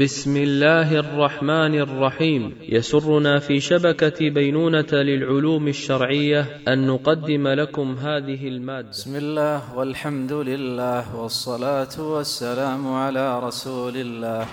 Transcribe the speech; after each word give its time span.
بسم 0.00 0.36
الله 0.36 0.92
الرحمن 0.96 1.74
الرحيم. 1.80 2.54
يسرنا 2.68 3.38
في 3.38 3.60
شبكة 3.60 4.30
بينونة 4.30 4.92
للعلوم 4.92 5.68
الشرعية 5.68 6.46
أن 6.68 6.86
نقدم 6.86 7.48
لكم 7.48 7.96
هذه 8.00 8.48
المادة. 8.48 8.88
بسم 8.88 9.16
الله 9.16 9.76
والحمد 9.76 10.32
لله 10.32 11.16
والصلاة 11.16 11.94
والسلام 11.98 12.92
على 12.92 13.40
رسول 13.40 13.96
الله 13.96 14.46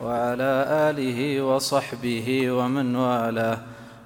وعلى 0.00 0.66
آله 0.90 1.42
وصحبه 1.42 2.50
ومن 2.50 2.96
والاه. 2.96 3.58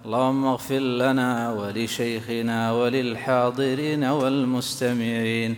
اللهم 0.05 0.45
اغفر 0.47 0.79
لنا 0.79 1.53
ولشيخنا 1.53 2.73
وللحاضرين 2.73 4.05
والمستمعين. 4.05 5.57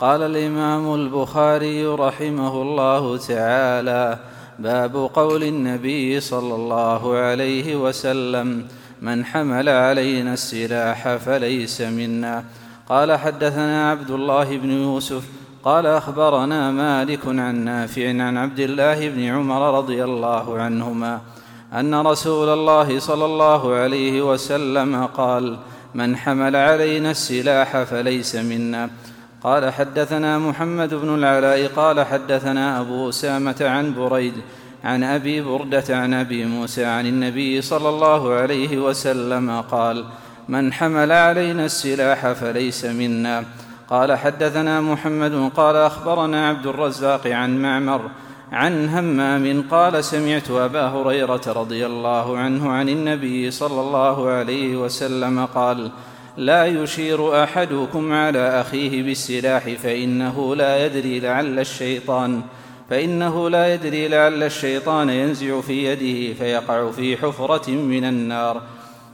قال 0.00 0.22
الإمام 0.22 0.94
البخاري 0.94 1.86
رحمه 1.86 2.62
الله 2.62 3.16
تعالى 3.16 4.18
باب 4.58 5.10
قول 5.14 5.42
النبي 5.42 6.20
صلى 6.20 6.54
الله 6.54 7.16
عليه 7.16 7.76
وسلم 7.76 8.66
من 9.02 9.24
حمل 9.24 9.68
علينا 9.68 10.32
السلاح 10.32 11.16
فليس 11.16 11.80
منا. 11.80 12.44
قال 12.88 13.18
حدثنا 13.18 13.90
عبد 13.90 14.10
الله 14.10 14.56
بن 14.56 14.70
يوسف 14.70 15.22
قال 15.64 15.86
أخبرنا 15.86 16.70
مالك 16.70 17.26
عن 17.26 17.64
نافع 17.64 18.08
عن 18.08 18.36
عبد 18.36 18.60
الله 18.60 19.08
بن 19.08 19.22
عمر 19.22 19.78
رضي 19.78 20.04
الله 20.04 20.58
عنهما 20.58 21.20
أن 21.72 21.94
رسول 21.94 22.48
الله 22.48 22.98
صلى 22.98 23.24
الله 23.24 23.74
عليه 23.74 24.22
وسلم 24.32 25.06
قال 25.06 25.58
من 25.94 26.16
حمل 26.16 26.56
علينا 26.56 27.10
السلاح 27.10 27.82
فليس 27.82 28.36
منا. 28.36 28.90
قال 29.42 29.72
حدثنا 29.72 30.38
محمد 30.38 30.94
بن 30.94 31.14
العلاء 31.14 31.66
قال 31.66 32.06
حدثنا 32.06 32.80
أبو 32.80 33.08
أسامة 33.08 33.56
عن 33.60 33.94
بريد 33.94 34.34
عن 34.84 35.04
أبي 35.04 35.40
بردة 35.40 35.84
عن 35.96 36.14
أبي 36.14 36.44
موسى 36.44 36.84
عن 36.84 37.06
النبي 37.06 37.62
صلى 37.62 37.88
الله 37.88 38.34
عليه 38.34 38.78
وسلم 38.78 39.60
قال 39.60 40.04
من 40.48 40.72
حمل 40.72 41.12
علينا 41.12 41.64
السلاح 41.64 42.32
فليس 42.32 42.84
منا. 42.84 43.44
قال 43.90 44.18
حدثنا 44.18 44.80
محمد 44.80 45.50
قال 45.56 45.76
أخبرنا 45.76 46.48
عبد 46.48 46.66
الرزاق 46.66 47.26
عن 47.26 47.62
معمر 47.62 48.10
عن 48.52 48.88
همام 48.88 49.64
قال 49.70 50.04
سمعت 50.04 50.50
أبا 50.50 50.86
هريرة 50.86 51.40
رضي 51.46 51.86
الله 51.86 52.38
عنه 52.38 52.70
عن 52.70 52.88
النبي 52.88 53.50
صلى 53.50 53.80
الله 53.80 54.28
عليه 54.28 54.76
وسلم 54.76 55.46
قال 55.46 55.90
لا 56.36 56.66
يشير 56.66 57.44
أحدكم 57.44 58.12
على 58.12 58.60
أخيه 58.60 59.02
بالسلاح 59.02 59.68
فإنه 59.68 60.56
لا 60.56 60.86
يدري 60.86 61.20
لعل 61.20 61.58
الشيطان 61.58 62.42
فإنه 62.90 63.50
لا 63.50 63.74
يدري 63.74 64.08
لعل 64.08 64.42
الشيطان 64.42 65.10
ينزع 65.10 65.60
في 65.60 65.84
يده 65.84 66.34
فيقع 66.34 66.90
في 66.90 67.16
حفرة 67.16 67.70
من 67.70 68.04
النار. 68.04 68.62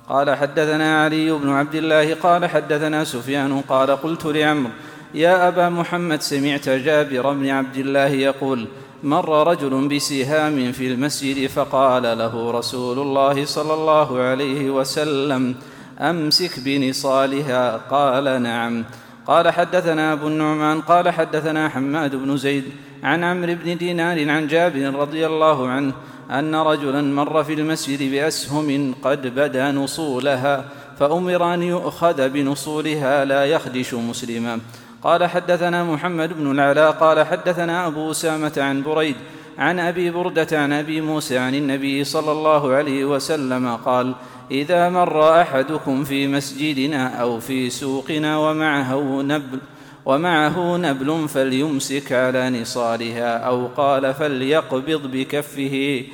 قال 0.09 0.37
حدثنا 0.37 1.05
علي 1.05 1.31
بن 1.31 1.49
عبد 1.49 1.75
الله 1.75 2.15
قال 2.15 2.47
حدثنا 2.47 3.05
سفيان 3.05 3.61
قال 3.61 3.91
قلت 3.91 4.27
لعمرو 4.27 4.71
يا 5.15 5.49
أبا 5.49 5.69
محمد 5.69 6.23
سمعت 6.23 6.69
جابر 6.69 7.33
بن 7.33 7.49
عبد 7.49 7.77
الله 7.77 8.07
يقول 8.07 8.67
مر 9.03 9.49
رجل 9.49 9.89
بسهام 9.89 10.73
في 10.73 10.87
المسجد 10.87 11.47
فقال 11.47 12.03
له 12.03 12.51
رسول 12.51 12.99
الله 12.99 13.45
صلى 13.45 13.75
الله 13.75 14.21
عليه 14.21 14.71
وسلم 14.71 15.55
أمسك 16.01 16.61
بنصالها؟ 16.61 17.77
قال 17.91 18.43
نعم. 18.43 18.85
قال 19.27 19.51
حدثنا 19.51 20.13
أبو 20.13 20.29
النعمان 20.29 20.81
قال 20.81 21.11
حدثنا 21.11 21.69
حماد 21.69 22.17
بن 22.17 22.37
زيد 22.37 22.65
عن 23.05 23.25
عمرو 23.25 23.55
بن 23.55 23.77
دينار 23.77 24.31
عن 24.31 24.47
جابر 24.47 24.95
رضي 24.95 25.27
الله 25.27 25.69
عنه 25.69 25.93
أن 26.31 26.55
رجلا 26.55 27.03
مر 27.03 27.45
في 27.45 27.53
المسجد 27.55 28.11
بأسهم 28.11 28.95
قد 29.03 29.27
بدا 29.27 29.73
نصولها 29.73 30.65
فأمر 30.99 31.55
أن 31.55 31.63
يؤخذ 31.63 32.29
بنصولها 32.29 33.25
لا 33.25 33.45
يخدش 33.45 33.95
مسلما. 33.95 34.61
قال 35.03 35.27
حدثنا 35.27 35.85
محمد 35.85 36.33
بن 36.33 36.51
العلاء 36.51 36.91
قال 36.91 37.27
حدثنا 37.27 37.87
أبو 37.87 38.11
أسامة 38.11 38.53
عن 38.57 38.83
بريد 38.83 39.17
عن 39.59 39.79
أبي 39.79 40.11
بردة 40.11 40.49
عن 40.53 40.73
أبي 40.73 41.01
موسى 41.01 41.39
عن 41.39 41.55
النبي 41.55 42.05
صلى 42.05 42.33
الله 42.33 42.73
عليه 42.73 43.05
وسلم 43.05 43.77
قال 43.77 44.15
إذا 44.51 44.89
مر 44.89 45.41
أحدكم 45.41 46.05
في 46.05 46.29
مسجدنا 46.29 47.09
أو 47.09 47.41
في 47.41 47.71
سوقنا 47.71 48.39
ومعه 48.39 49.23
نبل 49.23 49.59
ومعه 50.07 50.77
نبل 50.77 51.29
فليمسك 51.29 52.13
على 52.13 52.51
نصالها 52.51 53.39
أو 53.39 53.67
قال 53.67 54.15
فليقبض 54.15 55.07
بكفه 55.07 56.05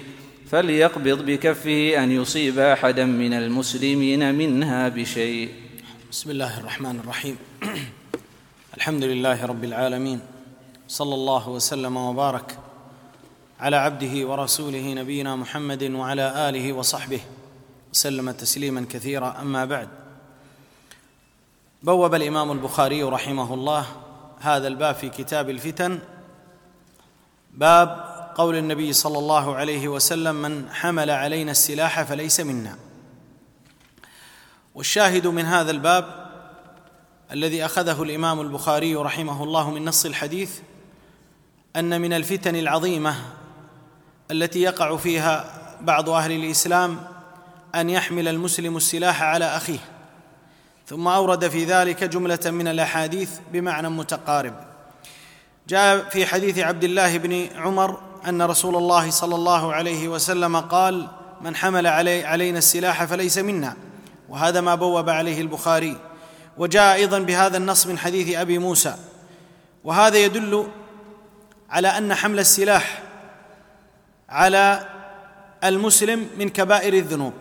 فليقبض 0.51 1.23
بكفه 1.27 2.05
أن 2.05 2.11
يصيب 2.12 2.59
أحدا 2.59 3.05
من 3.05 3.33
المسلمين 3.33 4.34
منها 4.34 4.89
بشيء. 4.89 5.49
بسم 6.11 6.31
الله 6.31 6.61
الرحمن 6.61 7.00
الرحيم. 7.00 7.37
الحمد 8.77 9.05
لله 9.05 9.47
رب 9.47 9.65
العالمين. 9.65 10.21
صلى 10.89 11.15
الله 11.15 11.49
وسلم 11.49 11.97
وبارك 11.97 12.59
على 13.61 13.77
عبده 13.77 14.27
ورسوله 14.27 14.95
نبينا 14.95 15.37
محمد 15.37 15.83
وعلى 15.83 16.49
آله 16.49 16.73
وصحبه 16.73 17.21
وسلم 17.93 18.31
تسليما 18.31 18.87
كثيرا. 18.91 19.37
أما 19.43 19.65
بعد 19.65 19.89
بوب 21.83 22.15
الإمام 22.15 22.53
البخاري 22.53 23.03
رحمه 23.03 23.55
الله 23.55 23.87
هذا 24.41 24.69
الباب 24.69 24.95
في 24.95 25.09
كتاب 25.09 25.51
الفتن. 25.51 25.99
باب 27.55 27.89
قول 28.35 28.57
النبي 28.57 28.93
صلى 28.93 29.19
الله 29.19 29.57
عليه 29.57 29.89
وسلم 29.89 30.35
من 30.35 30.71
حمل 30.73 31.11
علينا 31.11 31.51
السلاح 31.51 32.03
فليس 32.03 32.41
منا. 32.41 32.79
والشاهد 34.75 35.27
من 35.27 35.45
هذا 35.45 35.71
الباب 35.71 36.31
الذي 37.33 37.65
أخذه 37.65 38.03
الإمام 38.03 38.41
البخاري 38.41 38.95
رحمه 38.95 39.45
الله 39.45 39.71
من 39.71 39.85
نص 39.85 40.05
الحديث 40.05 40.61
أن 41.77 42.01
من 42.01 42.12
الفتن 42.12 42.57
العظيمة 42.57 43.15
التي 44.31 44.62
يقع 44.62 44.97
فيها 44.97 45.61
بعض 45.81 46.09
أهل 46.09 46.33
الإسلام 46.33 47.01
أن 47.75 47.91
يحمل 47.91 48.29
المسلم 48.29 48.77
السلاح 48.77 49.23
على 49.23 49.45
أخيه. 49.45 49.90
ثم 50.91 51.09
أورد 51.09 51.49
في 51.49 51.65
ذلك 51.65 52.05
جملة 52.05 52.39
من 52.45 52.69
الأحاديث 52.69 53.31
بمعنى 53.53 53.89
متقارب. 53.89 54.55
جاء 55.69 56.09
في 56.09 56.27
حديث 56.27 56.59
عبد 56.59 56.84
الله 56.84 57.19
بن 57.19 57.49
عمر 57.56 58.01
أن 58.28 58.43
رسول 58.43 58.77
الله 58.77 59.11
صلى 59.11 59.34
الله 59.34 59.75
عليه 59.75 60.09
وسلم 60.09 60.56
قال 60.56 61.09
من 61.41 61.56
حمل 61.56 61.87
علي 61.87 62.25
علينا 62.25 62.59
السلاح 62.59 63.05
فليس 63.05 63.39
منا. 63.39 63.77
وهذا 64.29 64.61
ما 64.61 64.75
بوب 64.75 65.11
عليه 65.11 65.41
البخاري. 65.41 65.97
وجاء 66.59 66.95
أيضا 66.95 67.19
بهذا 67.19 67.56
النص 67.56 67.87
من 67.87 67.99
حديث 67.99 68.37
أبي 68.37 68.59
موسى. 68.59 68.95
وهذا 69.84 70.19
يدل 70.19 70.69
على 71.71 71.89
أن 71.89 72.15
حمل 72.15 72.39
السلاح 72.39 73.03
على 74.29 74.89
المسلم 75.65 76.27
من 76.39 76.49
كبائر 76.49 76.95
الذنوب. 76.95 77.34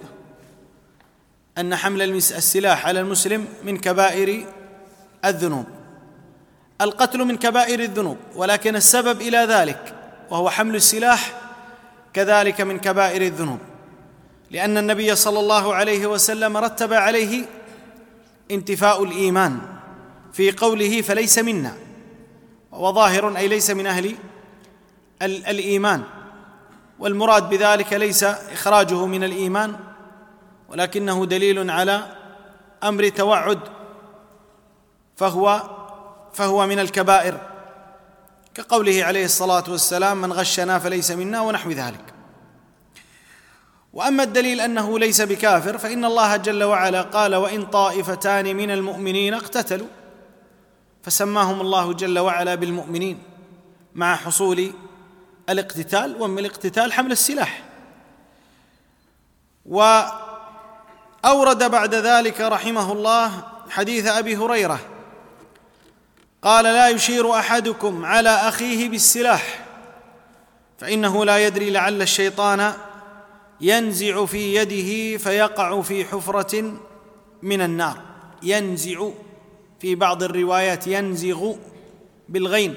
أن 1.59 1.75
حمل 1.75 2.01
السلاح 2.15 2.85
على 2.85 2.99
المسلم 2.99 3.47
من 3.63 3.77
كبائر 3.77 4.45
الذنوب. 5.25 5.65
القتل 6.81 7.19
من 7.19 7.37
كبائر 7.37 7.79
الذنوب 7.79 8.17
ولكن 8.35 8.75
السبب 8.75 9.21
إلى 9.21 9.37
ذلك 9.37 9.95
وهو 10.29 10.49
حمل 10.49 10.75
السلاح 10.75 11.33
كذلك 12.13 12.61
من 12.61 12.79
كبائر 12.79 13.21
الذنوب. 13.21 13.59
لأن 14.51 14.77
النبي 14.77 15.15
صلى 15.15 15.39
الله 15.39 15.75
عليه 15.75 16.07
وسلم 16.07 16.57
رتب 16.57 16.93
عليه 16.93 17.45
انتفاء 18.51 19.03
الإيمان 19.03 19.59
في 20.33 20.51
قوله 20.51 21.01
فليس 21.01 21.39
منا 21.39 21.73
وهو 22.71 22.93
ظاهر 22.93 23.37
أي 23.37 23.47
ليس 23.47 23.69
من 23.69 23.87
أهل 23.87 24.15
الإيمان. 25.21 26.03
والمراد 26.99 27.49
بذلك 27.49 27.93
ليس 27.93 28.23
إخراجه 28.23 29.05
من 29.05 29.23
الإيمان 29.23 29.75
ولكنه 30.69 31.25
دليل 31.25 31.71
على 31.71 32.15
أمر 32.83 33.09
توعد 33.09 33.59
فهو 35.15 35.69
فهو 36.33 36.67
من 36.67 36.79
الكبائر. 36.79 37.41
كقوله 38.55 39.03
عليه 39.03 39.25
الصلاة 39.25 39.63
والسلام 39.67 40.21
من 40.21 40.33
غشنا 40.33 40.79
فليس 40.79 41.11
منا 41.11 41.41
ونحو 41.41 41.71
ذلك. 41.71 42.13
وأما 43.93 44.23
الدليل 44.23 44.61
أنه 44.61 44.99
ليس 44.99 45.21
بكافر 45.21 45.77
فإن 45.77 46.05
الله 46.05 46.35
جل 46.35 46.63
وعلا 46.63 47.01
قال 47.01 47.35
وإن 47.35 47.65
طائفتان 47.65 48.55
من 48.55 48.71
المؤمنين 48.71 49.33
اقتتلوا 49.33 49.87
فسماهم 51.03 51.61
الله 51.61 51.93
جل 51.93 52.19
وعلا 52.19 52.55
بالمؤمنين 52.55 53.23
مع 53.95 54.15
حصول 54.15 54.71
الاقتتال 55.49 56.21
ومن 56.21 56.39
الاقتتال 56.39 56.93
حمل 56.93 57.11
السلاح. 57.11 57.63
واورد 61.23 61.71
بعد 61.71 61.95
ذلك 61.95 62.41
رحمه 62.41 62.91
الله 62.91 63.43
حديث 63.69 64.07
أبي 64.07 64.37
هريرة. 64.37 64.79
قال 66.41 66.63
لا 66.63 66.89
يشير 66.89 67.33
أحدكم 67.33 68.05
على 68.05 68.29
أخيه 68.29 68.89
بالسلاح 68.89 69.65
فإنه 70.77 71.25
لا 71.25 71.47
يدري 71.47 71.69
لعل 71.69 72.01
الشيطان 72.01 72.73
ينزع 73.61 74.25
في 74.25 74.55
يده 74.55 75.17
فيقع 75.17 75.81
في 75.81 76.05
حفرة 76.05 76.73
من 77.41 77.61
النار. 77.61 78.01
ينزع 78.43 79.09
في 79.79 79.95
بعض 79.95 80.23
الروايات 80.23 80.87
ينزغ 80.87 81.55
بالغين. 82.29 82.75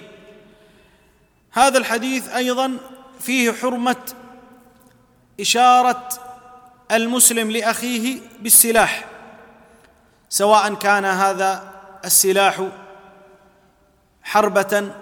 هذا 1.53 1.79
الحديث 1.79 2.29
أيضا 2.29 2.77
فيه 3.21 3.53
حرمة 3.53 3.97
إشارة 5.41 6.09
المسلم 6.93 7.51
لأخيه 7.51 8.19
بالسلاح 8.41 9.05
سواء 10.29 10.75
كان 10.75 11.05
هذا 11.05 11.73
السلاح 12.05 12.69
حربة 14.23 14.93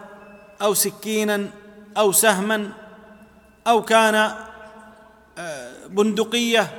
أو 0.62 0.74
سكينا 0.74 1.50
أو 1.96 2.12
سهما 2.12 2.72
أو 3.66 3.82
كان 3.82 4.34
آه، 5.38 5.86
بندقية 5.86 6.78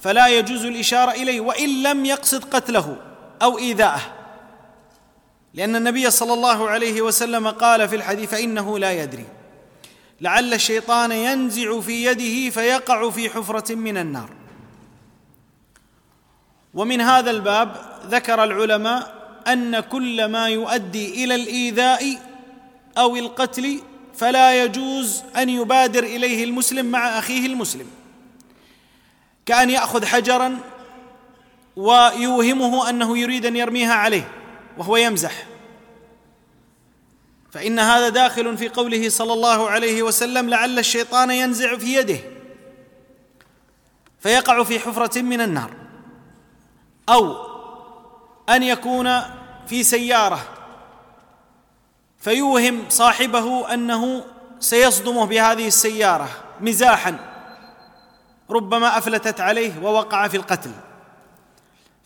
فلا 0.00 0.26
يجوز 0.28 0.64
الإشارة 0.64 1.10
إليه 1.10 1.40
وإن 1.40 1.82
لم 1.82 2.04
يقصد 2.04 2.44
قتله 2.44 2.96
أو 3.42 3.58
ايذاءه 3.58 4.00
لأن 5.54 5.76
النبي 5.76 6.10
صلى 6.10 6.32
الله 6.32 6.70
عليه 6.70 7.02
وسلم 7.02 7.48
قال 7.48 7.88
في 7.88 7.96
الحديث 7.96 8.30
فإنه 8.30 8.78
لا 8.78 8.92
يدري. 8.92 9.24
لعل 10.20 10.54
الشيطان 10.54 11.12
ينزع 11.12 11.80
في 11.80 12.04
يده 12.04 12.50
فيقع 12.50 13.10
في 13.10 13.30
حفرة 13.30 13.74
من 13.74 13.96
النار. 13.96 14.30
ومن 16.74 17.00
هذا 17.00 17.30
الباب 17.30 17.76
ذكر 18.06 18.44
العلماء 18.44 19.24
أن 19.46 19.80
كل 19.80 20.24
ما 20.24 20.48
يؤدي 20.48 21.24
إلى 21.24 21.34
الإيذاء 21.34 22.20
أو 22.98 23.16
القتل 23.16 23.80
فلا 24.16 24.64
يجوز 24.64 25.22
أن 25.36 25.48
يبادر 25.48 26.04
إليه 26.04 26.44
المسلم 26.44 26.86
مع 26.86 27.18
أخيه 27.18 27.46
المسلم. 27.46 27.86
كأن 29.46 29.70
يأخذ 29.70 30.06
حجرا 30.06 30.58
ويوهمه 31.76 32.90
أنه 32.90 33.18
يريد 33.18 33.46
أن 33.46 33.56
يرميها 33.56 33.94
عليه 33.94 34.28
وهو 34.78 34.96
يمزح. 34.96 35.53
فإن 37.54 37.78
هذا 37.78 38.08
داخل 38.08 38.58
في 38.58 38.68
قوله 38.68 39.08
صلى 39.08 39.32
الله 39.32 39.70
عليه 39.70 40.02
وسلم 40.02 40.50
لعل 40.50 40.78
الشيطان 40.78 41.30
ينزع 41.30 41.76
في 41.76 41.94
يده 41.94 42.18
فيقع 44.20 44.62
في 44.62 44.80
حفرة 44.80 45.22
من 45.22 45.40
النار 45.40 45.70
أو 47.08 47.36
أن 48.48 48.62
يكون 48.62 49.20
في 49.66 49.82
سيارة 49.82 50.40
فيوهم 52.18 52.84
صاحبه 52.88 53.74
أنه 53.74 54.24
سيصدمه 54.60 55.26
بهذه 55.26 55.66
السيارة 55.66 56.28
مزاحا 56.60 57.18
ربما 58.50 58.98
أفلتت 58.98 59.40
عليه 59.40 59.82
ووقع 59.82 60.28
في 60.28 60.36
القتل. 60.36 60.70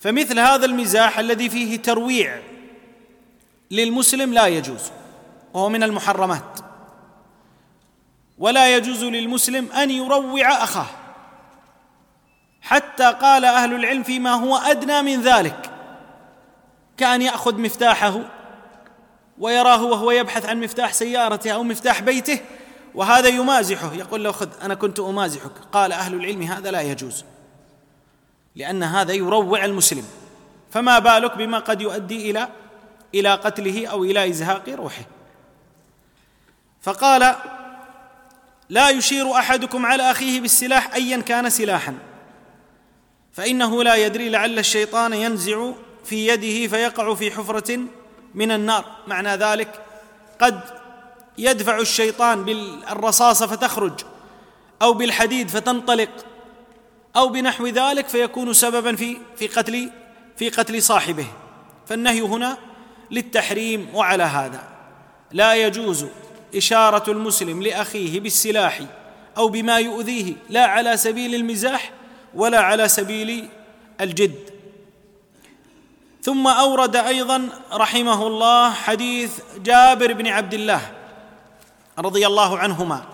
فمثل 0.00 0.38
هذا 0.38 0.66
المزاح 0.66 1.18
الذي 1.18 1.50
فيه 1.50 1.76
ترويع 1.76 2.42
للمسلم 3.70 4.34
لا 4.34 4.46
يجوز. 4.46 4.90
وهو 5.54 5.68
من 5.68 5.82
المحرمات. 5.82 6.60
ولا 8.38 8.76
يجوز 8.76 9.04
للمسلم 9.04 9.72
أن 9.72 9.90
يروع 9.90 10.64
أخاه. 10.64 10.86
حتى 12.60 13.12
قال 13.12 13.44
أهل 13.44 13.74
العلم 13.74 14.02
فيما 14.02 14.30
هو 14.30 14.56
أدنى 14.56 15.02
من 15.02 15.22
ذلك. 15.22 15.70
كأن 16.96 17.22
يأخذ 17.22 17.60
مفتاحه 17.60 18.20
ويراه 19.38 19.84
وهو 19.84 20.10
يبحث 20.10 20.46
عن 20.46 20.60
مفتاح 20.60 20.92
سيارته 20.92 21.50
أو 21.50 21.62
مفتاح 21.62 22.00
بيته 22.00 22.40
وهذا 22.94 23.28
يمازحه. 23.28 23.94
يقول 23.94 24.24
له 24.24 24.32
خذ 24.32 24.48
أنا 24.62 24.74
كنت 24.74 25.00
أمازحك. 25.00 25.52
قال 25.72 25.92
أهل 25.92 26.14
العلم 26.14 26.42
هذا 26.42 26.70
لا 26.70 26.80
يجوز 26.80 27.24
لأن 28.56 28.82
هذا 28.82 29.12
يروع 29.12 29.64
المسلم. 29.64 30.04
فما 30.70 30.98
بالك 30.98 31.36
بما 31.36 31.58
قد 31.58 31.80
يؤدي 31.80 32.30
إلى 32.30 32.48
إلى 33.14 33.34
قتله 33.34 33.86
أو 33.86 34.04
إلى 34.04 34.28
إزهاق 34.28 34.68
روحه؟ 34.68 35.02
فقال 36.82 37.34
لا 38.68 38.90
يشير 38.90 39.32
أحدكم 39.32 39.86
على 39.86 40.10
أخيه 40.10 40.40
بالسلاح 40.40 40.94
ايا 40.94 41.20
كان 41.20 41.50
سلاحا 41.50 41.94
فإنه 43.32 43.84
لا 43.84 43.94
يدري 43.94 44.28
لعل 44.28 44.58
الشيطان 44.58 45.12
ينزع 45.12 45.70
في 46.04 46.26
يده 46.26 46.76
فيقع 46.76 47.14
في 47.14 47.30
حفرة 47.30 47.80
من 48.34 48.50
النار. 48.50 48.84
معنى 49.06 49.28
ذلك 49.28 49.82
قد 50.40 50.60
يدفع 51.38 51.78
الشيطان 51.78 52.44
بالرصاصة 52.44 53.46
فتخرج 53.46 54.00
أو 54.82 54.92
بالحديد 54.92 55.48
فتنطلق 55.48 56.10
أو 57.16 57.28
بنحو 57.28 57.66
ذلك 57.66 58.08
فيكون 58.08 58.52
سببا 58.52 58.96
في 58.96 59.16
في 59.36 59.46
قتل 59.46 59.90
في 60.36 60.48
قتل 60.48 60.82
صاحبه. 60.82 61.26
فالنهي 61.86 62.20
هنا 62.20 62.56
للتحريم 63.10 63.94
وعلى 63.94 64.22
هذا. 64.22 64.62
لا 65.32 65.54
يجوز 65.54 66.06
إشارة 66.54 67.10
المسلم 67.10 67.62
لأخيه 67.62 68.20
بالسلاح 68.20 68.80
أو 69.36 69.48
بما 69.48 69.78
يؤذيه 69.78 70.34
لا 70.50 70.66
على 70.66 70.96
سبيل 70.96 71.34
المزاح 71.34 71.92
ولا 72.34 72.60
على 72.60 72.88
سبيل 72.88 73.48
الجد. 74.00 74.50
ثم 76.22 76.46
أورد 76.46 76.96
أيضا 76.96 77.48
رحمه 77.72 78.26
الله 78.26 78.72
حديث 78.72 79.30
جابر 79.64 80.12
بن 80.12 80.26
عبد 80.26 80.54
الله 80.54 80.92
رضي 81.98 82.26
الله 82.26 82.58
عنهما. 82.58 83.04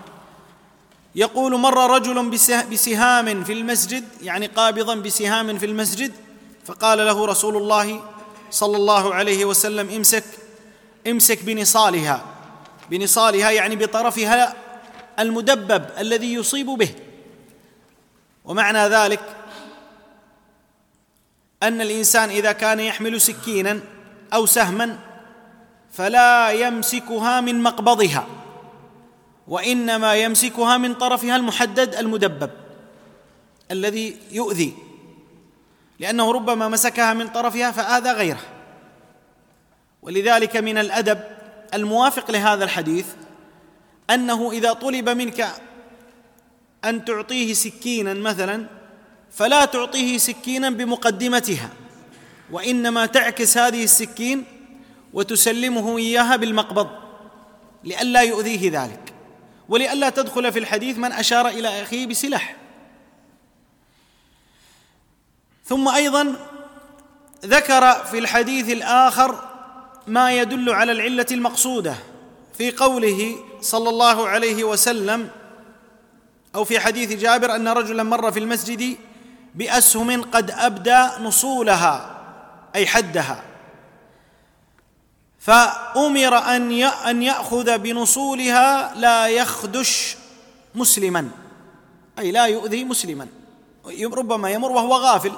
يقول 1.15 1.59
مر 1.59 1.95
رجل 1.95 2.29
بسهام 2.71 3.43
في 3.43 3.53
المسجد 3.53 4.03
يعني 4.21 4.45
قابضا 4.45 4.95
بسهام 4.95 5.57
في 5.57 5.65
المسجد 5.65 6.13
فقال 6.65 6.97
له 6.97 7.25
رسول 7.25 7.57
الله 7.57 8.01
صلى 8.51 8.77
الله 8.77 9.13
عليه 9.13 9.45
وسلم 9.45 9.89
امسك 9.89 10.23
امسك 11.07 11.43
بنصالها. 11.43 12.34
بنصالها 12.89 13.51
يعني 13.51 13.75
بطرفها 13.75 14.55
المدبب 15.19 15.85
الذي 15.99 16.33
يصيب 16.33 16.65
به. 16.65 16.89
ومعنى 18.45 18.79
ذلك 18.79 19.19
أن 21.63 21.81
الإنسان 21.81 22.29
إذا 22.29 22.51
كان 22.51 22.79
يحمل 22.79 23.21
سكينا 23.21 23.79
أو 24.33 24.45
سهما 24.45 24.99
فلا 25.91 26.51
يمسكها 26.51 27.41
من 27.41 27.63
مقبضها 27.63 28.27
وإنما 29.47 30.15
يمسكها 30.15 30.77
من 30.77 30.93
طرفها 30.93 31.35
المحدد 31.35 31.95
المدبب 31.95 32.49
الذي 33.71 34.17
يؤذي 34.31 34.73
لأنه 35.99 36.31
ربما 36.31 36.67
مسكها 36.67 37.13
من 37.13 37.27
طرفها 37.27 37.71
فآذى 37.71 38.11
غيره. 38.11 38.41
ولذلك 40.01 40.57
من 40.57 40.77
الأدب 40.77 41.19
الموافق 41.73 42.31
لهذا 42.31 42.63
الحديث 42.63 43.05
أنه 44.09 44.51
إذا 44.51 44.73
طلب 44.73 45.09
منك 45.09 45.47
أن 46.85 47.05
تعطيه 47.05 47.53
سكينا 47.53 48.13
مثلا 48.13 48.65
فلا 49.31 49.65
تعطيه 49.65 50.17
سكينا 50.17 50.69
بمقدمتها 50.69 51.69
وإنما 52.51 53.05
تعكس 53.05 53.57
هذه 53.57 53.83
السكين 53.83 54.43
وتسلمه 55.13 55.97
إياها 55.97 56.35
بالمقبض 56.35 56.89
لئلا 57.83 58.21
يؤذيه 58.21 58.83
ذلك 58.83 59.13
ولئلا 59.69 60.09
تدخل 60.09 60.51
في 60.51 60.59
الحديث 60.59 60.97
من 60.97 61.11
أشار 61.11 61.47
إلى 61.47 61.81
أخيه 61.81 62.07
بسلاح. 62.07 62.55
ثم 65.65 65.87
أيضا 65.87 66.35
ذكر 67.45 67.93
في 67.93 68.19
الحديث 68.19 68.69
الآخر 68.69 69.54
ما 70.07 70.31
يدل 70.31 70.69
على 70.69 70.91
العلة 70.91 71.25
المقصودة 71.31 71.95
في 72.57 72.71
قوله 72.71 73.35
صلى 73.61 73.89
الله 73.89 74.27
عليه 74.27 74.63
وسلم 74.63 75.29
أو 76.55 76.63
في 76.63 76.79
حديث 76.79 77.11
جابر 77.11 77.55
أن 77.55 77.67
رجلا 77.67 78.03
مر 78.03 78.31
في 78.31 78.39
المسجد 78.39 78.97
بأسهم 79.55 80.21
قد 80.21 80.51
أبدى 80.51 81.07
نصولها 81.19 82.21
أي 82.75 82.87
حدها. 82.87 83.43
فأمر 85.39 86.37
أن 86.37 86.71
أن 86.83 87.23
يأخذ 87.23 87.77
بنصولها 87.77 88.95
لا 88.95 89.27
يخدش 89.27 90.17
مسلما 90.75 91.29
أي 92.19 92.31
لا 92.31 92.45
يؤذي 92.45 92.83
مسلما. 92.83 93.27
ربما 94.03 94.49
يمر 94.49 94.71
وهو 94.71 94.95
غافل 94.95 95.31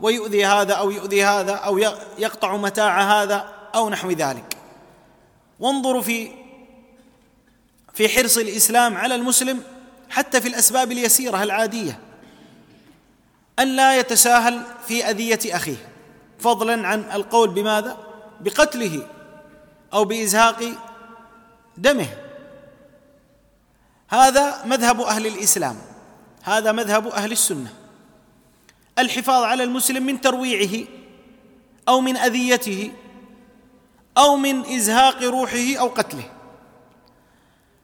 ويؤذي 0.00 0.44
هذا 0.44 0.74
أو 0.74 0.90
يؤذي 0.90 1.24
هذا 1.24 1.52
أو 1.52 1.78
يقطع 2.18 2.56
متاع 2.56 3.22
هذا. 3.22 3.55
أو 3.76 3.90
نحو 3.90 4.10
ذلك. 4.10 4.56
وانظروا 5.60 6.02
في 6.02 6.30
في 7.94 8.08
حرص 8.08 8.38
الإسلام 8.38 8.96
على 8.96 9.14
المسلم 9.14 9.62
حتى 10.10 10.40
في 10.40 10.48
الأسباب 10.48 10.92
اليسيرة 10.92 11.42
العادية. 11.42 11.98
أن 13.58 13.76
لا 13.76 13.98
يتساهل 13.98 14.62
في 14.88 15.10
أذية 15.10 15.56
أخيه. 15.56 15.88
فضلا 16.38 16.88
عن 16.88 17.00
القول 17.12 17.50
بماذا؟ 17.50 17.96
بقتله 18.40 19.06
أو 19.92 20.04
بإزهاق 20.04 20.72
دمه. 21.76 22.08
هذا 24.08 24.64
مذهب 24.64 25.00
أهل 25.00 25.26
الإسلام. 25.26 25.76
هذا 26.42 26.72
مذهب 26.72 27.06
أهل 27.06 27.32
السنة. 27.32 27.72
الحفاظ 28.98 29.44
على 29.44 29.64
المسلم 29.64 30.06
من 30.06 30.20
ترويعه 30.20 30.86
أو 31.88 32.00
من 32.00 32.16
أذيته 32.16 32.92
أو 34.18 34.36
من 34.36 34.66
إزهاق 34.66 35.22
روحه 35.22 35.76
أو 35.78 35.88
قتله. 35.88 36.32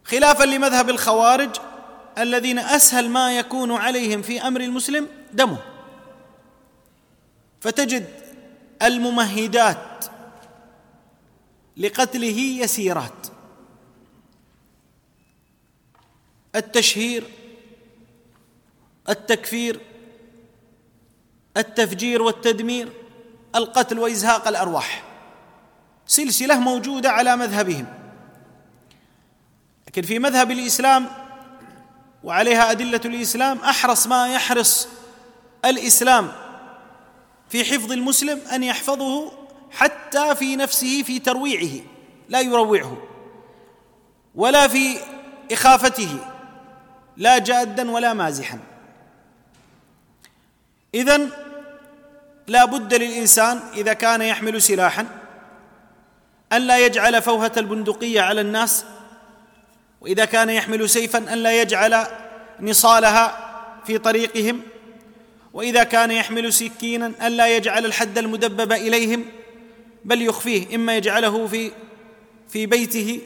خلافا 0.04 0.44
لمذهب 0.44 0.90
الخوارج 0.90 1.56
الذين 2.18 2.58
أسهل 2.58 3.08
ما 3.08 3.38
يكون 3.38 3.72
عليهم 3.72 4.22
في 4.22 4.46
أمر 4.46 4.60
المسلم 4.60 5.08
دمه. 5.32 5.58
فتجد 7.60 8.06
الممهدات 8.82 10.04
لقتله 11.76 12.38
يسيرات. 12.38 13.26
التشهير 16.56 17.24
التكفير 19.08 19.80
التفجير 21.56 22.22
والتدمير 22.22 22.92
القتل 23.54 23.98
وإزهاق 23.98 24.48
الأرواح. 24.48 25.11
سلسلة 26.06 26.58
موجودة 26.58 27.10
على 27.10 27.36
مذهبهم. 27.36 27.86
لكن 29.86 30.02
في 30.02 30.18
مذهب 30.18 30.50
الإسلام 30.50 31.06
وعليها 32.24 32.70
أدلة 32.70 33.00
الإسلام 33.04 33.58
أحرص 33.58 34.06
ما 34.06 34.34
يحرص 34.34 34.88
الإسلام 35.64 36.32
في 37.48 37.64
حفظ 37.64 37.92
المسلم 37.92 38.40
أن 38.52 38.62
يحفظه 38.62 39.32
حتى 39.70 40.34
في 40.34 40.56
نفسه 40.56 41.02
في 41.02 41.18
ترويعه 41.18 41.84
لا 42.28 42.40
يروعه 42.40 43.02
ولا 44.34 44.68
في 44.68 44.98
إخافته 45.52 46.18
لا 47.16 47.38
جادا 47.38 47.90
ولا 47.90 48.14
مازحا. 48.14 48.58
إذن 50.94 51.30
لا 52.46 52.64
بد 52.64 52.94
للإنسان 52.94 53.60
إذا 53.74 53.92
كان 53.92 54.22
يحمل 54.22 54.62
سلاحا 54.62 55.06
أن 56.52 56.62
لا 56.62 56.86
يجعل 56.86 57.22
فوهة 57.22 57.52
البندقية 57.56 58.20
على 58.20 58.40
الناس 58.40 58.84
وإذا 60.00 60.24
كان 60.24 60.50
يحمل 60.50 60.90
سيفا 60.90 61.32
أن 61.32 61.38
لا 61.38 61.60
يجعل 61.60 62.06
نصالها 62.60 63.52
في 63.86 63.98
طريقهم 63.98 64.62
وإذا 65.52 65.84
كان 65.84 66.10
يحمل 66.10 66.52
سكينا 66.52 67.12
أن 67.22 67.32
لا 67.32 67.56
يجعل 67.56 67.86
الحد 67.86 68.18
المدبب 68.18 68.72
إليهم 68.72 69.24
بل 70.04 70.22
يخفيه 70.22 70.74
إما 70.74 70.96
يجعله 70.96 71.46
في 71.46 71.72
في 72.48 72.66
بيته 72.66 73.20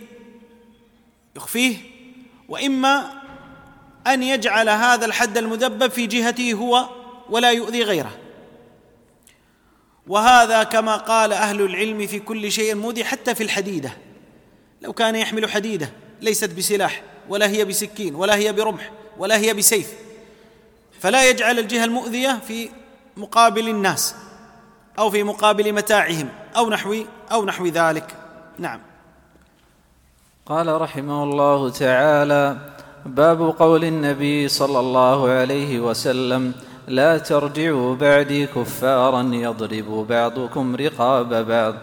يخفيه 1.36 1.76
وإما 2.48 3.22
أن 4.06 4.22
يجعل 4.22 4.68
هذا 4.68 5.06
الحد 5.06 5.38
المدبب 5.38 5.90
في 5.90 6.06
جهته 6.06 6.52
هو 6.52 6.88
ولا 7.30 7.50
يؤذي 7.50 7.82
غيره. 7.82 8.25
وهذا 10.08 10.62
كما 10.62 10.96
قال 10.96 11.32
أهل 11.32 11.60
العلم 11.60 12.06
في 12.06 12.18
كل 12.18 12.52
شيء 12.52 12.74
مودي 12.74 13.04
حتى 13.04 13.34
في 13.34 13.42
الحديدة. 13.42 13.92
لو 14.82 14.92
كان 14.92 15.16
يحمل 15.16 15.50
حديدة 15.50 15.92
ليست 16.22 16.50
بسلاح 16.50 17.02
ولا 17.28 17.48
هي 17.48 17.64
بسكين 17.64 18.14
ولا 18.14 18.36
هي 18.36 18.52
برمح 18.52 18.90
ولا 19.18 19.38
هي 19.38 19.54
بسيف. 19.54 19.92
فلا 21.00 21.30
يجعل 21.30 21.58
الجهة 21.58 21.84
المؤذية 21.84 22.38
في 22.48 22.68
مقابل 23.16 23.68
الناس 23.68 24.14
أو 24.98 25.10
في 25.10 25.22
مقابل 25.22 25.72
متاعهم 25.72 26.28
أو 26.56 26.70
نحو 26.70 26.96
أو 27.32 27.44
نحو 27.44 27.66
ذلك. 27.66 28.16
نعم. 28.58 28.80
قال 30.46 30.80
رحمه 30.80 31.24
الله 31.24 31.70
تعالى 31.70 32.56
باب 33.06 33.54
قول 33.58 33.84
النبي 33.84 34.48
صلى 34.48 34.80
الله 34.80 35.28
عليه 35.30 35.80
وسلم 35.80 36.52
لا 36.88 37.18
ترجعوا 37.18 37.94
بعدي 37.94 38.46
كفارا 38.46 39.22
يضرب 39.22 40.06
بعضكم 40.08 40.76
رقاب 40.76 41.46
بعض. 41.48 41.74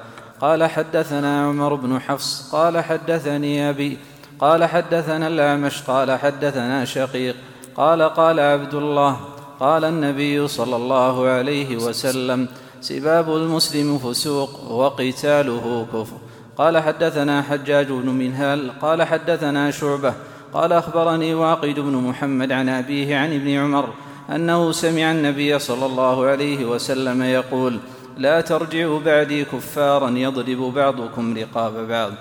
قال 0.41 0.63
حدثنا 0.63 1.47
عمر 1.47 1.75
بن 1.75 1.99
حفص 1.99 2.49
قال 2.51 2.83
حدثني 2.83 3.69
أبي 3.69 3.97
قال 4.39 4.65
حدثنا 4.65 5.27
الأعمش 5.27 5.81
قال 5.81 6.19
حدثنا 6.19 6.85
شقيق 6.85 7.35
قال 7.75 8.01
قال 8.01 8.39
عبد 8.39 8.73
الله 8.73 9.19
قال 9.59 9.85
النبي 9.85 10.47
صلى 10.47 10.75
الله 10.75 11.27
عليه 11.27 11.77
وسلم 11.77 12.47
سباب 12.81 13.35
المسلم 13.35 13.97
فسوق 13.97 14.71
وقتاله 14.71 15.87
كفر. 15.93 16.17
قال 16.57 16.77
حدثنا 16.77 17.41
حجاج 17.41 17.87
بن 17.87 18.09
منهال 18.09 18.79
قال 18.81 19.03
حدثنا 19.03 19.71
شعبة 19.71 20.13
قال 20.53 20.73
أخبرني 20.73 21.33
واقد 21.33 21.79
بن 21.79 21.93
محمد 21.93 22.51
عن 22.51 22.69
أبيه 22.69 23.17
عن 23.17 23.33
ابن 23.33 23.49
عمر 23.49 23.89
أنه 24.29 24.71
سمع 24.71 25.11
النبي 25.11 25.59
صلى 25.59 25.85
الله 25.85 26.25
عليه 26.25 26.65
وسلم 26.65 27.23
يقول 27.23 27.79
لا 28.17 28.41
ترجعوا 28.41 28.99
بعدي 28.99 29.45
كفارا 29.45 30.09
يضرب 30.09 30.73
بعضكم 30.73 31.37
رقاب 31.37 31.87
بعض. 31.87 32.11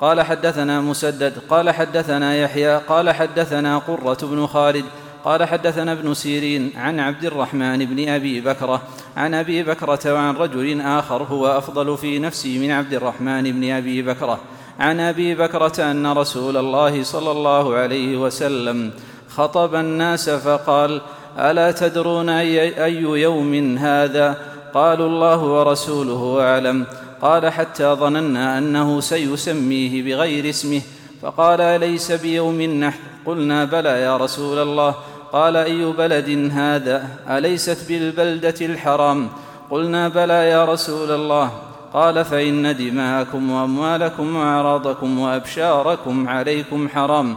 قال 0.00 0.22
حدثنا 0.22 0.80
مسدد 0.80 1.38
قال 1.50 1.70
حدثنا 1.70 2.36
يحيى 2.36 2.76
قال 2.76 3.10
حدثنا 3.10 3.78
قرة 3.78 4.18
بن 4.22 4.46
خالد 4.46 4.84
قال 5.24 5.44
حدثنا 5.44 5.92
ابن 5.92 6.14
سيرين 6.14 6.72
عن 6.76 7.00
عبد 7.00 7.24
الرحمن 7.24 7.84
بن 7.84 8.08
أبي 8.08 8.40
بكرة 8.40 8.82
عن 9.16 9.34
أبي 9.34 9.64
بكرة 9.64 10.14
وعن 10.14 10.36
رجل 10.36 10.80
آخر 10.80 11.22
هو 11.22 11.46
أفضل 11.46 11.96
في 11.96 12.18
نفسي 12.18 12.58
من 12.58 12.70
عبد 12.70 12.94
الرحمن 12.94 13.42
بن 13.42 13.70
أبي 13.70 14.02
بكرة. 14.02 14.40
عن 14.78 15.00
أبي 15.00 15.34
بكرة 15.34 15.90
أن 15.90 16.06
رسول 16.06 16.56
الله 16.56 17.02
صلى 17.02 17.30
الله 17.30 17.74
عليه 17.74 18.16
وسلم 18.16 18.90
خطب 19.28 19.74
الناس 19.74 20.30
فقال 20.30 21.00
ألا 21.38 21.70
تدرون 21.70 22.28
أي, 22.28 22.84
أي 22.84 23.02
يوم 23.02 23.76
هذا؟ 23.78 24.36
قالوا 24.74 25.06
الله 25.06 25.44
ورسوله 25.44 26.42
أعلم. 26.42 26.86
قال 27.22 27.52
حتى 27.52 27.84
ظننا 27.84 28.58
أنه 28.58 29.00
سيسميه 29.00 30.02
بغير 30.02 30.48
اسمه. 30.48 30.80
فقال 31.22 31.60
أليس 31.60 32.12
بيوم 32.12 32.60
النحر 32.60 32.98
قلنا 33.26 33.64
بلى 33.64 34.02
يا 34.02 34.16
رسول 34.16 34.58
الله. 34.58 34.94
قال 35.32 35.56
أي 35.56 35.84
بلد 35.84 36.50
هذا؟ 36.52 37.08
أليست 37.28 37.88
بالبلدة 37.88 38.54
الحرام؟ 38.60 39.28
قلنا 39.70 40.08
بلى 40.08 40.48
يا 40.48 40.64
رسول 40.64 41.10
الله. 41.10 41.50
قال 41.92 42.24
فإن 42.24 42.76
دماءكم 42.76 43.50
وأموالكم 43.50 44.36
وأعراضكم 44.36 45.18
وأبشاركم 45.18 46.28
عليكم 46.28 46.88
حرام. 46.88 47.36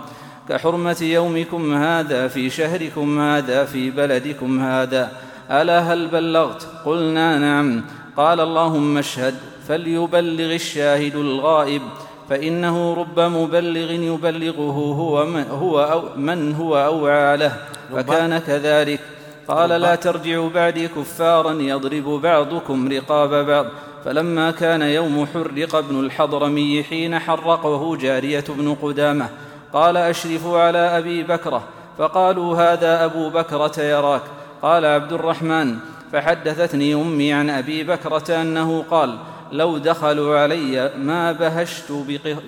كحرمة 0.49 0.97
يومكم 1.01 1.73
هذا 1.73 2.27
في 2.27 2.49
شهركم 2.49 3.19
هذا 3.19 3.65
في 3.65 3.91
بلدكم 3.91 4.59
هذا. 4.59 5.11
ألا 5.51 5.79
هل 5.79 6.07
بلغت؟ 6.07 6.67
قلنا 6.85 7.37
نعم. 7.37 7.83
قال 8.17 8.39
اللهم 8.39 8.97
اشهد. 8.97 9.35
فليبلغ 9.67 10.53
الشاهد 10.53 11.15
الغائب. 11.15 11.81
فإنه 12.29 12.93
رب 12.93 13.19
مبلغ 13.19 13.91
يبلغه 13.91 14.95
هو 14.97 15.25
من 15.25 15.43
هو, 15.43 15.83
أو 15.83 16.03
من 16.15 16.55
هو 16.55 16.77
أوعى 16.77 17.37
له. 17.37 17.57
فكان 17.95 18.37
كذلك. 18.37 18.99
قال 19.47 19.69
لا 19.69 19.95
ترجعوا 19.95 20.49
بعدي 20.49 20.87
كفارا 20.87 21.53
يضرب 21.53 22.21
بعضكم 22.21 22.89
رقاب 22.91 23.45
بعض. 23.45 23.65
فلما 24.05 24.51
كان 24.51 24.81
يوم 24.81 25.27
حرق 25.33 25.75
ابن 25.75 25.99
الحضرمي 25.99 26.83
حين 26.83 27.19
حرقه 27.19 27.97
جارية 27.97 28.43
بن 28.49 28.75
قدامة. 28.81 29.29
قال 29.73 29.97
أشرفوا 29.97 30.59
على 30.59 30.77
أبي 30.77 31.23
بكرة. 31.23 31.63
فقالوا 31.97 32.55
هذا 32.55 33.05
أبو 33.05 33.29
بكرة 33.29 33.81
يراك. 33.81 34.21
قال 34.61 34.85
عبد 34.85 35.13
الرحمن 35.13 35.77
فحدثتني 36.11 36.93
أمي 36.93 37.33
عن 37.33 37.49
أبي 37.49 37.83
بكرة 37.83 38.41
أنه 38.41 38.85
قال 38.91 39.17
لو 39.51 39.77
دخلوا 39.77 40.39
علي 40.39 40.91
ما 40.97 41.31
بهشت 41.31 41.91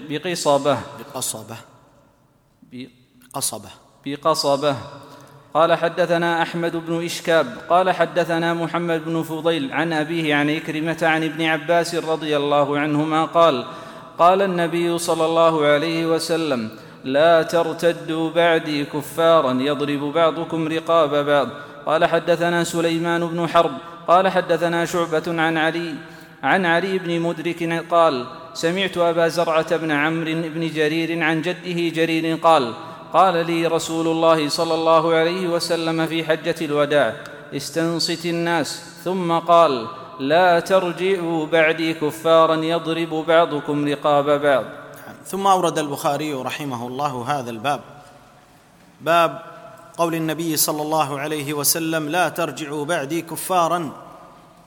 بقصبة. 0.10 0.77
بقصبة. 1.00 1.56
بقصبة. 2.74 3.70
بقصبة. 4.06 4.75
قال 5.53 5.74
حدثنا 5.74 6.42
أحمد 6.42 6.75
بن 6.75 7.06
إشكاب. 7.06 7.58
قال 7.70 7.92
حدثنا 7.92 8.53
محمد 8.53 9.06
بن 9.06 9.24
فضيل 9.24 9.72
عن 9.72 9.94
أبيه 9.94 10.36
عن 10.36 10.50
إكرمة 10.50 10.98
عن 11.01 11.24
ابن 11.24 11.46
عباس 11.46 11.96
رضي 11.96 12.38
الله 12.38 12.80
عنهما 12.80 13.25
قال 13.25 13.65
قال 14.20 14.42
النبي 14.42 14.98
صلى 14.98 15.25
الله 15.25 15.65
عليه 15.65 16.06
وسلم 16.06 16.70
لا 17.03 17.43
ترتدوا 17.43 18.29
بعدي 18.29 18.86
كفارا 18.86 19.53
يضرب 19.53 20.13
بعضكم 20.13 20.67
رقاب 20.67 21.25
بعض. 21.25 21.48
قال 21.86 22.05
حدثنا 22.05 22.63
سليمان 22.63 23.27
بن 23.27 23.48
حرب 23.48 23.72
قال 24.07 24.27
حدثنا 24.27 24.86
شعبة 24.86 25.24
عن 25.27 25.57
علي 25.57 25.93
عن 26.43 26.65
علي 26.65 26.98
بن 27.00 27.19
مدرك 27.19 27.83
قال 27.91 28.25
سمعت 28.53 28.98
أبا 28.98 29.27
زرعة 29.27 29.77
بن 29.77 29.91
عمرو 29.91 30.33
بن 30.55 30.67
جرير 30.67 31.24
عن 31.24 31.41
جده 31.41 31.89
جرير 31.89 32.36
قال 32.36 32.74
قال 33.13 33.45
لي 33.45 33.67
رسول 33.67 34.07
الله 34.07 34.50
صلى 34.50 34.74
الله 34.74 35.13
عليه 35.13 35.48
وسلم 35.48 36.05
في 36.05 36.24
حجة 36.24 36.55
الوداع 36.62 37.13
استنصت 37.55 38.25
الناس. 38.25 39.00
ثم 39.03 39.31
قال 39.31 39.88
لا 40.19 40.60
ترجعوا 40.60 41.45
بعدي 41.45 41.93
كفارا 41.93 42.55
يضرب 42.55 43.25
بعضكم 43.27 43.88
رقاب 43.88 44.41
بعض. 44.41 44.63
ثم 45.25 45.48
أورد 45.48 45.80
البخاري 45.80 46.34
رحمه 46.34 46.88
الله 46.88 47.25
هذا 47.27 47.50
الباب. 47.50 47.82
باب 49.01 49.42
قول 49.98 50.15
النبي 50.15 50.58
صلى 50.58 50.82
الله 50.82 51.20
عليه 51.20 51.53
وسلم 51.53 52.10
لا 52.10 52.30
ترجعوا 52.30 52.86
بعدي 52.86 53.22
كفارا 53.22 53.92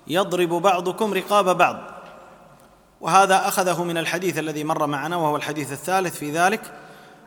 يضرب 0.07 0.49
بعضكم 0.49 1.15
رقاب 1.15 1.59
بعض. 1.59 1.77
وهذا 3.01 3.49
أخذه 3.49 3.85
من 3.85 3.99
الحديث 3.99 4.39
الذي 4.39 4.65
مر 4.65 4.87
معنا 4.87 5.17
وهو 5.17 5.37
الحديث 5.37 5.73
الثالث 5.73 6.17
في 6.17 6.31
ذلك. 6.31 6.73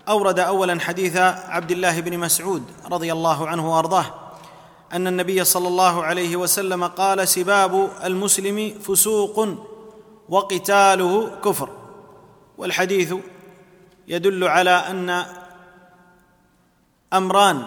أورد 0.10 0.40
اولا 0.40 0.80
حديث 0.80 1.18
عبد 1.48 1.72
الله 1.72 2.00
بن 2.00 2.18
مسعود 2.18 2.64
رضي 2.92 3.14
الله 3.14 3.48
عنه 3.48 3.76
وأرضاه 3.76 4.06
أن 4.94 5.08
النبي 5.08 5.44
صلى 5.44 5.68
الله 5.68 6.04
عليه 6.04 6.36
وسلم 6.36 6.84
قال 6.88 7.28
سباب 7.28 7.90
المسلم 8.04 8.74
فسوق 8.84 9.48
وقتاله 10.30 11.32
كفر. 11.46 11.70
والحديث 12.60 13.14
يدل 14.08 14.44
على 14.44 14.70
أن 14.70 15.26
أمران 17.14 17.64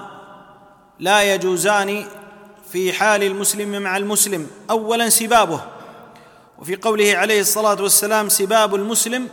لا 0.99 1.35
يجوزان 1.35 2.05
في 2.73 2.93
حال 2.93 3.23
المسلم 3.23 3.83
مع 3.83 3.97
المسلم 3.97 4.51
اولا 4.71 5.09
سبابه. 5.09 5.61
وفي 6.59 6.77
قوله 6.77 7.17
عليه 7.17 7.41
الصلاة 7.41 7.83
والسلام 7.83 8.29
سباب 8.29 8.75
المسلم 8.75 9.29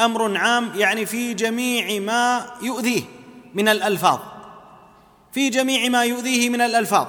أمر 0.00 0.36
عام 0.36 0.70
يعني 0.76 1.06
في 1.06 1.34
جميع 1.34 2.00
ما 2.00 2.50
يؤذيه 2.62 3.02
من 3.54 3.68
الألفاظ. 3.68 4.18
في 5.32 5.48
جميع 5.48 5.88
ما 5.88 6.04
يؤذيه 6.04 6.50
من 6.50 6.60
الألفاظ. 6.60 7.06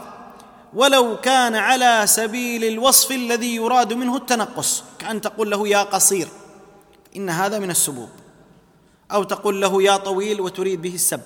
ولو 0.73 1.17
كان 1.21 1.55
على 1.55 2.01
سبيل 2.05 2.63
الوصف 2.63 3.11
الذي 3.11 3.55
يراد 3.55 3.93
منه 3.93 4.17
التنقص 4.17 4.83
كأن 4.99 5.21
تقول 5.21 5.51
له 5.51 5.67
يا 5.67 5.83
قصير. 5.83 6.27
إن 7.15 7.29
هذا 7.29 7.60
من 7.60 7.69
السبوب. 7.69 8.10
أو 9.12 9.24
تقول 9.24 9.62
له 9.62 9.84
يا 9.84 9.98
طويل 9.98 10.41
وتريد 10.41 10.81
به 10.81 10.95
السب. 10.95 11.22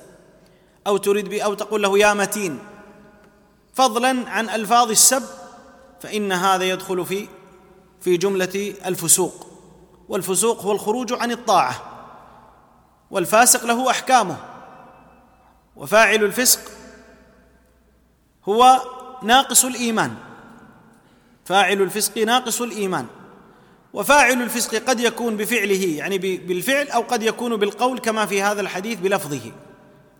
أو 0.87 0.97
تريد 0.97 1.29
به 1.29 1.41
أو 1.41 1.53
تقول 1.53 1.83
له 1.83 1.99
يا 1.99 2.13
متين. 2.13 2.59
فضلا 3.73 4.29
عن 4.29 4.49
ألفاظ 4.49 4.89
السب 4.89 5.23
فإن 6.01 6.31
هذا 6.31 6.63
يدخل 6.63 7.05
في 7.05 7.27
في 8.01 8.17
جملة 8.17 8.75
الفسوق. 8.85 9.47
والفسوق 10.09 10.61
هو 10.61 10.71
الخروج 10.71 11.13
عن 11.13 11.31
الطاعة. 11.31 11.81
والفاسق 13.11 13.65
له 13.65 13.89
أحكامه. 13.89 14.37
وفاعل 15.75 16.23
الفسق 16.23 16.59
هو 18.49 18.81
ناقص 19.23 19.65
الإيمان. 19.65 20.15
فاعل 21.45 21.81
الفسق 21.81 22.17
ناقص 22.17 22.61
الإيمان. 22.61 23.07
وفاعل 23.93 24.41
الفسق 24.41 24.75
قد 24.75 24.99
يكون 24.99 25.37
بفعله 25.37 25.85
يعني 25.97 26.17
بالفعل 26.17 26.87
أو 26.87 27.01
قد 27.01 27.23
يكون 27.23 27.55
بالقول 27.55 27.99
كما 27.99 28.25
في 28.25 28.41
هذا 28.41 28.61
الحديث 28.61 28.99
بلفظه 28.99 29.51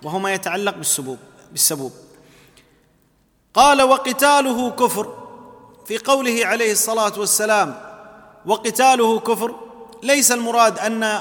وهو 0.04 0.20
ما 0.20 0.34
يتعلق 0.34 0.76
بالسبوب 0.76 1.18
بالسبوب. 1.52 1.92
قال 3.54 3.82
وقتاله 3.82 4.70
كفر. 4.72 5.16
في 5.86 5.98
قوله 5.98 6.46
عليه 6.46 6.72
الصلاة 6.72 7.20
والسلام 7.20 7.82
وقتاله 8.46 9.20
كفر. 9.20 9.56
ليس 10.04 10.32
المراد 10.32 10.80
أن 10.80 11.20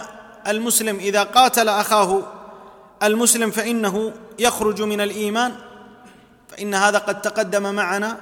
المسلم 0.49 0.97
إذا 0.97 1.23
قاتل 1.23 1.69
أخاه 1.69 2.23
المسلم 3.03 3.51
فإنه 3.51 4.13
يخرج 4.39 4.83
من 4.83 5.01
الإيمان 5.01 5.55
فإن 6.49 6.75
هذا 6.75 6.99
قد 6.99 7.23
تقدم 7.23 7.75
معنا 7.75 8.17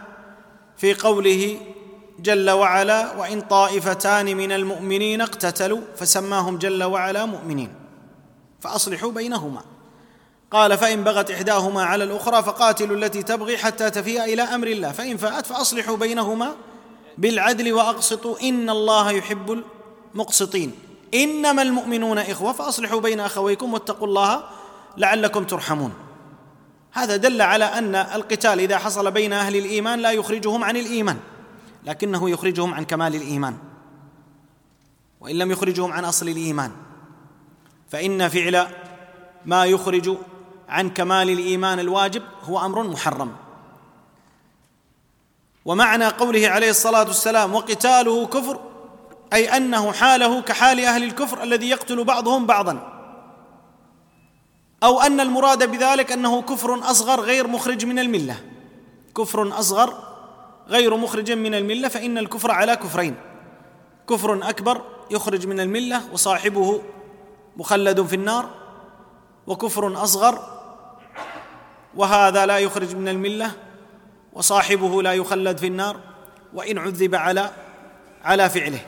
في 0.77 0.95
قوله 0.95 1.61
جل 2.19 2.51
وعلا 2.51 3.17
وإن 3.17 3.41
طائفتان 3.41 4.37
من 4.37 4.53
المؤمنين 4.53 5.21
اقتتلوا 5.21 5.81
فسماهم 5.97 6.59
جل 6.59 6.85
وعلا 6.85 7.25
مؤمنين. 7.25 7.75
فأصلحوا 8.61 9.13
بينهما. 9.13 9.61
قال 10.51 10.79
فإن 10.79 11.05
بغت 11.05 11.31
إحداهما 11.31 11.85
على 11.85 12.05
الأخرى 12.05 12.43
فقاتلوا 12.43 12.97
التي 12.97 13.23
تبغي 13.23 13.59
حتى 13.59 13.91
تفيء 13.91 14.25
إلى 14.25 14.43
أمر 14.43 14.67
الله. 14.67 14.93
فإن 14.93 15.17
فاءت 15.17 15.47
فأصلحوا 15.47 15.97
بينهما 15.97 16.55
بالعدل 17.19 17.73
وأقسطوا. 17.73 18.41
إن 18.43 18.71
الله 18.71 19.11
يحب 19.11 19.63
المقسطين. 20.15 20.73
إنما 21.15 21.63
المؤمنون 21.63 22.19
إخوة 22.19 22.53
فأصلحوا 22.53 23.01
بين 23.01 23.21
أخويكم 23.21 23.75
واتقوا 23.75 24.07
الله 24.07 24.43
لعلكم 24.97 25.45
ترحمون. 25.45 25.93
هذا 26.93 27.17
دل 27.17 27.43
على 27.43 27.65
أن 27.65 27.95
القتال 27.95 28.61
إذا 28.61 28.79
حصل 28.79 29.11
بين 29.11 29.33
أهل 29.33 29.57
الإيمان 29.57 29.99
لا 29.99 30.11
يخرجهم 30.11 30.65
عن 30.65 30.77
الإيمان. 30.77 31.17
لكنه 31.87 32.31
يخرجهم 32.31 32.75
عن 32.75 32.85
كمال 32.85 33.15
الإيمان. 33.15 33.59
وإن 35.21 35.39
لم 35.39 35.51
يخرجهم 35.51 35.93
عن 35.93 36.05
أصل 36.05 36.29
الإيمان 36.29 36.73
فإن 37.89 38.29
فعل 38.29 38.67
ما 39.45 39.65
يخرج 39.65 40.17
عن 40.69 40.91
كمال 40.91 41.31
الإيمان 41.31 41.79
الواجب 41.81 42.23
هو 42.43 42.65
أمر 42.67 42.83
محرم. 42.83 43.37
ومعنى 45.65 46.05
قوله 46.05 46.49
عليه 46.49 46.71
الصلاة 46.71 47.07
والسلام 47.07 47.55
وقتاله 47.55 48.27
كفر 48.27 48.61
أي 49.33 49.57
أنه 49.57 49.93
حاله 49.93 50.41
كحال 50.41 50.81
أهل 50.81 51.05
الكفر 51.05 51.43
الذي 51.43 51.71
يقتل 51.71 52.05
بعضهم 52.05 52.47
بعضا. 52.47 52.93
أو 54.83 55.01
أن 55.01 55.21
المراد 55.21 55.71
بذلك 55.71 56.13
أنه 56.13 56.43
كفر 56.43 56.91
أصغر 56.91 57.21
غير 57.21 57.47
مخرج 57.47 57.87
من 57.87 57.99
الملة. 57.99 58.41
كفر 59.17 59.59
أصغر 59.59 60.06
غير 60.69 60.97
مخرج 60.97 61.33
من 61.33 61.55
الملة 61.55 61.89
فإن 61.89 62.19
الكفر 62.19 62.51
على 62.51 62.77
كفرين. 62.77 63.15
كفر 64.09 64.49
أكبر 64.49 64.83
يخرج 65.11 65.47
من 65.47 65.61
الملة 65.61 66.13
وصاحبه 66.13 66.83
مخلد 67.57 68.03
في 68.03 68.17
النار 68.17 68.51
وكفر 69.47 70.03
أصغر 70.03 70.39
وهذا 71.97 72.47
لا 72.47 72.59
يخرج 72.59 72.97
من 72.97 73.09
الملة 73.09 73.53
وصاحبه 74.33 75.03
لا 75.03 75.13
يخلد 75.13 75.59
في 75.59 75.67
النار 75.67 75.97
وإن 76.55 76.79
عذب 76.79 77.15
على 77.15 77.51
على 78.25 78.51
فعله. 78.51 78.81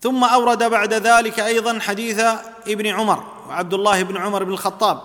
ثم 0.00 0.24
أورد 0.24 0.70
بعد 0.70 0.94
ذلك 0.94 1.40
أيضا 1.40 1.78
حديث 1.78 2.20
ابن 2.68 2.86
عمر 2.86 3.24
وعبد 3.48 3.74
الله 3.74 4.02
بن 4.02 4.16
عمر 4.16 4.44
بن 4.44 4.52
الخطاب 4.52 5.00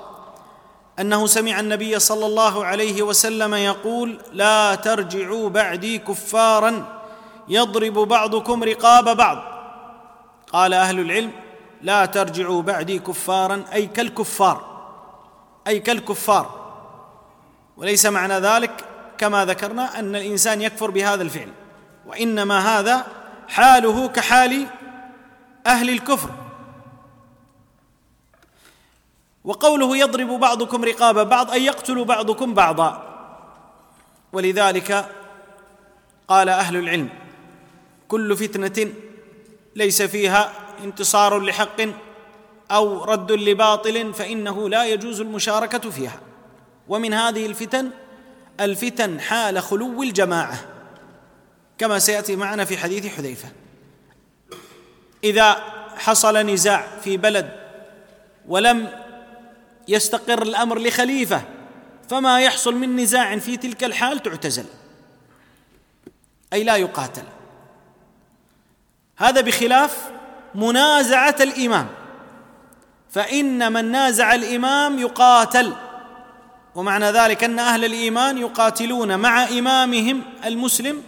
أنه 1.00 1.28
سمع 1.28 1.60
النبي 1.60 2.00
صلى 2.00 2.26
الله 2.26 2.66
عليه 2.66 3.04
وسلم 3.04 3.54
يقول 3.54 4.20
لا 4.34 4.76
ترجعوا 4.76 5.50
بعدي 5.50 5.98
كفارا 5.98 7.02
يضرب 7.48 7.94
بعضكم 7.94 8.64
رقاب 8.64 9.18
بعض. 9.18 9.38
قال 10.54 10.74
أهل 10.74 11.00
العلم 11.00 11.32
لا 11.82 12.06
ترجعوا 12.06 12.62
بعدي 12.62 13.00
كفارا 13.00 13.64
أي 13.74 13.88
كالكفار 13.88 14.76
أي 15.68 15.80
كالكفار. 15.80 16.66
وليس 17.78 18.06
معنى 18.06 18.34
ذلك 18.34 18.72
كما 19.18 19.46
ذكرنا 19.46 20.00
أن 20.00 20.16
الإنسان 20.16 20.62
يكفر 20.62 20.92
بهذا 20.92 21.22
الفعل 21.24 21.52
وإنما 22.06 22.80
هذا 22.80 23.06
حاله 23.48 24.08
كحال 24.08 24.66
أهل 25.68 25.90
الكفر. 25.90 26.30
وقوله 29.46 29.98
يضرب 29.98 30.28
بعضكم 30.28 30.86
رقاب 30.86 31.30
بعض 31.30 31.52
أي 31.52 31.66
يقتل 31.66 32.06
بعضكم 32.06 32.54
بعضا. 32.54 33.12
ولذلك 34.34 35.06
قال 36.28 36.50
أهل 36.50 36.78
العلم 36.78 37.10
كل 38.08 38.38
فتنة 38.38 38.94
ليس 39.76 40.02
فيها 40.02 40.52
انتصار 40.84 41.40
لحق 41.40 41.82
أو 42.72 43.04
رد 43.04 43.32
لباطل 43.32 44.14
فإنه 44.14 44.70
لا 44.70 44.86
يجوز 44.86 45.22
المشاركة 45.22 45.90
فيها. 45.90 46.20
ومن 46.88 47.14
هذه 47.14 47.46
الفتن 47.46 47.90
الفتن 48.60 49.20
حال 49.20 49.62
خلو 49.62 50.04
الجماعة. 50.04 50.60
كما 51.78 52.00
سيأتي 52.00 52.36
معنا 52.36 52.66
في 52.66 52.78
حديث 52.78 53.08
حذيفة. 53.08 53.50
إذا 55.24 55.54
حصل 55.98 56.38
نزاع 56.38 56.88
في 57.02 57.18
بلد 57.18 57.50
ولم 58.48 59.05
يستقر 59.88 60.42
الأمر 60.42 60.80
لخليفة 60.80 61.42
فما 62.10 62.40
يحصل 62.40 62.76
من 62.76 62.96
نزاع 62.96 63.38
في 63.38 63.58
تلك 63.58 63.84
الحال 63.84 64.24
تعتزل. 64.24 64.66
أي 66.54 66.64
لا 66.64 66.76
يقاتل. 66.76 67.24
هذا 69.18 69.42
بخلاف 69.42 70.12
منازعة 70.56 71.36
الإمام. 71.42 71.88
فإن 73.10 73.74
من 73.74 73.86
نازع 73.92 74.36
الإمام 74.36 75.00
يقاتل 75.00 75.74
ومعنى 76.76 77.06
ذلك 77.06 77.44
أن 77.44 77.60
أهل 77.60 77.86
الإيمان 77.86 78.38
يقاتلون 78.38 79.20
مع 79.20 79.44
إمامهم 79.44 80.24
المسلم 80.46 81.04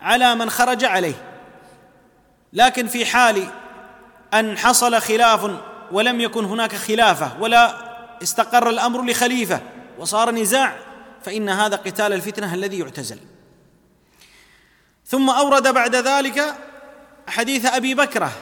على 0.00 0.34
من 0.34 0.50
خرج 0.50 0.84
عليه. 0.84 1.14
لكن 2.52 2.86
في 2.86 3.06
حال 3.06 3.46
أن 4.34 4.58
حصل 4.58 5.00
خلاف 5.00 5.50
ولم 5.92 6.20
يكن 6.20 6.44
هناك 6.44 6.76
خلافة 6.76 7.40
ولا 7.40 7.92
استقر 8.22 8.70
الأمر 8.70 9.04
لخليفة 9.04 9.60
وصار 9.98 10.30
نزاع 10.30 10.76
فإن 11.22 11.48
هذا 11.48 11.76
قتال 11.76 12.12
الفتنة 12.12 12.54
الذي 12.54 12.78
يعتزل. 12.78 13.18
ثم 15.06 15.30
أورد 15.30 15.74
بعد 15.74 15.96
ذلك 15.96 16.54
حديث 17.28 17.66
أبي 17.66 17.94
بكرة 17.94 18.32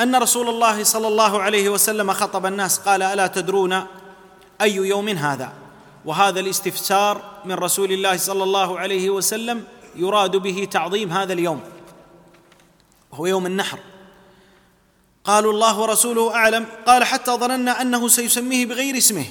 أن 0.00 0.16
رسول 0.16 0.48
الله 0.48 0.84
صلى 0.84 1.08
الله 1.08 1.42
عليه 1.42 1.68
وسلم 1.68 2.12
خطب 2.12 2.46
الناس 2.46 2.78
قال 2.78 3.02
ألا 3.02 3.26
تدرون 3.26 3.86
أي 4.60 4.74
يوم 4.74 5.08
هذا؟ 5.08 5.52
وهذا 6.04 6.40
الاستفسار 6.40 7.40
من 7.44 7.54
رسول 7.54 7.92
الله 7.92 8.16
صلى 8.16 8.42
الله 8.42 8.78
عليه 8.78 9.10
وسلم 9.10 9.64
يراد 9.96 10.36
به 10.36 10.68
تعظيم 10.70 11.12
هذا 11.12 11.32
اليوم 11.32 11.62
وهو 13.10 13.26
يوم 13.26 13.46
النحر. 13.46 13.78
قالوا 15.24 15.52
الله 15.52 15.80
ورسوله 15.80 16.34
أعلم. 16.34 16.66
قال 16.86 17.04
حتى 17.04 17.30
ظننا 17.30 17.82
أنه 17.82 18.08
سيسميه 18.08 18.66
بغير 18.66 18.96
اسمه. 18.96 19.24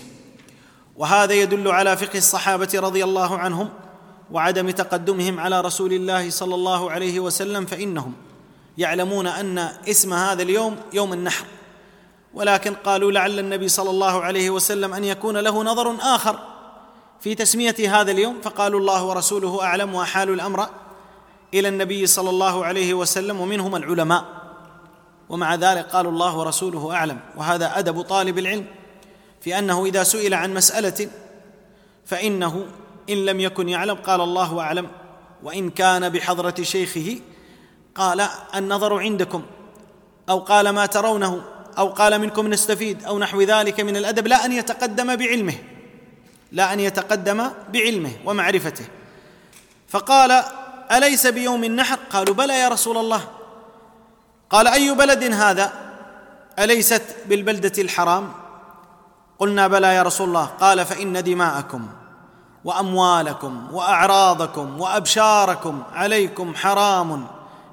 وهذا 0.98 1.34
يدل 1.34 1.68
على 1.68 1.98
فقه 1.98 2.18
الصحابة 2.18 2.70
رضي 2.76 3.04
الله 3.04 3.38
عنهم 3.38 3.70
وعدم 4.32 4.70
تقدمهم 4.70 5.40
على 5.40 5.62
رسول 5.62 5.94
الله 5.94 6.30
صلى 6.30 6.56
الله 6.56 6.92
عليه 6.92 7.20
وسلم 7.20 7.66
فإنهم 7.66 8.14
يعلمون 8.78 9.28
أن 9.28 9.58
اسم 9.88 10.14
هذا 10.14 10.42
اليوم 10.42 10.76
يوم 10.94 11.14
النحر. 11.14 11.46
ولكن 12.34 12.74
قالوا 12.74 13.12
لعل 13.12 13.40
النبي 13.40 13.68
صلى 13.68 13.90
الله 13.90 14.22
عليه 14.22 14.50
وسلم 14.50 14.94
أن 14.94 15.04
يكون 15.04 15.38
له 15.38 15.64
نظر 15.64 15.96
آخر 16.02 16.40
في 17.22 17.36
تسمية 17.36 18.02
هذا 18.02 18.12
اليوم 18.12 18.38
فقالوا 18.44 18.80
الله 18.80 19.04
ورسوله 19.04 19.64
أعلم 19.64 19.96
واحالوا 19.96 20.36
الأمر 20.36 20.70
إلى 21.54 21.68
النبي 21.68 22.08
صلى 22.08 22.30
الله 22.30 22.66
عليه 22.66 22.94
وسلم 22.94 23.40
ومنهم 23.40 23.76
العلماء. 23.76 24.39
ومع 25.30 25.56
ذلك 25.56 25.86
قالوا 25.86 26.12
الله 26.12 26.38
ورسوله 26.38 26.96
أعلم 26.96 27.20
وهذا 27.36 27.80
أدب 27.80 28.02
طالب 28.02 28.38
العلم 28.40 28.66
في 29.42 29.60
أنه 29.60 29.86
إذا 29.86 30.04
سئل 30.04 30.34
عن 30.34 30.54
مسألة 30.54 31.10
فإنه 32.06 32.66
إن 33.10 33.26
لم 33.26 33.40
يكن 33.40 33.70
يعلم 33.70 33.96
قال 33.96 34.22
الله 34.22 34.60
أعلم 34.60 34.88
وإن 35.44 35.70
كان 35.70 36.10
بحضرة 36.10 36.64
شيخه 36.64 37.20
قال 37.96 38.28
النظر 38.56 39.00
عندكم 39.00 39.44
أو 40.30 40.40
قال 40.40 40.70
ما 40.70 40.86
ترونه 40.86 41.42
أو 41.78 41.88
قال 41.88 42.22
منكم 42.22 42.48
نستفيد 42.48 43.04
أو 43.04 43.20
نحو 43.20 43.42
ذلك 43.42 43.80
من 43.80 43.98
الأدب 43.98 44.28
لا 44.28 44.46
أن 44.46 44.52
يتقدم 44.52 45.16
بعلمه 45.16 45.56
لا 46.52 46.74
أن 46.74 46.80
يتقدم 46.80 47.50
بعلمه 47.74 48.12
ومعرفته. 48.26 48.86
فقال 49.88 50.44
أليس 50.92 51.28
بيوم 51.28 51.64
النحر؟ 51.64 52.00
قالوا 52.10 52.36
بلى 52.36 52.60
يا 52.60 52.68
رسول 52.70 52.98
الله 52.98 53.28
قال 54.50 54.68
أي 54.68 54.96
بلد 54.96 55.24
هذا؟ 55.24 55.74
أليست 56.60 57.04
بالبلدة 57.26 57.82
الحرام؟ 57.82 58.32
قلنا 59.40 59.68
بلى 59.68 59.96
يا 59.96 60.04
رسول 60.04 60.28
الله. 60.28 60.46
قال 60.46 60.86
فإن 60.86 61.24
دماءكم 61.24 61.88
وأموالكم 62.64 63.74
وأعراضكم 63.74 64.82
وأبشاركم 64.82 65.84
عليكم 65.94 66.56
حرام. 66.56 67.28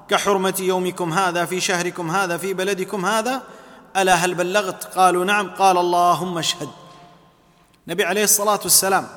كحرمة 0.09 0.55
يومكم 0.59 1.13
هذا 1.13 1.45
في 1.45 1.59
شهركم 1.59 2.11
هذا 2.11 2.37
في 2.37 2.53
بلدكم 2.53 3.05
هذا 3.05 3.41
ألا 3.97 4.13
هل 4.13 4.35
بلغت؟ 4.35 4.83
قالوا 4.83 5.25
نعم. 5.25 5.49
قال 5.49 5.77
اللهم 5.77 6.37
اشهد. 6.37 6.69
النبي 7.87 8.03
عليه 8.03 8.23
الصلاة 8.23 8.59
والسلام 8.63 9.07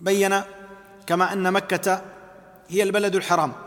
بين 0.00 0.40
كما 1.06 1.32
أن 1.32 1.52
مكة 1.52 2.00
هي 2.68 2.82
البلد 2.82 3.14
الحرام. 3.14 3.65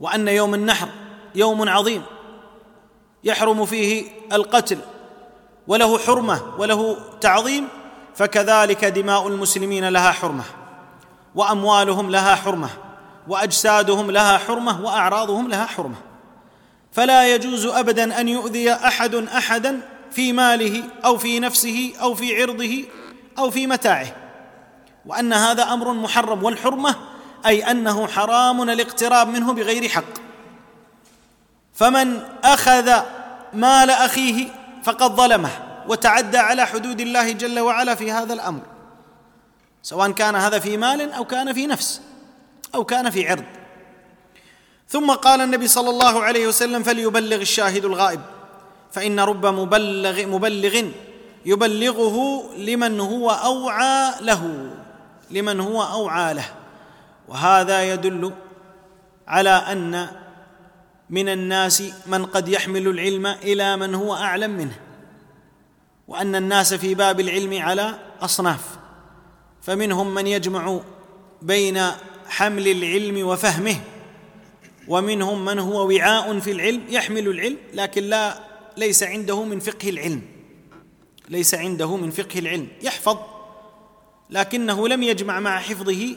وأن 0.00 0.28
يوم 0.28 0.54
النحر 0.54 0.88
يوم 1.34 1.68
عظيم 1.68 2.02
يحرم 3.24 3.66
فيه 3.66 4.06
القتل 4.32 4.78
وله 5.68 5.98
حرمة 5.98 6.42
وله 6.58 6.96
تعظيم 7.20 7.68
فكذلك 8.14 8.84
دماء 8.84 9.28
المسلمين 9.28 9.88
لها 9.88 10.12
حرمة 10.12 10.44
وأموالهم 11.34 12.10
لها 12.10 12.34
حرمة 12.34 12.68
وأجسادهم 13.28 14.10
لها 14.10 14.38
حرمة 14.38 14.84
وأعراضهم 14.84 15.48
لها 15.48 15.66
حرمة. 15.66 15.96
فلا 16.92 17.34
يجوز 17.34 17.66
ابدا 17.66 18.20
أن 18.20 18.28
يؤذي 18.28 18.72
أحد 18.72 19.14
احدا 19.14 19.80
في 20.10 20.32
ماله 20.32 20.82
أو 21.04 21.18
في 21.18 21.40
نفسه 21.40 21.92
أو 22.02 22.14
في 22.14 22.42
عرضه 22.42 22.84
أو 23.38 23.50
في 23.50 23.66
متاعه. 23.66 24.16
وأن 25.06 25.32
هذا 25.32 25.62
أمر 25.62 25.92
محرم 25.92 26.44
والحرمة 26.44 26.94
أي 27.46 27.70
أنه 27.70 28.06
حرام 28.06 28.70
الاقتراب 28.70 29.28
منه 29.28 29.52
بغير 29.52 29.88
حق. 29.88 30.04
فمن 31.74 32.20
أخذ 32.44 32.92
مال 33.52 33.90
أخيه 33.90 34.48
فقد 34.84 35.16
ظلمه 35.16 35.50
وتعدى 35.88 36.38
على 36.38 36.66
حدود 36.66 37.00
الله 37.00 37.32
جل 37.32 37.60
وعلا 37.60 37.94
في 37.94 38.12
هذا 38.12 38.34
الأمر. 38.34 38.62
سواء 39.82 40.10
كان 40.10 40.36
هذا 40.36 40.58
في 40.58 40.76
مال 40.76 41.12
أو 41.12 41.24
كان 41.24 41.52
في 41.52 41.66
نفس 41.66 42.00
أو 42.74 42.84
كان 42.84 43.10
في 43.10 43.28
عرض. 43.28 43.44
ثم 44.88 45.10
قال 45.10 45.40
النبي 45.40 45.68
صلى 45.68 45.90
الله 45.90 46.22
عليه 46.22 46.46
وسلم 46.46 46.82
فليبلغ 46.82 47.40
الشاهد 47.40 47.84
الغائب 47.84 48.20
فإن 48.92 49.20
رب 49.20 49.46
مبلغ 49.46 50.26
مبلغ 50.26 50.82
يبلغه 51.46 52.44
لمن 52.56 53.00
هو 53.00 53.30
أوعى 53.30 54.12
له 54.20 54.70
لمن 55.30 55.60
هو 55.60 55.82
أوعى 55.82 56.34
له. 56.34 56.57
وهذا 57.28 57.92
يدل 57.92 58.32
على 59.26 59.50
أن 59.50 60.08
من 61.10 61.28
الناس 61.28 61.82
من 62.06 62.24
قد 62.26 62.48
يحمل 62.48 62.88
العلم 62.88 63.26
إلى 63.26 63.76
من 63.76 63.94
هو 63.94 64.14
أعلم 64.14 64.50
منه 64.50 64.80
وأن 66.08 66.34
الناس 66.34 66.74
في 66.74 66.94
باب 66.94 67.20
العلم 67.20 67.62
على 67.62 67.94
أصناف 68.20 68.78
فمنهم 69.62 70.14
من 70.14 70.26
يجمع 70.26 70.80
بين 71.42 71.80
حمل 72.28 72.68
العلم 72.68 73.26
وفهمه 73.26 73.76
ومنهم 74.88 75.44
من 75.44 75.58
هو 75.58 75.88
وعاء 75.88 76.38
في 76.38 76.50
العلم 76.50 76.82
يحمل 76.88 77.28
العلم 77.28 77.56
لكن 77.74 78.02
لا 78.02 78.40
ليس 78.76 79.02
عنده 79.02 79.44
من 79.44 79.60
فقه 79.60 79.88
العلم 79.88 80.22
ليس 81.28 81.54
عنده 81.54 81.96
من 81.96 82.10
فقه 82.10 82.38
العلم 82.38 82.68
يحفظ 82.82 83.18
لكنه 84.30 84.88
لم 84.88 85.02
يجمع 85.02 85.40
مع 85.40 85.58
حفظه 85.58 86.16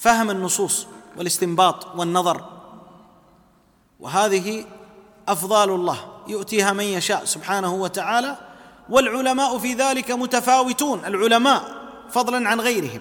فهم 0.00 0.30
النصوص 0.30 0.86
والاستنباط 1.16 1.96
والنظر. 1.96 2.44
وهذه 4.00 4.64
أفضال 5.28 5.70
الله 5.70 5.98
يؤتيها 6.28 6.72
من 6.72 6.84
يشاء 6.84 7.24
سبحانه 7.24 7.74
وتعالى 7.74 8.36
والعلماء 8.88 9.58
في 9.58 9.74
ذلك 9.74 10.10
متفاوتون 10.10 11.04
العلماء 11.04 11.64
فضلا 12.10 12.48
عن 12.48 12.60
غيرهم. 12.60 13.00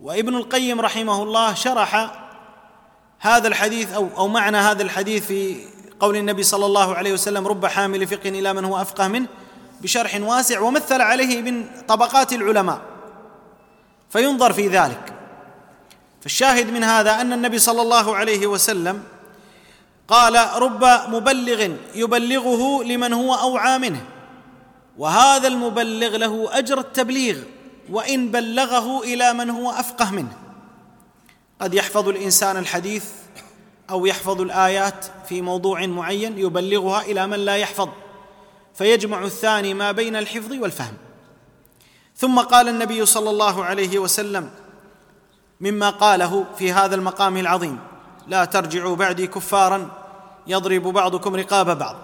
وابن 0.00 0.34
القيم 0.34 0.80
رحمه 0.80 1.22
الله 1.22 1.54
شرح 1.54 2.10
هذا 3.18 3.48
الحديث 3.48 3.92
أو 3.92 4.08
أو 4.16 4.28
معنى 4.28 4.56
هذا 4.56 4.82
الحديث 4.82 5.26
في 5.26 5.66
قول 6.00 6.16
النبي 6.16 6.42
صلى 6.42 6.66
الله 6.66 6.94
عليه 6.94 7.12
وسلم 7.12 7.46
رب 7.46 7.66
حامل 7.66 8.06
فقه 8.06 8.28
إلى 8.28 8.52
من 8.52 8.64
هو 8.64 8.80
أفقه 8.80 9.08
منه 9.08 9.26
بشرح 9.80 10.20
واسع 10.20 10.60
ومثل 10.60 11.00
عليه 11.00 11.42
من 11.42 11.66
طبقات 11.88 12.32
العلماء. 12.32 12.97
فينظر 14.10 14.52
في 14.52 14.68
ذلك. 14.68 15.14
فالشاهد 16.20 16.70
من 16.70 16.84
هذا 16.84 17.20
أن 17.20 17.32
النبي 17.32 17.58
صلى 17.58 17.82
الله 17.82 18.16
عليه 18.16 18.46
وسلم 18.46 19.02
قال 20.08 20.62
رب 20.62 20.84
مبلغ 20.84 21.68
يبلغه 21.94 22.84
لمن 22.84 23.12
هو 23.12 23.34
أوعى 23.34 23.78
منه 23.78 24.04
وهذا 24.98 25.48
المبلغ 25.48 26.16
له 26.16 26.58
أجر 26.58 26.78
التبليغ 26.78 27.38
وإن 27.90 28.28
بلغه 28.28 29.04
إلى 29.04 29.32
من 29.32 29.50
هو 29.50 29.70
أفقه 29.70 30.10
منه. 30.10 30.36
قد 31.60 31.74
يحفظ 31.74 32.08
الإنسان 32.08 32.56
الحديث 32.56 33.04
أو 33.90 34.06
يحفظ 34.06 34.40
الآيات 34.40 35.06
في 35.28 35.42
موضوع 35.42 35.86
معين 35.86 36.38
يبلغها 36.38 37.02
إلى 37.02 37.26
من 37.26 37.44
لا 37.44 37.56
يحفظ 37.56 37.88
فيجمع 38.74 39.24
الثاني 39.24 39.74
ما 39.74 39.92
بين 39.92 40.16
الحفظ 40.16 40.52
والفهم. 40.52 40.94
ثم 42.18 42.40
قال 42.40 42.68
النبي 42.68 43.06
صلى 43.06 43.30
الله 43.30 43.64
عليه 43.64 43.98
وسلم 43.98 44.50
مما 45.60 45.90
قاله 45.90 46.44
في 46.58 46.72
هذا 46.72 46.94
المقام 46.94 47.36
العظيم 47.36 47.78
لا 48.26 48.44
ترجعوا 48.44 48.96
بعدي 48.96 49.26
كفارا 49.26 49.90
يضرب 50.46 50.82
بعضكم 50.82 51.36
رقاب 51.36 51.78
بعض. 51.78 51.96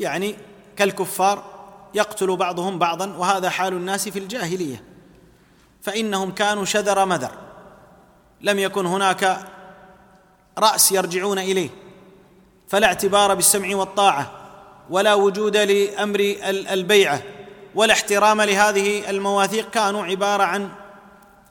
يعني 0.00 0.36
كالكفار 0.76 1.44
يقتل 1.94 2.36
بعضهم 2.36 2.78
بعضا 2.78 3.06
وهذا 3.06 3.50
حال 3.50 3.72
الناس 3.72 4.08
في 4.08 4.18
الجاهلية. 4.18 4.84
فإنهم 5.82 6.30
كانوا 6.30 6.64
شذر 6.64 7.04
مذر. 7.04 7.30
لم 8.40 8.58
يكن 8.58 8.86
هناك 8.86 9.46
رأس 10.58 10.92
يرجعون 10.92 11.38
إليه. 11.38 11.70
فلا 12.68 12.86
اعتبار 12.86 13.34
بالسمع 13.34 13.76
والطاعة 13.76 14.30
ولا 14.90 15.14
وجود 15.14 15.56
لأمر 15.56 16.34
البيعة. 16.46 17.22
ولا 17.74 17.92
احترام 17.92 18.42
لهذه 18.42 19.10
المواثيق 19.10 19.70
كانوا 19.70 20.04
عبارة 20.04 20.42
عن 20.42 20.68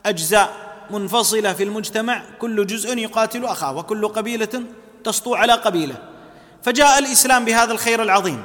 أجزاء 0.06 0.70
منفصلة 0.90 1.54
في 1.54 1.64
المجتمع 1.64 2.24
كل 2.40 2.68
جزء 2.68 2.98
يقاتل 2.98 3.46
أخاه 3.46 3.78
وكل 3.78 4.08
قبيلة 4.08 4.64
تسطو 5.04 5.36
على 5.36 5.54
قبيله. 5.54 5.96
فجاء 6.64 7.00
الإسلام 7.00 7.46
بهذا 7.46 7.72
الخير 7.72 8.04
العظيم. 8.04 8.44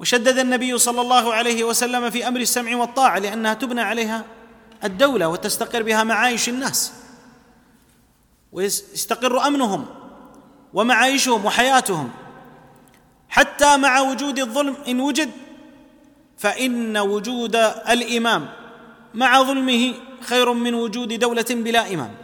وشدد 0.00 0.38
النبي 0.38 0.78
صلى 0.78 1.00
الله 1.00 1.34
عليه 1.34 1.64
وسلم 1.64 2.10
في 2.10 2.28
أمر 2.28 2.40
السمع 2.40 2.76
والطاعة 2.76 3.18
لأنها 3.18 3.54
تبنى 3.54 3.80
عليها 3.80 4.24
الدولة 4.84 5.28
وتستقر 5.28 5.82
بها 5.82 6.04
معايش 6.04 6.48
الناس. 6.48 6.92
ويستقر 8.52 9.46
أمنهم 9.46 9.86
ومعايشهم 10.74 11.44
وحياتهم. 11.44 12.10
حتى 13.28 13.76
مع 13.76 14.00
وجود 14.00 14.38
الظلم 14.38 14.76
إن 14.88 15.00
وجد 15.00 15.30
فإن 16.38 16.96
وجود 16.96 17.56
الإمام 17.88 18.48
مع 19.14 19.42
ظلمه 19.42 19.94
خير 20.20 20.52
من 20.52 20.74
وجود 20.74 21.12
دولة 21.18 21.46
بلا 21.50 21.94
إمام. 21.94 22.14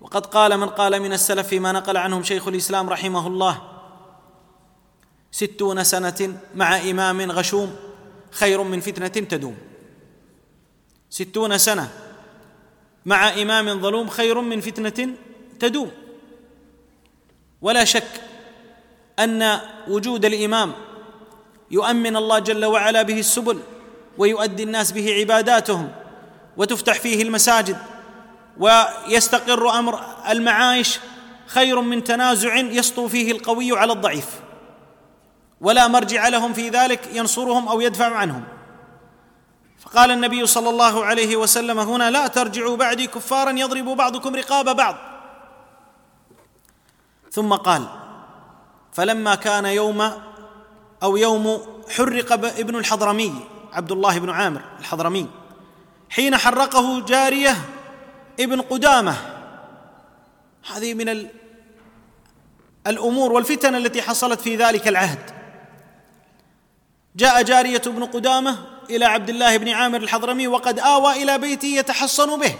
وقد 0.00 0.26
قال 0.26 0.56
من 0.56 0.68
قال 0.68 1.00
من 1.00 1.12
السلف 1.12 1.46
فيما 1.48 1.72
نقل 1.72 1.96
عنهم 1.96 2.22
شيخ 2.22 2.48
الإسلام 2.48 2.90
رحمه 2.90 3.26
الله 3.26 3.62
ستون 5.30 5.84
سنة 5.84 6.40
مع 6.54 6.76
إمام 6.76 7.30
غشوم 7.30 7.76
خير 8.30 8.62
من 8.62 8.80
فتنة 8.80 9.08
تدوم. 9.08 9.56
ستون 11.10 11.58
سنة 11.58 11.88
مع 13.06 13.42
إمام 13.42 13.80
ظلوم 13.80 14.08
خير 14.08 14.40
من 14.40 14.60
فتنة 14.60 15.14
تدوم. 15.60 15.90
ولا 17.62 17.84
شك 17.84 18.20
أن 19.18 19.60
وجود 19.88 20.24
الإمام 20.24 20.72
يؤمن 21.70 22.16
الله 22.16 22.38
جل 22.38 22.64
وعلا 22.64 23.02
به 23.02 23.18
السبل 23.18 23.60
ويؤدي 24.18 24.62
الناس 24.62 24.92
به 24.92 25.14
عباداتهم 25.14 25.92
وتفتح 26.56 27.00
فيه 27.00 27.22
المساجد 27.22 27.78
ويستقر 28.58 29.78
أمر 29.78 30.00
المعايش 30.28 30.98
خير 31.46 31.80
من 31.80 32.04
تنازع 32.04 32.56
يسطو 32.56 33.08
فيه 33.08 33.32
القوي 33.32 33.78
على 33.78 33.92
الضعيف 33.92 34.26
ولا 35.60 35.88
مرجع 35.88 36.28
لهم 36.28 36.52
في 36.52 36.68
ذلك 36.68 37.00
ينصرهم 37.12 37.68
أو 37.68 37.80
يدفع 37.80 38.14
عنهم. 38.16 38.44
فقال 39.78 40.10
النبي 40.10 40.46
صلى 40.46 40.70
الله 40.70 41.04
عليه 41.04 41.36
وسلم 41.36 41.78
هنا 41.78 42.10
لا 42.10 42.26
ترجعوا 42.26 42.76
بعدي 42.76 43.06
كفارا 43.06 43.50
يضرب 43.50 43.84
بعضكم 43.84 44.36
رقاب 44.36 44.76
بعض. 44.76 44.96
ثم 47.32 47.54
قال 47.54 47.86
فلما 48.92 49.34
كان 49.34 49.64
يوم 49.64 50.12
أو 51.02 51.16
يوم 51.16 51.60
حرق 51.96 52.32
ابن 52.32 52.76
الحضرمي 52.76 53.34
عبد 53.72 53.92
الله 53.92 54.18
بن 54.18 54.30
عامر 54.30 54.60
الحضرمي. 54.80 55.26
حين 56.10 56.36
حرقه 56.36 57.00
جارية 57.00 57.56
ابن 58.40 58.60
قدامة. 58.60 59.16
هذه 60.74 60.94
من 60.94 61.28
الأمور 62.86 63.32
والفتن 63.32 63.74
التي 63.74 64.02
حصلت 64.02 64.40
في 64.40 64.56
ذلك 64.56 64.88
العهد. 64.88 65.30
جاء 67.16 67.42
جارية 67.42 67.82
ابن 67.86 68.04
قدامة 68.04 68.58
إلى 68.90 69.04
عبد 69.04 69.28
الله 69.28 69.56
بن 69.56 69.68
عامر 69.68 69.98
الحضرمي 69.98 70.48
وقد 70.48 70.78
آوى 70.78 71.22
إلى 71.22 71.38
بيته 71.38 71.66
يتحصن 71.66 72.40
به. 72.40 72.54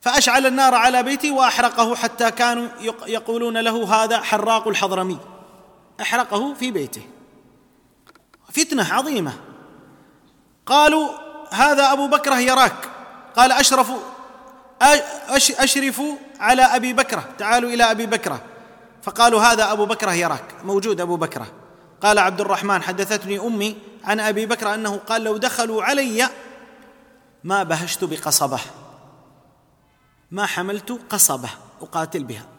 فأشعل 0.00 0.46
النار 0.46 0.74
على 0.74 1.02
بيته 1.02 1.30
وأحرقه 1.30 1.94
حتى 1.96 2.30
كانوا 2.30 2.68
يقولون 3.06 3.58
له 3.58 4.04
هذا 4.04 4.20
حراق 4.20 4.68
الحضرمي. 4.68 5.18
أحرقه 6.00 6.54
في 6.54 6.70
بيته. 6.70 7.02
فتنة 8.52 8.94
عظيمة. 8.94 9.32
قالوا 10.66 11.08
هذا 11.50 11.92
أبو 11.92 12.06
بكره 12.08 12.38
يراك. 12.38 12.90
قال 13.36 13.52
أشرف 13.52 13.90
اشرفوا 15.58 16.16
على 16.40 16.62
أبي 16.62 16.92
بكره 16.92 17.28
تعالوا 17.38 17.70
إلى 17.70 17.90
أبي 17.90 18.06
بكره 18.06 18.42
فقالوا 19.02 19.40
هذا 19.40 19.72
أبو 19.72 19.86
بكره 19.86 20.12
يراك. 20.12 20.64
موجود 20.64 21.00
أبو 21.00 21.16
بكره 21.16 21.46
قال 22.00 22.18
عبد 22.18 22.40
الرحمن 22.40 22.82
حدثتني 22.82 23.38
أمي 23.38 23.76
عن 24.04 24.20
أبي 24.20 24.46
بكر 24.46 24.74
أنه 24.74 24.96
قال 24.96 25.24
لو 25.24 25.36
دخلوا 25.36 25.84
علي 25.84 26.28
ما 27.44 27.62
بهشت 27.62 28.04
بقصبة. 28.04 28.60
ما 30.30 30.46
حملت 30.46 30.98
قصبة 31.10 31.48
أقاتل 31.82 32.24
بها. 32.24 32.53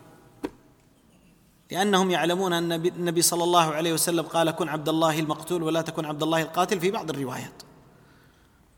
لأنهم 1.76 2.12
يعلمون 2.12 2.54
أن 2.54 2.72
النبي 2.72 3.22
صلى 3.22 3.44
الله 3.44 3.74
عليه 3.74 3.94
وسلم 3.94 4.22
قال 4.22 4.52
كن 4.52 4.70
عبد 4.70 4.90
الله 4.90 5.20
المقتول 5.20 5.64
ولا 5.64 5.82
تكن 5.82 6.06
عبد 6.06 6.24
الله 6.24 6.42
القاتل 6.42 6.80
في 6.80 6.92
بعض 6.92 7.10
الروايات. 7.10 7.64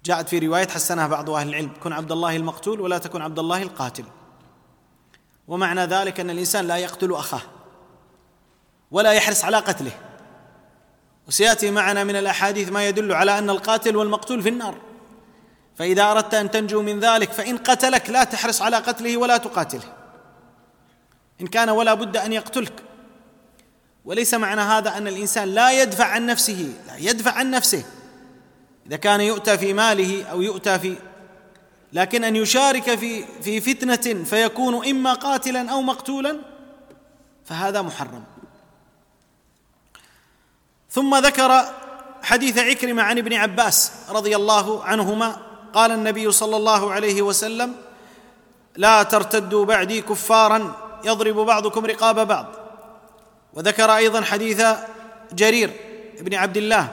جاءت 0.06 0.30
في 0.30 0.40
رواية 0.40 0.68
حسنها 0.68 1.08
بعض 1.08 1.30
أهل 1.30 1.50
العلم 1.50 1.72
كن 1.84 1.94
عبد 1.94 2.12
الله 2.12 2.36
المقتول 2.36 2.82
ولا 2.82 2.98
تكن 2.98 3.22
عبد 3.22 3.40
الله 3.40 3.62
القاتل. 3.62 4.04
ومعنى 5.48 5.82
ذلك 5.86 6.20
أن 6.20 6.30
الإنسان 6.30 6.68
لا 6.68 6.78
يقتل 6.78 7.14
أخاه 7.14 7.42
ولا 8.92 9.12
يحرص 9.12 9.44
على 9.44 9.58
قتله. 9.58 9.92
وسيأتي 11.28 11.72
معنا 11.72 12.04
من 12.04 12.16
الأحاديث 12.16 12.70
ما 12.70 12.88
يدل 12.88 13.14
على 13.14 13.40
أن 13.40 13.50
القاتل 13.50 13.96
والمقتول 13.96 14.42
في 14.42 14.50
النار. 14.50 14.76
فإذا 15.76 16.12
أردت 16.12 16.34
أن 16.34 16.52
تنجو 16.52 16.82
من 16.82 17.00
ذلك 17.00 17.32
فإن 17.32 17.58
قتلك 17.58 18.10
لا 18.10 18.24
تحرص 18.24 18.62
على 18.62 18.78
قتله 18.78 19.18
ولا 19.18 19.38
تقاتله. 19.38 19.94
إن 21.42 21.48
كان 21.48 21.70
ولا 21.70 21.94
بد 21.94 22.18
أن 22.18 22.34
يقتلك. 22.34 22.74
وليس 24.06 24.34
معنى 24.34 24.62
هذا 24.62 24.98
أن 24.98 25.08
الإنسان 25.08 25.48
لا 25.48 25.82
يدفع 25.82 26.06
عن 26.06 26.26
نفسه 26.26 26.74
لا 26.88 26.98
يدفع 26.98 27.32
عن 27.32 27.52
نفسه. 27.52 27.84
إذا 28.88 28.96
كان 28.96 29.22
يؤتى 29.22 29.58
في 29.58 29.74
ماله 29.74 30.24
أو 30.24 30.42
يؤتى 30.42 30.80
في 30.80 30.96
لكن 31.94 32.24
أن 32.24 32.36
يشارك 32.36 32.96
في 32.96 33.26
في 33.42 33.62
فتنة 33.62 34.24
فيكون 34.24 34.88
إما 34.88 35.14
قاتلا 35.14 35.72
أو 35.72 35.82
مقتولا 35.82 36.40
فهذا 37.46 37.82
محرم. 37.82 38.24
ثم 40.92 41.16
ذكر 41.16 41.66
حديث 42.24 42.58
عكرمة 42.58 43.04
عن 43.04 43.18
ابن 43.18 43.34
عباس 43.34 43.92
رضي 44.10 44.36
الله 44.36 44.84
عنهما. 44.84 45.42
قال 45.74 45.92
النبي 45.92 46.32
صلى 46.32 46.56
الله 46.56 46.92
عليه 46.92 47.22
وسلم 47.22 47.76
لا 48.76 49.04
ترتدوا 49.04 49.66
بعدي 49.66 50.02
كفارا 50.02 50.87
يضرب 51.04 51.36
بعضكم 51.36 51.86
رقاب 51.86 52.28
بعض. 52.28 52.46
وذكر 53.54 53.96
أيضا 53.96 54.22
حديث 54.22 54.64
جرير 55.34 55.74
بن 56.22 56.36
عبد 56.36 56.58
الله. 56.58 56.90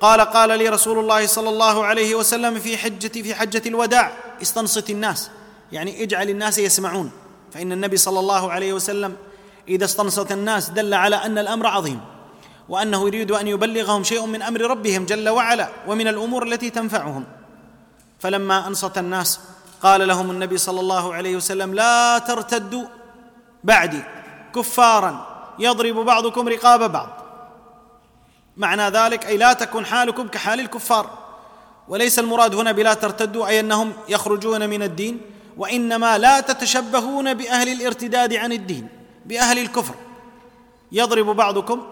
قال 0.00 0.20
قال 0.20 0.58
لي 0.58 0.68
رسول 0.68 0.98
الله 0.98 1.26
صلى 1.26 1.48
الله 1.48 1.84
عليه 1.84 2.14
وسلم 2.14 2.58
في 2.58 2.78
حجة 2.78 3.22
في 3.22 3.34
حجة 3.34 3.62
الوداع 3.66 4.12
استنصت 4.42 4.90
الناس. 4.90 5.30
يعني 5.72 6.02
اجعل 6.02 6.30
الناس 6.30 6.58
يسمعون. 6.58 7.10
فإن 7.52 7.72
النبي 7.72 7.96
صلى 7.96 8.20
الله 8.20 8.52
عليه 8.52 8.72
وسلم 8.72 9.16
إذا 9.68 9.84
استنصت 9.84 10.32
الناس 10.32 10.70
دل 10.70 10.94
على 10.94 11.16
أن 11.16 11.38
الأمر 11.38 11.66
عظيم 11.66 12.00
وأنه 12.68 13.06
يريد 13.06 13.32
أن 13.32 13.48
يبلغهم 13.48 14.04
شيء 14.04 14.26
من 14.26 14.42
أمر 14.42 14.60
ربهم 14.60 15.04
جل 15.04 15.28
وعلا 15.28 15.68
ومن 15.86 16.08
الأمور 16.08 16.46
التي 16.46 16.70
تنفعهم. 16.70 17.24
فلما 18.18 18.66
أنصت 18.66 18.98
الناس 18.98 19.40
قال 19.82 20.08
لهم 20.08 20.30
النبي 20.30 20.58
صلى 20.58 20.80
الله 20.80 21.14
عليه 21.14 21.36
وسلم 21.36 21.74
لا 21.74 22.18
ترتدوا 22.18 22.84
بعدي 23.64 24.02
كفارا 24.54 25.26
يضرب 25.58 25.96
بعضكم 25.96 26.48
رقاب 26.48 26.92
بعض. 26.92 27.08
معنى 28.56 28.82
ذلك 28.82 29.26
أي 29.26 29.36
لا 29.36 29.52
تكن 29.52 29.86
حالكم 29.86 30.28
كحال 30.28 30.60
الكفار. 30.60 31.10
وليس 31.88 32.18
المراد 32.18 32.54
هنا 32.54 32.72
بلا 32.72 32.94
ترتدوا 32.94 33.46
أي 33.46 33.60
أنهم 33.60 33.92
يخرجون 34.08 34.68
من 34.70 34.82
الدين 34.82 35.20
وإنما 35.56 36.18
لا 36.18 36.40
تتشبهون 36.40 37.34
بأهل 37.34 37.68
الارتداد 37.68 38.34
عن 38.34 38.52
الدين 38.52 38.88
بأهل 39.26 39.58
الكفر. 39.58 39.94
يضرب 40.92 41.26
بعضكم 41.26 41.82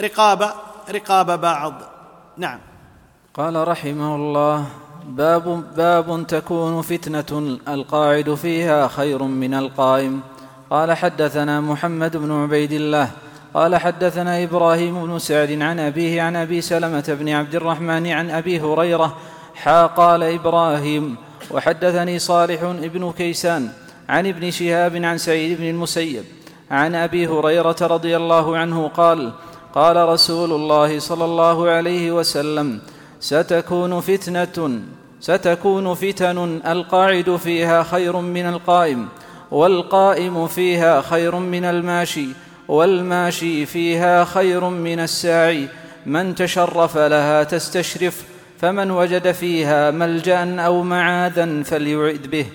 رقاب 0.00 0.52
رقاب 0.90 1.40
بعض. 1.40 1.74
نعم. 2.36 2.60
قال 3.34 3.68
رحمه 3.68 4.16
الله 4.16 4.66
باب 5.06 5.74
باب 5.76 6.26
تكون 6.26 6.82
فتنة 6.82 7.58
القاعد 7.68 8.34
فيها 8.34 8.88
خير 8.88 9.22
من 9.22 9.54
القائم. 9.54 10.20
قال 10.70 10.92
حدثنا 10.92 11.60
محمد 11.60 12.16
بن 12.16 12.32
عبيد 12.32 12.72
الله 12.72 13.10
قال 13.54 13.76
حدثنا 13.76 14.42
إبراهيم 14.42 15.06
بن 15.06 15.18
سعد 15.18 15.62
عن 15.62 15.80
أبيه 15.80 16.22
عن 16.22 16.36
أبي 16.36 16.60
سلمة 16.60 17.16
بن 17.20 17.28
عبد 17.28 17.54
الرحمن 17.54 18.06
عن 18.06 18.30
أبي 18.30 18.60
هريرة 18.60 19.16
حا 19.54 19.86
قال 19.86 20.22
إبراهيم 20.22 21.16
وحدثني 21.50 22.18
صالح 22.18 22.64
بن 22.64 23.12
كيسان 23.12 23.68
عن 24.08 24.26
ابن 24.26 24.50
شهاب 24.50 24.96
عن 24.96 25.18
سعيد 25.18 25.58
بن 25.58 25.68
المسيب 25.68 26.24
عن 26.70 26.94
أبي 26.94 27.26
هريرة 27.26 27.76
رضي 27.80 28.16
الله 28.16 28.56
عنه 28.56 28.88
قال 28.88 29.32
قال 29.74 30.08
رسول 30.08 30.52
الله 30.52 30.98
صلى 30.98 31.24
الله 31.24 31.70
عليه 31.70 32.12
وسلم 32.12 32.80
ستكون 33.20 34.00
فتنة 34.00 34.80
ستكون 35.20 35.94
فتن 35.94 36.60
القاعد 36.66 37.36
فيها 37.36 37.82
خير 37.82 38.16
من 38.16 38.46
القائم 38.46 39.08
والقائم 39.50 40.46
فيها 40.46 41.00
خير 41.00 41.36
من 41.36 41.64
الماشي 41.64 42.28
والماشي 42.68 43.66
فيها 43.66 44.24
خير 44.24 44.64
من 44.64 45.00
الساعي. 45.00 45.68
من 46.06 46.34
تشرف 46.34 46.98
لها 46.98 47.42
تستشرف 47.42 48.22
فمن 48.58 48.90
وجد 48.90 49.32
فيها 49.32 49.90
ملجأ 49.90 50.60
أو 50.60 50.82
معاذا 50.82 51.62
فليعد 51.62 52.26
به 52.26 52.46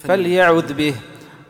فليعذ 0.00 0.72
به. 0.72 0.94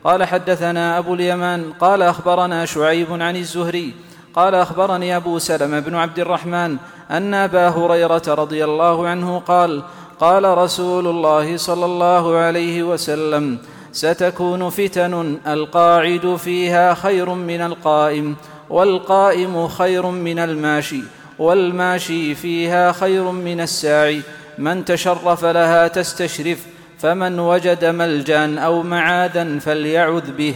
قال 0.05 0.25
حدثنا 0.25 0.99
أبو 0.99 1.15
اليمان 1.15 1.73
قال 1.81 2.03
أخبرنا 2.03 2.65
شعيب 2.65 3.23
عن 3.23 3.37
الزهري 3.37 3.95
قال 4.35 4.55
أخبرني 4.55 5.17
أبو 5.17 5.39
سلمة 5.39 5.81
بن 5.81 5.95
عبد 5.95 6.19
الرحمن 6.19 6.77
أن 7.11 7.35
أبا 7.35 7.69
هريرة 7.69 8.23
رضي 8.29 8.65
الله 8.65 9.09
عنه 9.09 9.39
قال 9.39 9.83
قال 10.21 10.59
رسول 10.59 11.07
الله 11.07 11.57
صلى 11.57 11.85
الله 11.85 12.37
عليه 12.37 12.83
وسلم 12.83 13.59
ستكون 13.97 14.71
فتن 14.71 15.39
القاعد 15.47 16.37
فيها 16.37 16.95
خير 16.95 17.31
من 17.35 17.61
القائم 17.61 18.37
والقائم 18.71 19.69
خير 19.69 20.07
من 20.07 20.39
الماشي 20.39 21.03
والماشي 21.39 22.35
فيها 22.35 22.93
خير 22.93 23.31
من 23.31 23.61
الساعي. 23.61 24.23
من 24.59 24.85
تشرف 24.85 25.45
لها 25.45 25.89
تستشرف 25.89 26.67
فمن 26.99 27.41
وجد 27.41 27.85
ملجأ 27.85 28.61
أو 28.61 28.83
معاذا 28.83 29.59
فليعذ 29.59 30.31
به. 30.33 30.55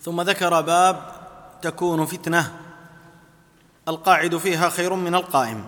ثم 0.00 0.20
ذكر 0.20 0.60
باب 0.60 0.96
تكون 1.62 2.06
فتنة 2.06 2.52
القاعد 3.88 4.36
فيها 4.36 4.68
خير 4.68 4.94
من 4.94 5.14
القائم. 5.14 5.64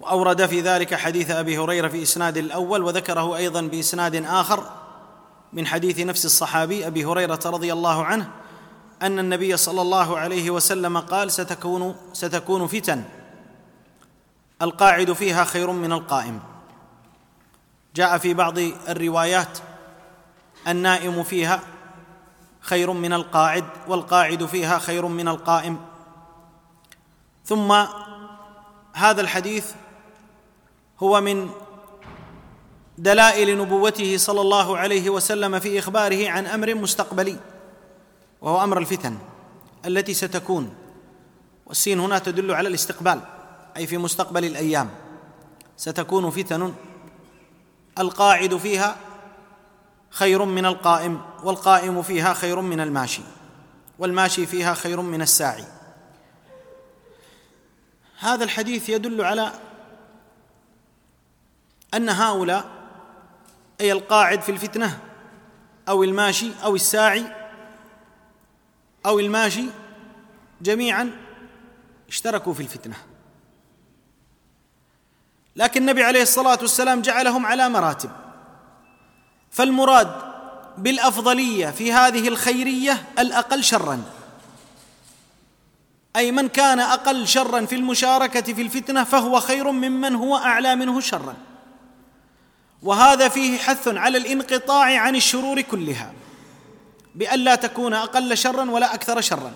وأورد 0.00 0.46
في 0.46 0.60
ذلك 0.60 0.94
حديث 0.94 1.30
أبي 1.30 1.58
هريرة 1.58 1.88
في 1.88 2.02
إسناد 2.02 2.36
الأول 2.36 2.82
وذكره 2.82 3.36
أيضا 3.36 3.60
بإسناد 3.62 4.14
آخر 4.14 4.70
من 5.52 5.66
حديث 5.66 6.00
نفس 6.00 6.24
الصحابي 6.24 6.86
أبي 6.86 7.04
هريرة 7.04 7.40
رضي 7.46 7.72
الله 7.72 8.04
عنه 8.04 8.30
أن 9.02 9.18
النبي 9.18 9.56
صلى 9.56 9.82
الله 9.82 10.18
عليه 10.18 10.50
وسلم 10.50 10.98
قال 10.98 11.32
ستكون 11.32 11.96
ستكون 12.12 12.66
فتن. 12.66 13.04
القاعد 14.62 15.12
فيها 15.12 15.44
خير 15.44 15.70
من 15.70 15.92
القائم. 15.92 16.40
جاء 17.94 18.18
في 18.18 18.34
بعض 18.34 18.58
الروايات 18.88 19.58
النائم 20.68 21.22
فيها 21.22 21.60
خير 22.60 22.92
من 22.92 23.12
القاعد 23.12 23.64
والقاعد 23.88 24.46
فيها 24.46 24.78
خير 24.78 25.06
من 25.06 25.28
القائم. 25.28 25.78
ثم 27.44 27.84
هذا 28.92 29.20
الحديث 29.20 29.72
هو 31.00 31.20
من 31.20 31.50
دلائل 32.98 33.58
نبوته 33.58 34.16
صلى 34.16 34.40
الله 34.40 34.78
عليه 34.78 35.10
وسلم 35.10 35.58
في 35.58 35.78
إخباره 35.78 36.30
عن 36.30 36.46
أمر 36.46 36.74
مستقبلي 36.74 37.36
وهو 38.40 38.64
أمر 38.64 38.78
الفتن 38.78 39.18
التي 39.86 40.14
ستكون. 40.14 40.74
والسين 41.66 42.00
هنا 42.00 42.18
تدل 42.18 42.54
على 42.54 42.68
الاستقبال 42.68 43.20
أي 43.76 43.86
في 43.86 43.98
مستقبل 43.98 44.44
الأيام. 44.44 44.90
ستكون 45.76 46.30
فتن 46.30 46.74
القاعد 47.98 48.56
فيها 48.56 48.96
خير 50.10 50.44
من 50.44 50.66
القائم 50.66 51.20
والقائم 51.44 52.02
فيها 52.02 52.34
خير 52.34 52.60
من 52.60 52.80
الماشي 52.80 53.22
والماشي 53.98 54.46
فيها 54.46 54.74
خير 54.74 55.00
من 55.00 55.22
الساعي. 55.22 55.64
هذا 58.18 58.44
الحديث 58.44 58.88
يدل 58.88 59.22
على 59.22 59.52
أن 61.94 62.08
هؤلاء 62.08 62.64
أي 63.80 63.92
القاعد 63.92 64.40
في 64.40 64.52
الفتنة 64.52 64.98
أو 65.88 66.04
الماشي 66.04 66.50
أو 66.64 66.74
الساعي 66.74 67.24
أو 69.06 69.20
الماشي 69.20 69.64
جميعا 70.62 71.10
اشتركوا 72.08 72.54
في 72.54 72.60
الفتنة. 72.60 72.96
لكن 75.56 75.80
النبي 75.80 76.02
عليه 76.02 76.22
الصلاة 76.22 76.58
والسلام 76.60 77.02
جعلهم 77.02 77.46
على 77.46 77.68
مراتب. 77.68 78.10
فالمراد 79.50 80.28
بالأفضلية 80.78 81.70
في 81.70 81.92
هذه 81.92 82.28
الخيرية 82.28 83.02
الأقل 83.18 83.64
شرا. 83.64 84.02
أي 86.16 86.32
من 86.32 86.48
كان 86.48 86.80
أقل 86.80 87.28
شرا 87.28 87.66
في 87.66 87.74
المشاركة 87.74 88.54
في 88.54 88.62
الفتنة 88.62 89.04
فهو 89.04 89.40
خير 89.40 89.70
ممن 89.70 90.14
هو 90.14 90.36
أعلى 90.36 90.76
منه 90.76 91.00
شرا. 91.00 91.47
وهذا 92.82 93.28
فيه 93.28 93.58
حث 93.58 93.88
على 93.88 94.18
الانقطاع 94.18 95.00
عن 95.00 95.16
الشرور 95.16 95.60
كلها 95.60 96.12
بألا 97.14 97.54
تكون 97.54 97.94
أقل 97.94 98.36
شرا 98.36 98.70
ولا 98.70 98.94
أكثر 98.94 99.20
شرا. 99.20 99.52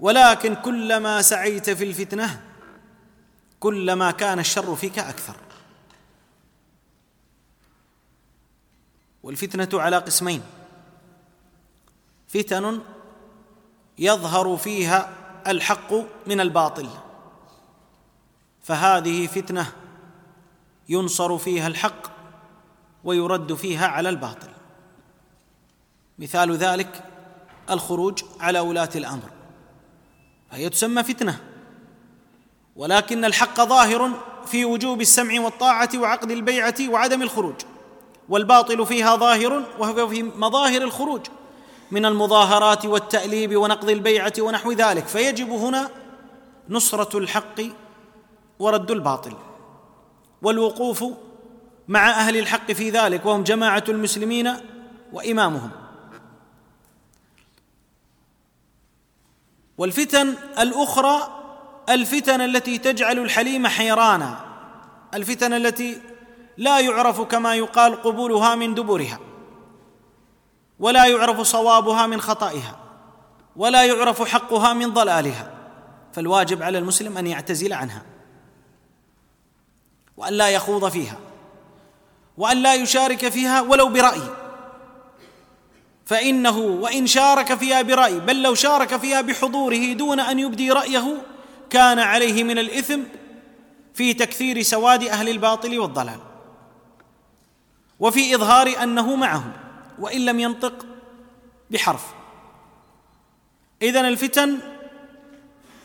ولكن 0.00 0.54
كلما 0.54 1.22
سعيت 1.22 1.70
في 1.70 1.84
الفتنة 1.84 2.40
كلما 3.60 4.10
كان 4.10 4.38
الشر 4.38 4.76
فيك 4.76 4.98
أكثر. 4.98 5.36
والفتنة 9.22 9.68
على 9.80 9.98
قسمين. 9.98 10.42
فتن 12.28 12.80
يظهر 13.98 14.56
فيها 14.56 15.12
الحق 15.46 15.94
من 16.26 16.40
الباطل. 16.40 16.88
فهذه 18.62 19.26
فتنة 19.26 19.72
ينصر 20.88 21.38
فيها 21.38 21.66
الحق 21.66 22.12
ويرد 23.04 23.54
فيها 23.54 23.86
على 23.86 24.08
الباطل. 24.08 24.48
مثال 26.18 26.56
ذلك 26.56 27.04
الخروج 27.70 28.22
على 28.40 28.60
ولاة 28.60 28.90
الأمر. 28.96 29.30
فهي 30.50 30.68
تسمى 30.68 31.02
فتنة. 31.02 31.40
ولكن 32.76 33.24
الحق 33.24 33.60
ظاهر 33.60 34.10
في 34.46 34.64
وجوب 34.64 35.00
السمع 35.00 35.40
والطاعة 35.40 35.90
وعقد 35.96 36.30
البيعة 36.30 36.74
وعدم 36.88 37.22
الخروج. 37.22 37.54
والباطل 38.28 38.86
فيها 38.86 39.16
ظاهر 39.16 39.62
وهو 39.78 40.08
في 40.08 40.22
مظاهر 40.22 40.82
الخروج 40.82 41.26
من 41.90 42.06
المظاهرات 42.06 42.86
والتأليب 42.86 43.56
ونقض 43.56 43.90
البيعة 43.90 44.32
ونحو 44.38 44.72
ذلك. 44.72 45.06
فيجب 45.06 45.50
هنا 45.50 45.90
نصرة 46.68 47.18
الحق 47.18 47.60
ورد 48.58 48.90
الباطل. 48.90 49.36
والوقوف 50.42 51.04
مع 51.88 52.10
أهل 52.10 52.36
الحق 52.36 52.72
في 52.72 52.90
ذلك 52.90 53.26
وهم 53.26 53.42
جماعة 53.42 53.84
المسلمين 53.88 54.54
وإمامهم. 55.12 55.70
والفتن 59.78 60.34
الأخرى 60.58 61.42
الفتن 61.88 62.40
التي 62.40 62.78
تجعل 62.78 63.18
الحليم 63.18 63.66
حيرانا 63.66 64.44
الفتن 65.14 65.52
التي 65.52 66.00
لا 66.56 66.80
يعرف 66.80 67.20
كما 67.20 67.54
يقال 67.54 68.02
قبولها 68.02 68.54
من 68.54 68.74
دبرها 68.74 69.18
ولا 70.80 71.04
يعرف 71.04 71.40
صوابها 71.40 72.06
من 72.06 72.20
خطئها 72.20 72.78
ولا 73.56 73.84
يعرف 73.84 74.22
حقها 74.22 74.72
من 74.72 74.92
ضلالها. 74.92 75.50
فالواجب 76.12 76.62
على 76.62 76.78
المسلم 76.78 77.18
أن 77.18 77.26
يعتزل 77.26 77.72
عنها. 77.72 78.02
وأن 80.16 80.32
لا 80.32 80.48
يخوض 80.48 80.88
فيها 80.88 81.18
وأن 82.38 82.56
لا 82.56 82.74
يشارك 82.74 83.28
فيها 83.28 83.60
ولو 83.60 83.88
برأي. 83.88 84.22
فإنه 86.06 86.58
وإن 86.58 87.06
شارك 87.06 87.54
فيها 87.54 87.82
برأي 87.82 88.20
بل 88.20 88.42
لو 88.42 88.54
شارك 88.54 88.96
فيها 88.96 89.20
بحضوره 89.20 89.92
دون 89.92 90.20
أن 90.20 90.38
يبدي 90.38 90.72
رأيه 90.72 91.22
كان 91.70 91.98
عليه 91.98 92.44
من 92.44 92.58
الإثم 92.58 93.00
في 93.94 94.14
تكثير 94.14 94.62
سواد 94.62 95.04
أهل 95.04 95.28
الباطل 95.28 95.78
والضلال. 95.78 96.20
وفي 98.00 98.34
إظهار 98.34 98.82
أنه 98.82 99.16
معهم 99.16 99.52
وإن 99.98 100.24
لم 100.24 100.40
ينطق 100.40 100.86
بحرف. 101.70 102.04
إذن 103.82 104.04
الفتن 104.04 104.58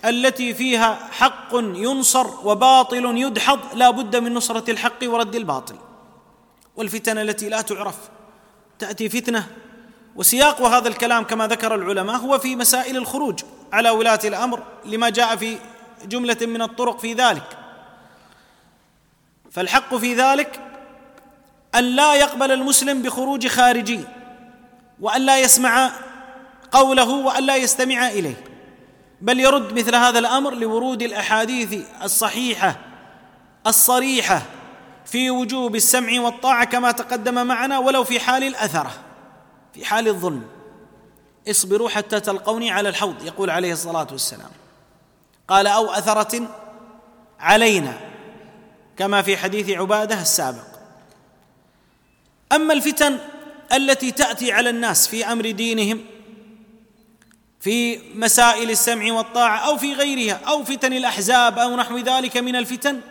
التي 0.05 0.53
فيها 0.53 1.09
حق 1.11 1.53
ينصر 1.53 2.27
وباطل 2.47 3.17
يدحض 3.17 3.59
لا 3.73 3.89
بد 3.89 4.15
من 4.15 4.33
نصرة 4.33 4.71
الحق 4.71 5.03
ورد 5.03 5.35
الباطل. 5.35 5.75
والفتن 6.75 7.17
التي 7.17 7.49
لا 7.49 7.61
تعرف. 7.61 7.95
تأتي 8.79 9.09
فتنة. 9.09 9.47
وسياق 10.15 10.61
هذا 10.61 10.87
الكلام 10.87 11.23
كما 11.23 11.47
ذكر 11.47 11.75
العلماء 11.75 12.15
هو 12.17 12.39
في 12.39 12.55
مسائل 12.55 12.97
الخروج 12.97 13.39
على 13.73 13.89
ولاة 13.89 14.19
الأمر 14.23 14.63
لما 14.85 15.09
جاء 15.09 15.35
في 15.35 15.57
جملة 16.05 16.37
من 16.41 16.61
الطرق 16.61 16.99
في 16.99 17.13
ذلك. 17.13 17.57
فالحق 19.51 19.95
في 19.95 20.13
ذلك 20.15 20.59
أن 21.75 21.83
لا 21.83 22.15
يقبل 22.15 22.51
المسلم 22.51 23.01
بخروج 23.01 23.47
خارجي 23.47 23.99
وأن 25.01 25.21
لا 25.21 25.39
يسمع 25.39 25.91
قوله 26.71 27.09
وأن 27.09 27.43
لا 27.43 27.55
يستمع 27.55 28.07
إليه. 28.07 28.46
بل 29.21 29.39
يرد 29.39 29.79
مثل 29.79 29.95
هذا 29.95 30.19
الأمر 30.19 30.53
لورود 30.53 31.01
الأحاديث 31.01 31.85
الصحيحة 32.03 32.79
الصريحة 33.67 34.41
في 35.05 35.31
وجوب 35.31 35.75
السمع 35.75 36.21
والطاعة 36.21 36.65
كما 36.65 36.91
تقدم 36.91 37.47
معنا 37.47 37.79
ولو 37.79 38.03
في 38.03 38.19
حال 38.19 38.43
الأثرة 38.43 38.91
في 39.73 39.85
حال 39.85 40.07
الظلم. 40.07 40.43
اصبروا 41.49 41.89
حتى 41.89 42.19
تلقوني 42.19 42.71
على 42.71 42.89
الحوض 42.89 43.23
يقول 43.25 43.49
عليه 43.49 43.73
الصلاة 43.73 44.07
والسلام. 44.11 44.49
قال 45.47 45.67
أو 45.67 45.91
أثرة 45.91 46.47
علينا 47.39 47.97
كما 48.97 49.21
في 49.21 49.37
حديث 49.37 49.69
عبادة 49.69 50.21
السابق. 50.21 50.67
أما 52.51 52.73
الفتن 52.73 53.17
التي 53.73 54.11
تأتي 54.11 54.51
على 54.51 54.69
الناس 54.69 55.07
في 55.07 55.25
أمر 55.31 55.51
دينهم 55.51 56.05
في 57.59 57.99
مسائل 58.15 58.69
السمع 58.69 59.13
والطاعة 59.13 59.57
أو 59.57 59.77
في 59.77 59.93
غيرها 59.93 60.33
أو 60.47 60.63
فتن 60.63 60.93
الأحزاب 60.93 61.59
أو 61.59 61.75
نحو 61.75 61.97
ذلك 61.97 62.37
من 62.37 62.55
الفتن 62.55 63.01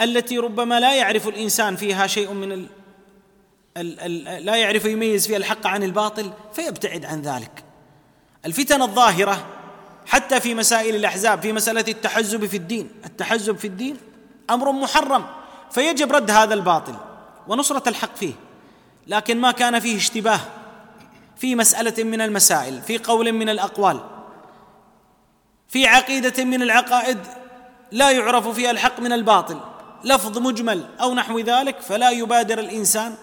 التي 0.00 0.38
ربما 0.38 0.80
لا 0.80 0.94
يعرف 0.94 1.28
الإنسان 1.28 1.76
فيها 1.76 2.06
شيء 2.06 2.32
من 2.32 2.66
لا 4.44 4.56
يعرف 4.56 4.84
يميز 4.84 5.26
فيها 5.26 5.36
الحق 5.36 5.66
عن 5.66 5.82
الباطل 5.82 6.32
فيبتعد 6.52 7.04
عن 7.04 7.22
ذلك. 7.22 7.64
الفتن 8.46 8.82
الظاهرة 8.82 9.46
حتى 10.06 10.40
في 10.40 10.54
مسائل 10.54 10.94
الأحزاب 10.94 11.42
في 11.42 11.52
مسألة 11.52 11.84
التحزب 11.88 12.46
في 12.46 12.56
الدين 12.56 12.90
التحزب 13.04 13.56
في 13.56 13.66
الدين 13.66 13.96
أمر 14.50 14.72
محرم 14.72 15.26
فيجب 15.70 16.12
رد 16.12 16.30
هذا 16.30 16.54
الباطل 16.54 16.94
ونصرة 17.48 17.88
الحق 17.88 18.16
فيه 18.16 18.32
لكن 19.06 19.40
ما 19.40 19.52
كان 19.52 19.80
فيه 19.80 19.96
اشتباه. 19.96 20.40
في 21.44 21.54
مسألة 21.54 22.04
من 22.04 22.20
المسائل 22.20 22.82
في 22.82 22.98
قول 22.98 23.32
من 23.32 23.48
الأقوال 23.48 24.00
في 25.68 25.86
عقيدة 25.86 26.44
من 26.44 26.62
العقائد 26.62 27.18
لا 27.92 28.10
يعرف 28.10 28.48
فيها 28.48 28.70
الحق 28.70 29.00
من 29.00 29.12
الباطل 29.12 29.60
لفظ 30.04 30.38
مجمل 30.38 30.86
أو 31.00 31.14
نحو 31.14 31.38
ذلك 31.38 31.80
فلا 31.80 32.10
يبادر 32.10 32.58
الإنسان 32.58 33.14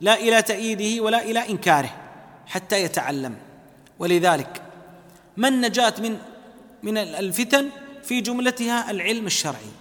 لا 0.00 0.14
إلى 0.14 0.42
تأييده 0.42 1.02
ولا 1.02 1.22
إلى 1.22 1.48
إنكاره 1.48 1.90
حتى 2.46 2.82
يتعلم. 2.82 3.36
ولذلك 3.98 4.62
ما 5.36 5.48
النجاة 5.48 5.94
من 5.98 6.18
من 6.82 6.98
الفتن 6.98 7.68
في 8.02 8.20
جملتها 8.20 8.90
العلم 8.90 9.26
الشرعي؟ 9.26 9.72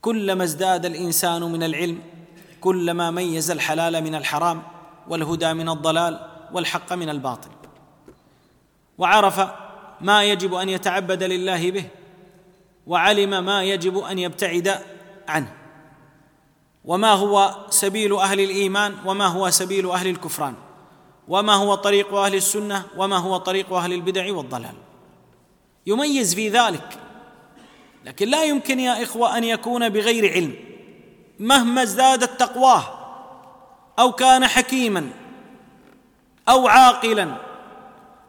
كلما 0.00 0.44
ازداد 0.44 0.86
الإنسان 0.86 1.42
من 1.42 1.62
العلم 1.62 2.02
كلما 2.60 3.10
ميز 3.10 3.50
الحلال 3.50 4.04
من 4.04 4.14
الحرام 4.14 4.73
والهدى 5.08 5.52
من 5.52 5.68
الضلال 5.68 6.20
والحق 6.52 6.92
من 6.92 7.08
الباطل. 7.08 7.50
وعرف 8.98 9.40
ما 10.00 10.24
يجب 10.24 10.54
أن 10.54 10.68
يتعبد 10.68 11.22
لله 11.22 11.70
به 11.70 11.84
وعلم 12.86 13.44
ما 13.44 13.62
يجب 13.62 13.98
أن 13.98 14.18
يبتعد 14.18 14.80
عنه. 15.28 15.52
وما 16.84 17.12
هو 17.12 17.54
سبيل 17.70 18.16
أهل 18.16 18.40
الإيمان 18.40 18.94
وما 19.06 19.26
هو 19.26 19.50
سبيل 19.50 19.90
أهل 19.90 20.06
الكفران. 20.06 20.54
وما 21.28 21.54
هو 21.54 21.74
طريق 21.74 22.14
أهل 22.14 22.34
السنة 22.34 22.84
وما 22.96 23.16
هو 23.16 23.36
طريق 23.36 23.72
أهل 23.72 23.92
البدع 23.92 24.32
والضلال. 24.32 24.74
يميز 25.86 26.34
في 26.34 26.48
ذلك 26.48 26.98
لكن 28.04 28.28
لا 28.28 28.44
يمكن 28.44 28.80
يا 28.80 29.02
إخوة 29.02 29.38
أن 29.38 29.44
يكون 29.44 29.88
بغير 29.88 30.32
علم 30.32 30.54
مهما 31.38 31.82
ازدادت 31.82 32.40
تقواه 32.40 33.03
أو 33.98 34.12
كان 34.12 34.46
حكيما 34.46 35.10
أو 36.48 36.68
عاقلا 36.68 37.36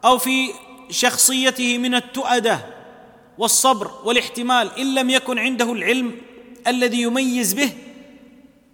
أو 0.06 0.18
في 0.18 0.50
شخصيته 0.90 1.78
من 1.78 1.96
التؤدة 1.96 2.60
والصبر 3.38 3.92
والاحتمال 4.04 4.80
إن 4.80 4.96
لم 4.96 5.10
يكن 5.10 5.40
عنده 5.40 5.74
العلم 5.74 6.16
الذي 6.68 7.02
يميز 7.02 7.54
به 7.54 7.72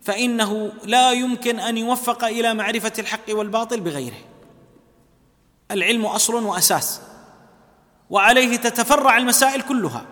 فإنه 0.01 0.71
لا 0.83 1.11
يمكن 1.11 1.59
أن 1.59 1.77
يوفق 1.77 2.23
إلى 2.23 2.53
معرفة 2.53 2.93
الحق 2.99 3.29
والباطل 3.29 3.79
بغيره. 3.79 4.17
العلم 5.71 6.05
أصل 6.05 6.43
وأساس 6.43 7.01
وعليه 8.09 8.55
تتفرع 8.55 9.17
المسائل 9.17 9.61
كلها. 9.61 10.05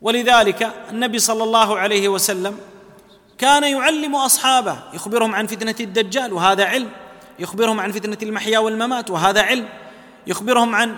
ولذلك 0.00 0.72
النبي 0.90 1.18
صلى 1.18 1.44
الله 1.44 1.78
عليه 1.78 2.08
وسلم 2.08 2.58
كان 3.38 3.64
يعلم 3.64 4.16
أصحابه. 4.16 4.78
يخبرهم 4.94 5.34
عن 5.34 5.46
فتنة 5.46 5.74
الدجال 5.80 6.32
وهذا 6.32 6.64
علم. 6.64 6.90
يخبرهم 7.38 7.80
عن 7.80 7.92
فتنة 7.92 8.18
المحيا 8.22 8.58
والممات 8.58 9.10
وهذا 9.10 9.42
علم. 9.42 9.68
يخبرهم 10.26 10.74
عن 10.74 10.96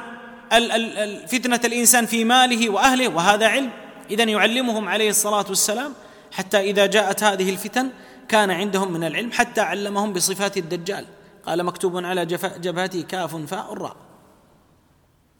فتنة 1.26 1.60
الإنسان 1.64 2.06
في 2.06 2.24
ماله 2.24 2.70
وأهله 2.70 3.08
وهذا 3.08 3.48
علم. 3.48 3.70
اذا 4.10 4.24
يعلمهم 4.24 4.88
عليه 4.88 5.10
الصلاة 5.10 5.44
والسلام 5.48 5.92
حتى 6.32 6.60
إذا 6.60 6.86
جاءت 6.86 7.22
هذه 7.22 7.50
الفتن 7.50 7.90
كان 8.28 8.50
عندهم 8.50 8.92
من 8.92 9.04
العلم 9.04 9.32
حتى 9.32 9.60
علمهم 9.60 10.12
بصفات 10.12 10.56
الدجال. 10.56 11.04
قال 11.46 11.64
مكتوب 11.64 12.04
على 12.04 12.26
جبهته 12.60 13.02
كاف 13.02 13.36
فاء 13.36 13.74
راء. 13.74 13.96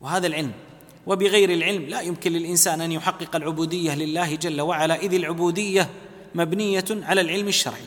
وهذا 0.01 0.27
العلم. 0.27 0.53
وبغير 1.07 1.51
العلم 1.51 1.83
لا 1.83 2.01
يمكن 2.01 2.33
للإنسان 2.33 2.81
أن 2.81 2.93
يحقق 2.93 3.37
العبودية 3.37 3.95
لله 3.95 4.35
جل 4.35 4.61
وعلا 4.61 4.97
إذ 4.97 5.15
العبودية 5.15 5.91
مبنية 6.35 6.85
على 6.91 7.21
العلم 7.21 7.49
الشرعي. 7.49 7.87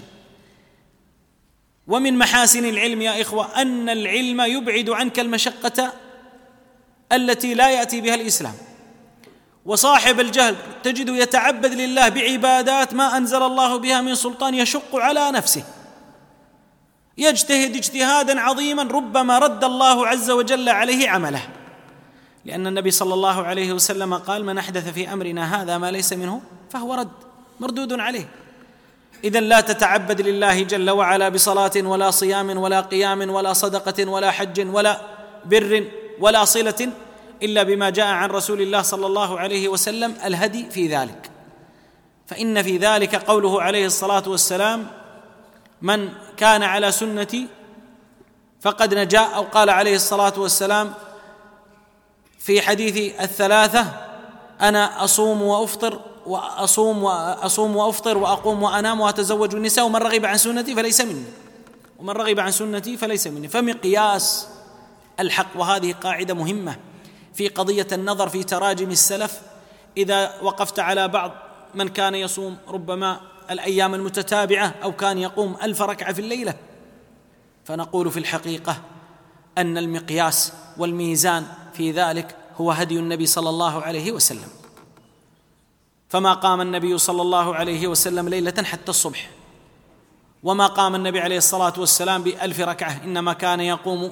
ومن 1.88 2.18
محاسن 2.18 2.66
العلم 2.66 3.02
يا 3.02 3.22
إخوة 3.22 3.62
أن 3.62 3.90
العلم 3.90 4.42
يبعد 4.42 4.90
عنك 4.90 5.20
المشقة 5.20 5.94
التي 7.12 7.54
لا 7.54 7.70
يأتي 7.70 8.02
بها 8.02 8.16
الإسلام. 8.16 8.54
وصاحب 9.66 10.20
الجهل 10.20 10.56
تجد 10.84 11.10
يتعبد 11.10 11.74
لله 11.74 12.10
بعبادات 12.10 12.94
ما 12.94 13.18
أنزل 13.18 13.44
الله 13.44 13.78
بها 13.78 14.02
من 14.02 14.16
سلطان 14.16 14.54
يشق 14.56 14.96
على 14.96 15.32
نفسه. 15.32 15.64
يجتهد 17.18 17.76
اجتهادا 17.76 18.40
عظيما 18.40 18.84
ربما 18.84 19.40
رد 19.40 19.64
الله 19.64 20.08
عز 20.08 20.30
وجل 20.30 20.70
عليه 20.70 21.10
عمله. 21.10 21.42
لأن 22.46 22.68
النبي 22.68 22.92
صلى 22.92 23.14
الله 23.14 23.44
عليه 23.44 23.74
وسلم 23.74 24.14
قال 24.14 24.46
من 24.46 24.58
أحدث 24.58 24.94
في 24.94 25.14
أمرنا 25.14 25.62
هذا 25.62 25.78
ما 25.78 25.92
ليس 25.92 26.14
منه 26.14 26.42
فهو 26.70 26.94
رد. 26.94 27.31
مردود 27.62 28.00
عليه. 28.00 28.28
اذا 29.24 29.40
لا 29.40 29.62
تتعبد 29.62 30.22
لله 30.22 30.64
جل 30.64 30.90
وعلا 30.90 31.30
بصلاة 31.30 31.72
ولا 31.76 32.12
صيام 32.12 32.58
ولا 32.58 32.82
قيام 32.82 33.30
ولا 33.30 33.54
صدقة 33.54 34.10
ولا 34.10 34.32
حج 34.32 34.68
ولا 34.76 35.02
بر 35.46 35.86
ولا 36.20 36.46
صلة 36.46 36.90
إلا 37.44 37.64
بما 37.64 37.90
جاء 37.90 38.08
عن 38.08 38.30
رسول 38.30 38.62
الله 38.62 38.82
صلى 38.82 39.06
الله 39.08 39.40
عليه 39.40 39.68
وسلم 39.68 40.16
الهدي 40.26 40.70
في 40.70 40.88
ذلك. 40.88 41.32
فإن 42.28 42.64
في 42.64 42.78
ذلك 42.78 43.16
قوله 43.16 43.62
عليه 43.62 43.86
الصلاة 43.86 44.24
والسلام 44.28 44.88
من 45.82 46.10
كان 46.38 46.64
على 46.64 46.92
سنتي 46.92 47.48
فقد 48.62 48.94
نجا 48.94 49.20
أو 49.20 49.44
قال 49.44 49.70
عليه 49.70 49.96
الصلاة 49.96 50.34
والسلام 50.38 50.94
في 52.40 52.62
حديث 52.62 53.22
الثلاثة 53.22 53.88
أنا 54.62 55.04
أصوم 55.04 55.42
وأفطر 55.42 56.11
وأصوم 56.26 57.04
واصوم 57.04 57.76
وأفطر 57.76 58.18
وأقوم 58.18 58.64
وأنام 58.64 59.02
وأتزوج 59.02 59.56
النساء 59.56 59.86
ومن 59.86 59.96
رغب 59.96 60.26
عن 60.26 60.38
سنتي 60.38 60.76
فليس 60.76 61.02
مني. 61.02 61.24
ومن 62.00 62.10
رغب 62.10 62.40
عن 62.40 62.52
سنتي 62.52 62.98
فليس 62.98 63.28
مني. 63.28 63.48
فمقياس 63.48 64.48
الحق 65.20 65.48
وهذه 65.56 65.94
قاعدة 65.94 66.34
مهمة 66.34 66.76
في 67.34 67.48
قضية 67.48 67.88
النظر 67.92 68.30
في 68.30 68.44
تراجم 68.44 68.92
السلف. 68.92 69.42
إذا 69.98 70.42
وقفت 70.42 70.80
على 70.80 71.08
بعض 71.08 71.32
من 71.76 71.88
كان 71.88 72.16
يصوم 72.16 72.58
ربما 72.68 73.20
الأيام 73.52 73.96
المتتابعة 73.96 74.76
أو 74.84 74.92
كان 74.92 75.18
يقوم 75.18 75.58
ألف 75.64 75.82
ركعة 75.82 76.14
في 76.14 76.22
الليلة. 76.22 76.54
فنقول 77.66 78.12
في 78.12 78.20
الحقيقة 78.20 78.78
أن 79.58 79.78
المقياس 79.78 80.54
والميزان 80.78 81.46
في 81.74 81.92
ذلك 81.92 82.36
هو 82.58 82.72
هدي 82.72 83.00
النبي 83.00 83.26
صلى 83.26 83.50
الله 83.50 83.82
عليه 83.82 84.12
وسلم. 84.12 84.61
فما 86.12 86.34
قام 86.34 86.62
النبي 86.62 86.98
صلى 86.98 87.22
الله 87.22 87.56
عليه 87.56 87.88
وسلم 87.88 88.30
ليلة 88.30 88.64
حتى 88.64 88.90
الصبح. 88.90 89.30
وما 90.44 90.68
قام 90.68 90.96
النبي 90.96 91.20
عليه 91.20 91.38
الصلاة 91.38 91.74
والسلام 91.78 92.24
بألف 92.24 92.60
ركعة. 92.60 93.04
إنما 93.04 93.34
كان 93.34 93.60
يقوم 93.60 94.12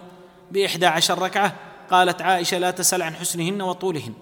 بإحدى 0.52 0.86
عشر 0.86 1.20
ركعة. 1.20 1.56
قالت 1.92 2.22
عائشة 2.22 2.58
لا 2.58 2.72
تسل 2.72 3.02
عن 3.02 3.16
حسنهن 3.16 3.62
وطولهن. 3.62 4.14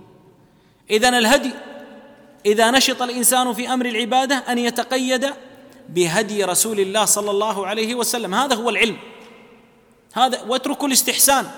إذن 0.89 1.13
الهدي 1.13 1.51
إذا 2.45 2.71
نشط 2.71 3.01
الإنسان 3.01 3.53
في 3.53 3.73
أمر 3.73 3.85
العبادة 3.85 4.35
أن 4.35 4.57
يتقيد 4.57 5.33
بهدي 5.89 6.43
رسول 6.43 6.79
الله 6.79 7.05
صلى 7.05 7.31
الله 7.31 7.67
عليه 7.67 7.95
وسلم. 7.95 8.35
هذا 8.35 8.55
هو 8.55 8.69
العلم. 8.69 8.97
هذا 10.13 10.41
واتركوا 10.41 10.87
الاستحسان. 10.87 11.51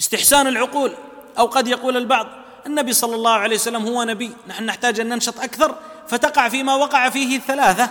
استحسان 0.00 0.46
العقول. 0.46 0.92
أو 1.38 1.46
قد 1.46 1.68
يقول 1.68 1.96
البعض 1.96 2.39
النبي 2.66 2.92
صلى 2.92 3.14
الله 3.14 3.30
عليه 3.30 3.56
وسلم 3.56 3.86
هو 3.86 4.02
نبي. 4.02 4.32
نحن 4.46 4.64
نحتاج 4.64 5.00
أن 5.00 5.08
ننشط 5.08 5.40
أكثر. 5.40 5.74
فتقع 6.08 6.48
فيما 6.48 6.74
وقع 6.74 7.08
فيه 7.08 7.36
الثلاثة. 7.36 7.90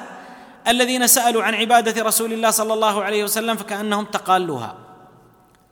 الذين 0.68 1.08
سألوا 1.08 1.44
عن 1.44 1.56
عبادة 1.56 2.04
رسول 2.04 2.34
الله 2.34 2.52
صلى 2.52 2.74
الله 2.74 3.04
عليه 3.04 3.24
وسلم 3.24 3.58
فكأنهم 3.58 4.06
تقالوها. 4.06 4.76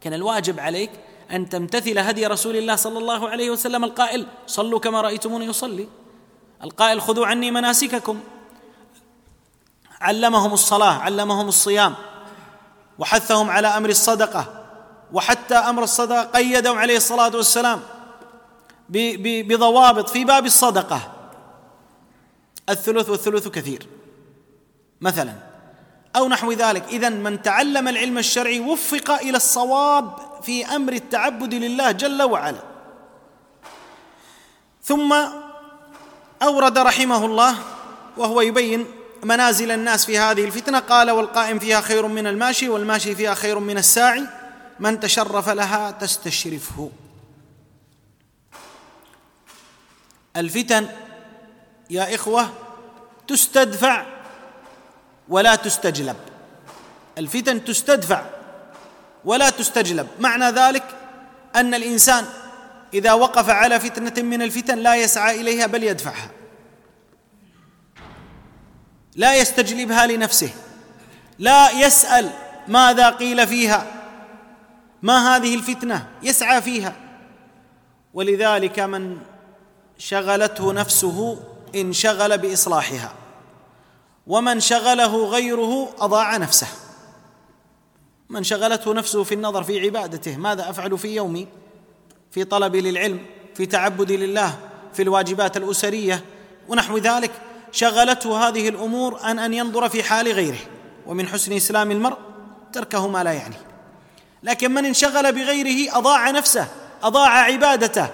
كان 0.01 0.13
الواجب 0.13 0.59
عليك 0.59 0.91
أن 1.31 1.49
تمتثل 1.49 1.99
هدي 1.99 2.27
رسول 2.27 2.55
الله 2.55 2.75
صلى 2.75 2.97
الله 2.97 3.29
عليه 3.29 3.49
وسلم 3.49 3.83
القائل 3.83 4.27
صلوا 4.47 4.79
كما 4.79 5.01
رأيتموني 5.01 5.45
يصلي 5.45 5.87
القائل 6.63 7.01
خذوا 7.01 7.25
عني 7.25 7.51
مناسككم. 7.51 8.19
علمهم 10.01 10.53
الصلاة 10.53 10.93
علمهم 10.93 11.47
الصيام. 11.47 11.95
وحثهم 12.99 13.49
على 13.49 13.67
أمر 13.67 13.89
الصدقة. 13.89 14.65
وحتى 15.13 15.55
أمر 15.55 15.83
الصدقة 15.83 16.23
قيدهم 16.23 16.77
عليه 16.77 16.97
الصلاة 16.97 17.35
والسلام. 17.35 17.81
بضوابط 18.89 20.09
في 20.09 20.25
باب 20.25 20.45
الصدقة. 20.45 21.13
الثلث 22.69 23.09
والثلث 23.09 23.47
كثير. 23.47 23.87
مثلا 25.01 25.33
أو 26.15 26.27
نحو 26.27 26.51
ذلك 26.51 26.83
اذا 26.89 27.09
من 27.09 27.41
تعلم 27.41 27.87
العلم 27.87 28.17
الشرعي 28.17 28.59
وفق 28.59 29.11
إلى 29.11 29.37
الصواب 29.37 30.13
في 30.43 30.65
أمر 30.65 30.93
التعبد 30.93 31.53
لله 31.53 31.91
جل 31.91 32.23
وعلا. 32.23 32.59
ثم 34.83 35.15
أورد 36.41 36.77
رحمه 36.77 37.25
الله 37.25 37.55
وهو 38.17 38.41
يبين 38.41 38.85
منازل 39.23 39.71
الناس 39.71 40.05
في 40.05 40.17
هذه 40.17 40.45
الفتنة 40.45 40.79
قال 40.79 41.11
والقائم 41.11 41.59
فيها 41.59 41.81
خير 41.81 42.07
من 42.07 42.27
الماشي 42.27 42.69
والماشي 42.69 43.15
فيها 43.15 43.33
خير 43.33 43.59
من 43.59 43.77
الساعي 43.77 44.27
من 44.79 44.99
تشرف 44.99 45.49
لها 45.49 45.91
تستشرفه. 45.91 46.89
الفتن 50.37 50.87
يا 51.89 52.15
إخوة 52.15 52.49
تستدفع 53.27 54.05
ولا 55.29 55.55
تستجلب. 55.55 56.15
الفتن 57.17 57.65
تستدفع 57.65 58.25
ولا 59.25 59.49
تستجلب. 59.49 60.07
معنى 60.19 60.45
ذلك 60.45 60.83
أن 61.55 61.73
الإنسان 61.73 62.25
إذا 62.93 63.13
وقف 63.13 63.49
على 63.49 63.79
فتنة 63.79 64.23
من 64.23 64.41
الفتن 64.41 64.77
لا 64.77 64.95
يسعى 64.95 65.41
إليها 65.41 65.65
بل 65.65 65.83
يدفعها. 65.83 66.29
لا 69.15 69.35
يستجلبها 69.35 70.05
لنفسه. 70.05 70.49
لا 71.39 71.71
يسأل 71.71 72.29
ماذا 72.67 73.09
قيل 73.09 73.47
فيها. 73.47 73.87
ما 75.01 75.35
هذه 75.35 75.55
الفتنة؟ 75.55 76.07
يسعى 76.23 76.61
فيها. 76.61 76.95
ولذلك 78.13 78.79
من 78.79 79.17
شغلته 79.97 80.73
نفسه 80.73 81.39
انشغل 81.75 82.37
بإصلاحها. 82.37 83.13
ومن 84.27 84.59
شغله 84.59 85.25
غيره 85.25 85.89
أضاع 85.99 86.37
نفسه. 86.37 86.67
من 88.29 88.43
شغلته 88.43 88.93
نفسه 88.93 89.23
في 89.23 89.35
النظر 89.35 89.63
في 89.63 89.79
عبادته 89.79 90.37
ماذا 90.37 90.69
أفعل 90.69 90.97
في 90.97 91.15
يومي؟ 91.15 91.47
في 92.31 92.43
طلبي 92.43 92.81
للعلم 92.81 93.25
في 93.55 93.65
تعبدي 93.65 94.17
لله 94.17 94.57
في 94.93 95.01
الواجبات 95.01 95.57
الأسرية. 95.57 96.23
ونحو 96.67 96.97
ذلك 96.97 97.31
شغلته 97.71 98.47
هذه 98.47 98.69
الأمور 98.69 99.19
عن 99.21 99.39
أن 99.39 99.53
ينظر 99.53 99.89
في 99.89 100.03
حال 100.03 100.27
غيره. 100.27 100.59
ومن 101.05 101.27
حسن 101.27 101.53
إسلام 101.53 101.91
المرء 101.91 102.17
تركه 102.73 103.07
ما 103.07 103.23
لا 103.23 103.31
يعنيه 103.31 103.61
لكن 104.43 104.71
من 104.71 104.85
انشغل 104.85 105.31
بغيره 105.31 105.97
أضاع 105.97 106.31
نفسه 106.31 106.67
أضاع 107.03 107.29
عبادته. 107.29 108.09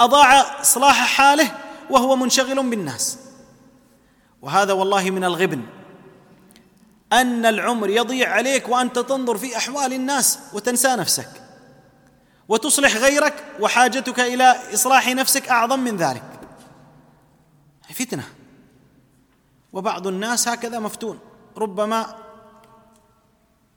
أضاع 0.00 0.60
إصلاح 0.60 1.16
حاله 1.16 1.58
وهو 1.90 2.16
منشغل 2.16 2.70
بالناس. 2.70 3.18
وهذا 4.42 4.72
والله 4.72 5.10
من 5.10 5.24
الغبن. 5.24 5.62
أن 7.12 7.46
العمر 7.46 7.88
يضيع 7.88 8.32
عليك 8.32 8.68
وأنت 8.68 8.98
تنظر 8.98 9.38
في 9.38 9.56
أحوال 9.56 9.92
الناس 9.92 10.38
وتنسى 10.52 10.88
نفسك. 10.88 11.30
وتصلح 12.48 12.96
غيرك 12.96 13.44
وحاجتك 13.60 14.20
إلى 14.20 14.74
إصلاح 14.74 15.08
نفسك 15.08 15.48
أعظم 15.48 15.80
من 15.80 15.96
ذلك. 15.96 16.22
فتنة. 17.94 18.24
وبعض 19.72 20.06
الناس 20.06 20.48
هكذا 20.48 20.78
مفتون. 20.78 21.18
ربما 21.56 22.16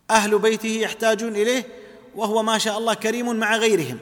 أهل 0.09 0.39
بيته 0.39 0.69
يحتاجون 0.69 1.35
إليه 1.35 1.67
وهو 2.15 2.43
ما 2.43 2.57
شاء 2.57 2.77
الله 2.77 2.93
كريم 2.93 3.35
مع 3.35 3.55
غيرهم. 3.55 3.99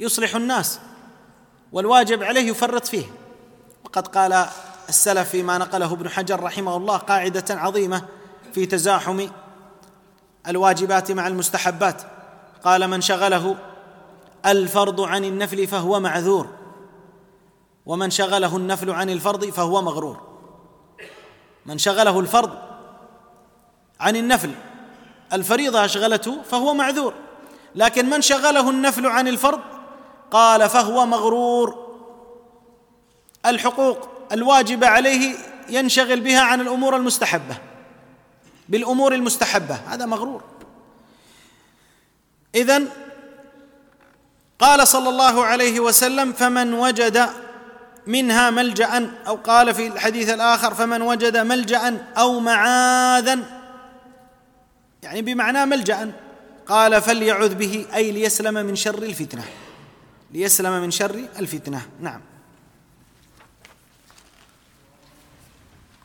يصلح 0.00 0.36
الناس. 0.36 0.80
والواجب 1.72 2.22
عليه 2.22 2.50
يفرط 2.50 2.86
فيه. 2.86 3.04
وقد 3.84 4.08
قال 4.08 4.46
السلف 4.88 5.28
فيما 5.28 5.58
نقله 5.58 5.92
ابن 5.92 6.08
حجر 6.08 6.40
رحمه 6.42 6.76
الله 6.76 6.96
قاعدة 6.96 7.44
عظيمة 7.50 8.04
في 8.52 8.66
تزاحم 8.66 9.28
الواجبات 10.48 11.12
مع 11.12 11.26
المستحبات. 11.26 12.02
قال 12.64 12.88
من 12.88 13.00
شغله 13.00 13.56
الفرض 14.46 15.00
عن 15.00 15.24
النفل 15.24 15.66
فهو 15.66 16.00
معذور 16.00 16.48
ومن 17.86 18.10
شغله 18.10 18.56
النفل 18.56 18.90
عن 18.90 19.10
الفرض 19.10 19.44
فهو 19.44 19.82
مغرور. 19.82 20.30
من 21.66 21.78
شغله 21.78 22.20
الفرض 22.20 22.50
عن 24.00 24.16
النفل 24.16 24.50
الفريضة 25.32 25.84
أشغلته 25.84 26.42
فهو 26.42 26.74
معذور 26.74 27.14
لكن 27.74 28.10
من 28.10 28.20
شغله 28.20 28.70
النفل 28.70 29.06
عن 29.06 29.28
الفرض 29.28 29.60
قال 30.30 30.68
فهو 30.68 31.06
مغرور. 31.06 31.90
الحقوق 33.46 34.08
الواجبة 34.32 34.86
عليه 34.86 35.34
ينشغل 35.68 36.20
بها 36.20 36.40
عن 36.40 36.60
الأمور 36.60 36.96
المستحبة. 36.96 37.58
بالأمور 38.68 39.14
المستحبة. 39.14 39.74
هذا 39.74 40.06
مغرور. 40.06 40.42
إذن 42.54 42.88
قال 44.58 44.88
صلى 44.88 45.08
الله 45.08 45.44
عليه 45.44 45.80
وسلم 45.80 46.32
فمن 46.32 46.74
وجد 46.74 47.28
منها 48.06 48.50
ملجأ 48.50 49.10
أو 49.26 49.36
قال 49.36 49.74
في 49.74 49.86
الحديث 49.86 50.28
الآخر 50.28 50.74
فمن 50.74 51.02
وجد 51.02 51.36
ملجأ 51.36 52.06
أو 52.18 52.40
معاذا 52.40 53.38
يعني 55.02 55.22
بمعنى 55.22 55.66
ملجأ 55.66 56.12
قال 56.66 57.02
فليعذ 57.02 57.54
به 57.54 57.86
أي 57.94 58.12
ليسلم 58.12 58.54
من 58.54 58.76
شر 58.76 59.02
الفتنة. 59.02 59.44
ليسلم 60.32 60.82
من 60.82 60.90
شر 60.90 61.16
الفتنة. 61.38 61.82
نعم. 62.00 62.20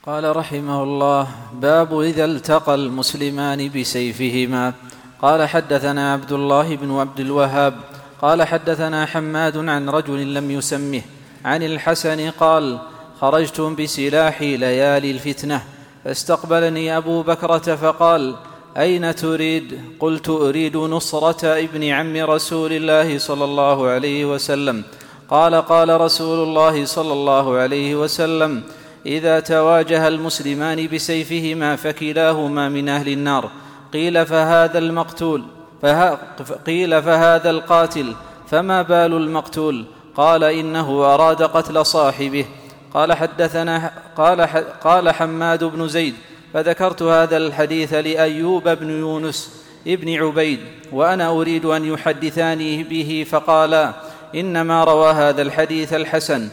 قال 0.05 0.35
رحمه 0.35 0.83
الله 0.83 1.27
باب 1.53 1.99
إذا 1.99 2.25
التقى 2.25 2.75
المسلمان 2.75 3.69
بسيفهما. 3.69 4.73
قال 5.21 5.49
حدثنا 5.49 6.13
عبد 6.13 6.31
الله 6.31 6.75
بن 6.75 6.91
عبد 6.99 7.19
الوهاب. 7.19 7.79
قال 8.21 8.43
حدثنا 8.43 9.05
حماد 9.05 9.57
عن 9.57 9.89
رجل 9.89 10.33
لم 10.33 10.51
يسمه. 10.51 11.01
عن 11.45 11.63
الحسن 11.63 12.29
قال 12.29 12.79
خرجت 13.21 13.61
بسلاحي 13.61 14.57
ليالي 14.57 15.11
الفتنة 15.11 15.61
فاستقبلني 16.03 16.97
أبو 16.97 17.23
بكرة 17.23 17.75
فقال 17.75 18.35
أين 18.77 19.15
تريد؟ 19.15 19.81
قلت 19.99 20.29
أريد 20.29 20.77
نصرة 20.77 21.45
ابن 21.45 21.83
عم 21.89 22.17
رسول 22.17 22.73
الله 22.73 23.17
صلى 23.17 23.43
الله 23.43 23.87
عليه 23.87 24.25
وسلم. 24.25 24.83
قال 25.29 25.55
قال 25.55 26.01
رسول 26.01 26.47
الله 26.47 26.85
صلى 26.85 27.13
الله 27.13 27.55
عليه 27.57 27.95
وسلم 27.95 28.63
إذا 29.05 29.39
تواجه 29.39 30.07
المسلمان 30.07 30.87
بسيفهما 30.87 31.75
فكلاهما 31.75 32.69
من 32.69 32.89
أهل 32.89 33.09
النار. 33.09 33.49
قيل 33.93 34.25
فهذا 34.25 34.77
المقتول 34.77 35.43
فها 35.81 36.19
قيل 36.65 37.03
فهذا 37.03 37.49
القاتل 37.49 38.13
فما 38.47 38.81
بال 38.81 39.13
المقتول؟ 39.13 39.85
قال 40.15 40.43
إنه 40.43 41.13
أراد 41.13 41.43
قتل 41.43 41.85
صاحبه. 41.85 42.45
قال 42.93 43.13
حدثنا 43.13 43.91
قال 44.17 44.41
قال 44.83 45.11
حماد 45.11 45.63
بن 45.63 45.87
زيد 45.87 46.13
فذكرت 46.55 47.01
هذا 47.01 47.37
الحديث 47.37 47.93
لأيوب 47.93 48.69
بن 48.69 48.89
يونس 48.89 49.63
ابن 49.87 50.13
عبيد 50.13 50.59
وأنا 50.91 51.29
أريد 51.29 51.65
أن 51.65 51.85
يحدثاني 51.85 52.83
به 52.83 53.25
فقالا 53.29 53.93
إنما 54.35 54.83
روى 54.83 55.11
هذا 55.11 55.41
الحديث 55.41 55.93
الحسن 55.93 56.49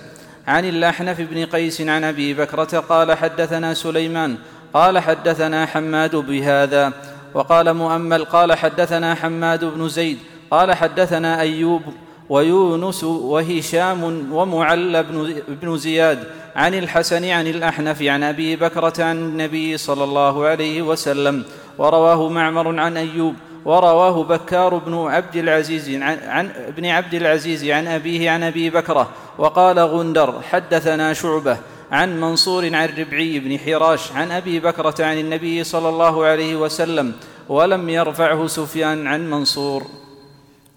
عن 0.47 0.65
الاحنف 0.65 1.21
بن 1.21 1.47
قيس 1.47 1.81
عن 1.81 2.05
أبي 2.05 2.35
بكرة 2.35 2.79
قال 2.79 3.13
حدثنا 3.13 3.75
سليمان 3.75 4.37
قال 4.75 4.99
حدثنا 4.99 5.67
حماد 5.67 6.17
بهذا 6.17 6.93
وقال 7.35 7.75
مؤمل 7.75 8.25
قال 8.25 8.53
حدثنا 8.53 9.15
حماد 9.15 9.65
بن 9.65 9.89
زيد 9.89 10.19
قال 10.51 10.75
حدثنا 10.75 11.41
أيوب 11.41 11.83
ويونس 12.29 13.05
وهشام 13.05 14.33
ومعل 14.33 15.05
بن 15.49 15.77
زياد 15.77 16.25
عن 16.57 16.75
الحسن 16.75 17.25
عن 17.25 17.47
الأحنف 17.47 18.03
عن 18.03 18.23
أبي 18.23 18.57
بكرة 18.57 19.05
عن 19.05 19.17
النبي 19.17 19.77
صلى 19.79 20.05
الله 20.05 20.47
عليه 20.47 20.83
وسلم. 20.83 21.45
ورواه 21.79 22.29
معمر 22.29 22.81
عن 22.81 22.97
أيوب 22.97 23.35
ورواه 23.65 24.25
بكار 24.25 24.79
بن 24.79 25.07
عبد 25.07 25.37
العزيز 25.37 25.91
عن, 25.91 26.19
عن 26.19 26.47
ابن 26.47 26.87
عبد 26.87 27.15
العزيز 27.15 27.65
عن 27.65 27.87
أبيه 27.87 28.31
عن 28.31 28.43
أبي 28.43 28.71
بكرة. 28.71 29.11
وقال 29.39 29.79
غندر 29.79 30.43
حدثنا 30.43 31.13
شعبة 31.13 31.59
عن 31.93 32.21
منصور 32.21 32.75
عن 32.75 32.89
ربعي 32.99 33.39
بن 33.39 33.59
حراش 33.59 34.13
عن 34.13 34.31
أبي 34.31 34.61
بكرة 34.61 35.05
عن 35.05 35.19
النبي 35.19 35.65
صلى 35.65 35.89
الله 35.89 36.25
عليه 36.25 36.57
وسلم 36.57 37.13
ولم 37.49 37.89
يرفعه 37.89 38.47
سفيان 38.47 39.07
عن 39.07 39.31
منصور. 39.31 39.87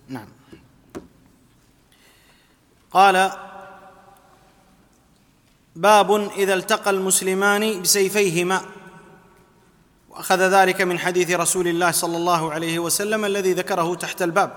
نعم. 0.10 0.28
قال 2.92 3.32
باب 5.76 6.32
إذا 6.38 6.54
التقى 6.54 6.90
المسلمان 6.90 7.82
بسيفيهما. 7.82 8.62
وأخذ 10.10 10.40
ذلك 10.40 10.82
من 10.82 11.00
حديث 11.00 11.32
رسول 11.32 11.68
الله 11.68 11.92
صلى 11.92 12.18
الله 12.18 12.54
عليه 12.54 12.80
وسلم 12.80 13.26
الذي 13.26 13.54
ذكره 13.54 13.96
تحت 13.96 14.22
الباب 14.22 14.52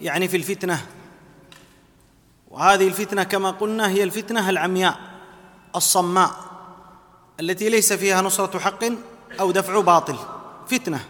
يعني 0.00 0.28
في 0.28 0.36
الفتنة. 0.36 0.86
وهذه 2.50 2.88
الفتنة 2.88 3.22
كما 3.22 3.50
قلنا 3.50 3.88
هي 3.88 4.02
الفتنة 4.02 4.50
العمياء 4.50 4.98
الصماء 5.76 6.30
التي 7.40 7.68
ليس 7.68 7.92
فيها 7.92 8.22
نصرة 8.22 8.58
حق 8.58 8.84
أو 9.40 9.50
دفع 9.50 9.80
باطل. 9.80 10.18
فتنة 10.68 11.00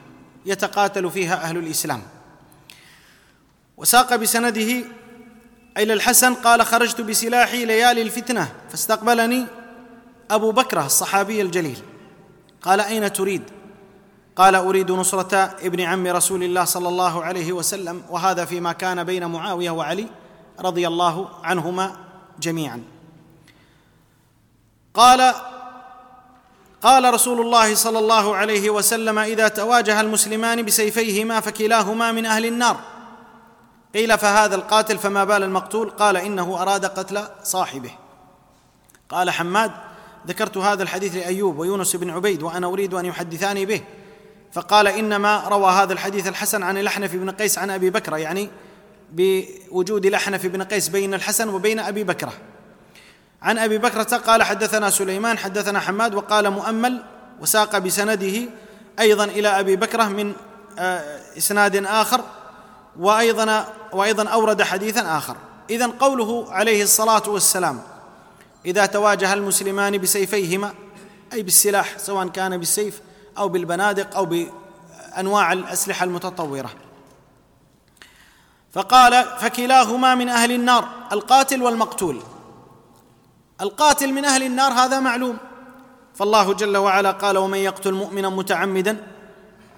يتقاتل 0.47 1.11
فيها 1.11 1.35
أهل 1.35 1.57
الإسلام. 1.57 2.03
وساق 3.77 4.17
بسنده 4.17 4.85
إلى 5.79 5.93
الحسن 5.93 6.35
قال 6.35 6.67
خرجت 6.67 7.01
بسلاحي 7.01 7.65
ليالي 7.65 8.03
الفتنة 8.03 8.53
فاستقبلني 8.71 9.47
أبو 10.31 10.51
بكره 10.51 10.87
الصحابي 10.87 11.43
الجليل. 11.43 11.79
قال 12.63 12.81
أين 12.81 13.13
تريد؟ 13.13 13.43
قال 14.37 14.55
أريد 14.55 14.91
نصرة 14.91 15.37
ابن 15.63 15.81
عم 15.81 16.07
رسول 16.07 16.43
الله 16.43 16.65
صلى 16.65 16.89
الله 16.89 17.25
عليه 17.25 17.53
وسلم 17.53 18.03
وهذا 18.11 18.45
فيما 18.45 18.73
كان 18.73 19.05
بين 19.05 19.27
معاوية 19.27 19.71
وعلي 19.71 20.07
رضي 20.61 20.89
الله 20.89 21.29
عنهما 21.45 21.97
جميعا. 22.41 22.83
قال 24.95 25.35
قال 26.83 27.15
رسول 27.15 27.41
الله 27.41 27.75
صلى 27.75 27.99
الله 27.99 28.37
عليه 28.37 28.71
وسلم 28.71 29.19
إذا 29.19 29.49
تواجه 29.49 30.01
المسلمان 30.01 30.63
بسيفيهما 30.63 31.41
فكلاهما 31.41 32.13
من 32.13 32.27
أهل 32.27 32.47
النار. 32.47 32.81
قيل 33.95 34.19
فهذا 34.19 34.55
القاتل 34.55 34.99
فما 34.99 35.25
بال 35.25 35.43
المقتول؟ 35.43 35.91
قال 35.91 36.17
إنه 36.17 36.63
أراد 36.63 36.87
قتل 36.87 37.25
صاحبه. 37.43 37.91
قال 39.09 39.31
حماد 39.31 39.71
ذكرت 40.27 40.57
هذا 40.57 40.83
الحديث 40.83 41.17
لأيوب 41.17 41.59
ويونس 41.59 41.97
بن 41.97 42.11
عبيد 42.11 42.43
وأنا 42.43 42.67
أريد 42.67 42.95
أن 42.95 43.05
يحدثاني 43.05 43.67
به. 43.67 43.81
فقال 44.53 44.87
إنما 44.87 45.49
روى 45.49 45.73
هذا 45.73 45.93
الحديث 45.93 46.27
الحسن 46.27 46.63
عن 46.63 46.79
الاحنف 46.79 47.15
بن 47.15 47.31
قيس 47.31 47.59
عن 47.59 47.71
أبي 47.71 47.91
بكر 47.91 48.17
يعني 48.17 48.51
بوجود 49.13 50.07
الاحنف 50.07 50.47
بن 50.47 50.63
قيس 50.63 50.89
بين 50.89 51.15
الحسن 51.15 51.49
وبين 51.49 51.79
أبي 51.79 52.05
بكرة. 52.05 52.33
عن 53.43 53.59
أبي 53.59 53.79
بكرة 53.79 54.17
قال 54.17 54.43
حدثنا 54.43 54.91
سليمان 54.91 55.39
حدثنا 55.39 55.81
حماد 55.81 56.15
وقال 56.15 56.51
مؤمل 56.51 57.03
وساق 57.41 57.79
بسنده 57.79 58.41
أيضا 59.01 59.25
إلى 59.25 59.49
أبي 59.49 59.77
بكرة 59.77 60.05
من 60.05 60.33
آه، 60.79 61.21
إسناد 61.37 61.77
آخر. 61.87 62.21
وأيضا 62.99 63.75
وأيضا 63.93 64.29
أورد 64.29 64.63
حديثا 64.63 65.19
آخر. 65.19 65.37
اذا 65.71 65.87
قوله 65.87 66.53
عليه 66.53 66.83
الصلاة 66.83 67.23
والسلام 67.27 67.83
إذا 68.67 68.87
تواجه 68.87 69.33
المسلمان 69.33 69.99
بسيفيهما 69.99 70.75
أي 71.33 71.43
بالسلاح 71.43 71.99
سواء 71.99 72.29
كان 72.29 72.59
بالسيف 72.59 73.01
أو 73.39 73.49
بالبنادق 73.49 74.17
أو 74.17 74.27
بأنواع 74.27 75.53
الأسلحة 75.53 76.05
المتطورة. 76.05 76.71
فقال 78.73 79.25
فكلاهما 79.41 80.15
من 80.15 80.29
أهل 80.29 80.53
النار 80.53 80.89
القاتل 81.13 81.63
والمقتول. 81.63 82.21
القاتل 83.61 84.13
من 84.13 84.25
أهل 84.25 84.43
النار 84.43 84.73
هذا 84.73 85.01
معلوم. 85.01 85.37
فالله 86.15 86.55
جل 86.55 86.77
وعلا 86.77 87.11
قال 87.11 87.39
ومن 87.39 87.59
يقتل 87.59 87.93
مؤمنا 87.93 88.29
متعمدا 88.29 89.07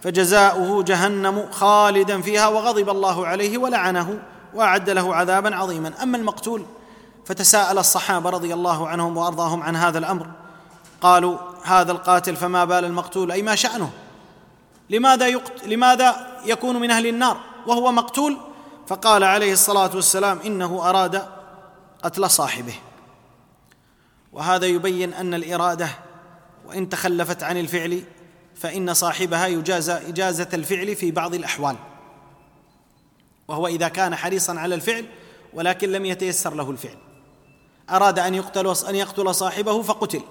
فجزاؤه 0.03 0.83
جهنم 0.83 1.49
خالدا 1.51 2.21
فيها 2.21 2.49
وغضب 2.49 2.89
الله 2.89 3.27
عليه 3.27 3.59
ولعنه 3.59 4.23
وأعد 4.55 4.91
له 4.91 5.15
عذابا 5.15 5.57
عظيما. 5.57 6.03
أما 6.03 6.17
المقتول 6.17 6.65
فتساءل 7.27 7.79
الصحابة 7.79 8.31
رضي 8.31 8.55
الله 8.55 8.89
عنهم 8.89 9.17
وأرضاهم 9.17 9.63
عن 9.63 9.77
هذا 9.77 9.99
الأمر. 9.99 10.27
قالوا 11.01 11.39
هذا 11.65 11.93
القاتل 11.93 12.37
فما 12.37 12.65
بال 12.65 12.85
المقتول 12.85 13.33
أي 13.33 13.43
ما 13.43 13.55
شأنه؟ 13.55 13.91
لماذا 14.91 15.27
يقت... 15.27 15.65
لماذا 15.67 16.41
يكون 16.45 16.77
من 16.77 16.91
أهل 16.91 17.07
النار 17.07 17.41
وهو 17.67 17.93
مقتول؟ 17.93 18.37
فقال 18.87 19.25
عليه 19.25 19.53
الصلاة 19.53 19.91
والسلام 19.95 20.39
إنه 20.47 20.89
أراد 20.91 21.23
قتل 22.03 22.31
صاحبه. 22.31 22.75
وهذا 24.33 24.67
يبين 24.67 25.15
أن 25.15 25.35
الإرادة 25.35 25.89
وإن 26.69 26.89
تخلفت 26.89 27.43
عن 27.43 27.57
الفعل 27.57 28.03
فإن 28.61 28.95
صاحبها 28.95 29.47
يجاز 29.47 29.91
إجازة 29.91 30.49
الفعل 30.55 30.97
في 30.97 31.11
بعض 31.11 31.35
الأحوال. 31.35 31.77
وهو 33.49 33.67
إذا 33.67 33.89
كان 33.89 34.17
حريصا 34.17 34.59
على 34.59 34.75
الفعل 34.75 35.07
ولكن 35.53 35.93
لم 35.93 36.05
يتيسر 36.05 36.55
له 36.55 36.71
الفعل. 36.71 36.97
أراد 37.91 38.19
أن 38.19 38.35
يقتل 38.35 38.89
أن 38.89 38.95
يقتل 38.95 39.35
صاحبه 39.35 39.83
فقتل. 39.83 40.23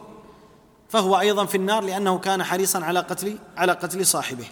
فهو 0.90 1.20
أيضا 1.20 1.46
في 1.46 1.56
النار 1.56 1.84
لأنه 1.84 2.18
كان 2.18 2.44
حريصا 2.44 2.84
على 2.84 3.00
قتل 3.00 3.38
على 3.58 3.72
قتل 3.72 4.06
صاحبه. 4.06 4.46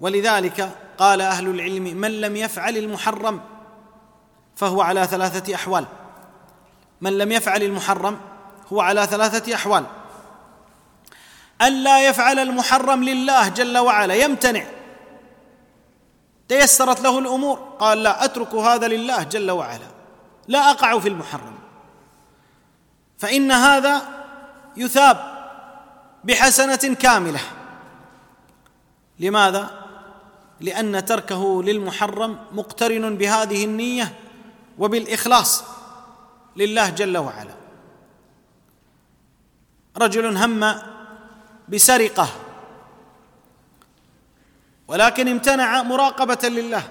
ولذلك 0.00 0.70
قال 0.98 1.20
أهل 1.20 1.48
العلم 1.48 1.84
من 1.84 2.20
لم 2.20 2.36
يفعل 2.36 2.76
المحرم 2.76 3.40
فهو 4.56 4.82
على 4.82 5.06
ثلاثة 5.06 5.54
أحوال. 5.54 5.86
من 7.00 7.18
لم 7.18 7.32
يفعل 7.32 7.62
المحرم 7.62 8.20
هو 8.72 8.80
على 8.80 9.06
ثلاثة 9.06 9.54
احوال 11.60 11.72
ألا 11.72 12.08
يفعل 12.08 12.38
المحرم 12.38 13.04
لله 13.04 13.48
جل 13.48 13.78
وعلا 13.78 14.14
يمتنع. 14.14 14.64
تيسرت 16.48 17.00
له 17.00 17.18
الأمور 17.18 17.58
قال 17.78 18.02
لا 18.02 18.24
أترك 18.24 18.54
هذا 18.54 18.88
لله 18.88 19.22
جل 19.22 19.50
وعلا. 19.50 19.86
لا 20.48 20.70
أقع 20.70 20.98
في 20.98 21.08
المحرم. 21.08 21.58
فإن 23.18 23.52
هذا 23.52 24.02
يثاب 24.76 25.34
بحسنة 26.24 26.94
كاملة. 26.94 27.40
لماذا؟ 29.18 29.84
لأن 30.60 31.04
تركه 31.04 31.62
للمحرم 31.62 32.38
مقترن 32.52 33.16
بهذه 33.16 33.64
النية 33.64 34.12
وبالإخلاص 34.78 35.64
لله 36.56 36.90
جل 36.90 37.18
وعلا. 37.18 37.54
رجل 39.98 40.36
هم 40.36 40.93
بسرقة. 41.68 42.28
ولكن 44.88 45.28
امتنع 45.28 45.82
مراقبة 45.82 46.48
لله 46.48 46.82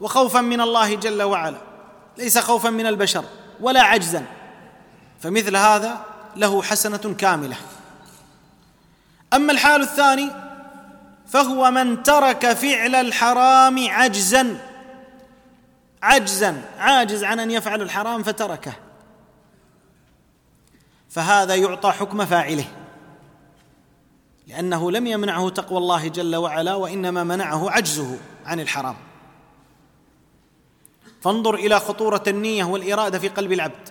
وخوفا 0.00 0.40
من 0.40 0.60
الله 0.60 0.94
جل 0.94 1.22
وعلا. 1.22 1.58
ليس 2.18 2.38
خوفا 2.38 2.70
من 2.70 2.86
البشر 2.86 3.24
ولا 3.60 3.82
عجزا. 3.82 4.24
فمثل 5.20 5.56
هذا 5.56 6.04
له 6.36 6.62
حسنة 6.62 7.14
كاملة. 7.18 7.56
أما 9.34 9.52
الحال 9.52 9.82
الثاني 9.82 10.30
فهو 11.26 11.70
من 11.70 12.02
ترك 12.02 12.52
فعل 12.52 12.94
الحرام 12.94 13.88
عجزا. 13.88 14.66
عجزا 16.02 16.62
عاجز 16.78 17.24
عن 17.24 17.40
أن 17.40 17.50
يفعل 17.50 17.82
الحرام 17.82 18.22
فتركه. 18.22 18.72
فهذا 21.10 21.54
يعطى 21.54 21.92
حكم 21.92 22.26
فاعله. 22.26 22.64
لأنه 24.46 24.90
لم 24.90 25.06
يمنعه 25.06 25.48
تقوى 25.48 25.78
الله 25.78 26.08
جل 26.08 26.36
وعلا 26.36 26.74
وإنما 26.74 27.24
منعه 27.24 27.70
عجزه 27.70 28.18
عن 28.46 28.60
الحرام. 28.60 28.96
فانظر 31.20 31.54
إلى 31.54 31.80
خطورة 31.80 32.22
النية 32.26 32.64
والإرادة 32.64 33.18
في 33.18 33.28
قلب 33.28 33.52
العبد. 33.52 33.88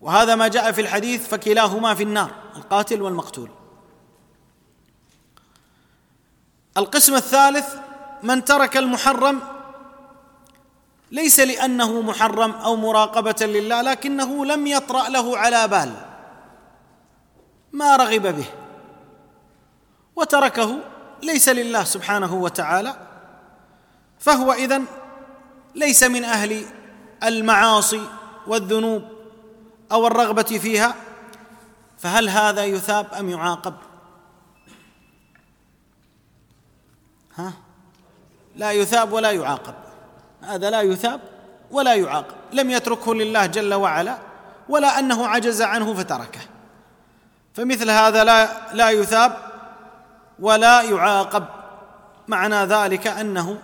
وهذا 0.00 0.34
ما 0.34 0.48
جاء 0.48 0.72
في 0.72 0.80
الحديث 0.80 1.28
فكلاهما 1.28 1.94
في 1.94 2.02
النار 2.02 2.30
القاتل 2.56 3.02
والمقتول. 3.02 3.50
القسم 6.76 7.14
الثالث 7.14 7.74
من 8.22 8.44
ترك 8.44 8.76
المحرم 8.76 9.40
ليس 11.10 11.40
لأنه 11.40 12.00
محرم 12.00 12.50
أو 12.50 12.76
مراقبة 12.76 13.46
لله 13.46 13.82
لكنه 13.82 14.46
لم 14.46 14.66
يطرأ 14.66 15.08
له 15.08 15.38
على 15.38 15.68
بال. 15.68 16.05
ما 17.72 17.96
رغب 17.96 18.36
به. 18.36 18.46
وتركه 20.16 20.78
ليس 21.22 21.48
لله 21.48 21.84
سبحانه 21.84 22.34
وتعالى 22.34 22.96
فهو 24.18 24.52
إذن 24.52 24.84
ليس 25.74 26.02
من 26.02 26.24
أهل 26.24 26.64
المعاصي 27.22 28.02
والذنوب 28.46 29.02
أو 29.92 30.06
الرغبة 30.06 30.42
فيها 30.42 30.94
فهل 31.98 32.28
هذا 32.28 32.64
يثاب 32.64 33.14
أم 33.14 33.28
يعاقب؟ 33.28 33.74
ها؟ 37.36 37.52
لا 38.56 38.72
يثاب 38.72 39.12
ولا 39.12 39.30
يعاقب. 39.30 39.74
هذا 40.42 40.70
لا 40.70 40.80
يثاب 40.80 41.20
ولا 41.70 41.94
يعاقب. 41.94 42.34
لم 42.52 42.70
يتركه 42.70 43.14
لله 43.14 43.46
جل 43.46 43.74
وعلا 43.74 44.18
ولا 44.68 44.98
أنه 44.98 45.26
عجز 45.26 45.62
عنه 45.62 45.94
فتركه. 45.94 46.40
فمثل 47.56 47.90
هذا 47.90 48.24
لا 48.24 48.48
لا 48.72 48.90
يثاب 48.90 49.38
ولا 50.38 50.82
يعاقب. 50.82 51.44
معنى 52.28 52.64
ذلك 52.64 53.06
أنه 53.06 53.58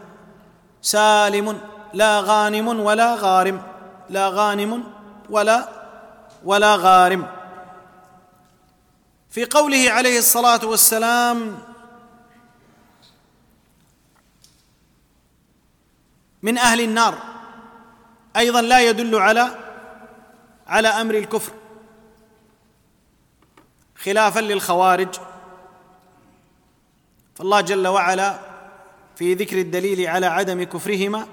سالم 0.82 1.60
لا 1.94 2.20
غانم 2.20 2.68
ولا 2.68 3.14
غارم. 3.14 3.62
لا 4.10 4.28
غانم 4.28 4.84
ولا 5.30 5.68
ولا 6.44 6.76
غارم. 6.76 7.26
في 9.30 9.44
قوله 9.44 9.90
عليه 9.90 10.18
الصلاة 10.18 10.64
والسلام 10.64 11.58
من 16.42 16.58
أهل 16.58 16.80
النار. 16.80 17.18
أيضا 18.36 18.60
لا 18.60 18.80
يدل 18.80 19.16
على 19.16 19.48
على 20.66 20.88
أمر 20.88 21.14
الكفر. 21.14 21.52
خلافا 24.04 24.40
للخوارج. 24.40 25.08
فالله 27.34 27.60
جل 27.60 27.86
وعلا 27.86 28.38
في 29.16 29.34
ذكر 29.34 29.58
الدليل 29.58 30.06
على 30.06 30.26
عدم 30.26 30.62
كفرهما 30.62 31.26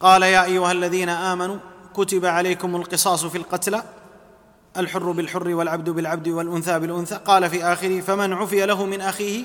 قال 0.00 0.22
يا 0.22 0.44
أيها 0.44 0.72
الذين 0.72 1.08
آمنوا 1.08 1.56
كتب 1.94 2.24
عليكم 2.24 2.76
القصاص 2.76 3.24
في 3.24 3.38
القتلى 3.38 3.82
الحر 4.76 5.10
بالحر 5.10 5.48
والعبد 5.48 5.90
بالعبد 5.90 6.28
والأنثى 6.28 6.78
بالأنثى. 6.78 7.14
قال 7.14 7.50
في 7.50 7.64
آخره 7.64 8.00
فمن 8.00 8.32
عفي 8.32 8.66
له 8.66 8.86
من 8.86 9.00
أخيه 9.00 9.44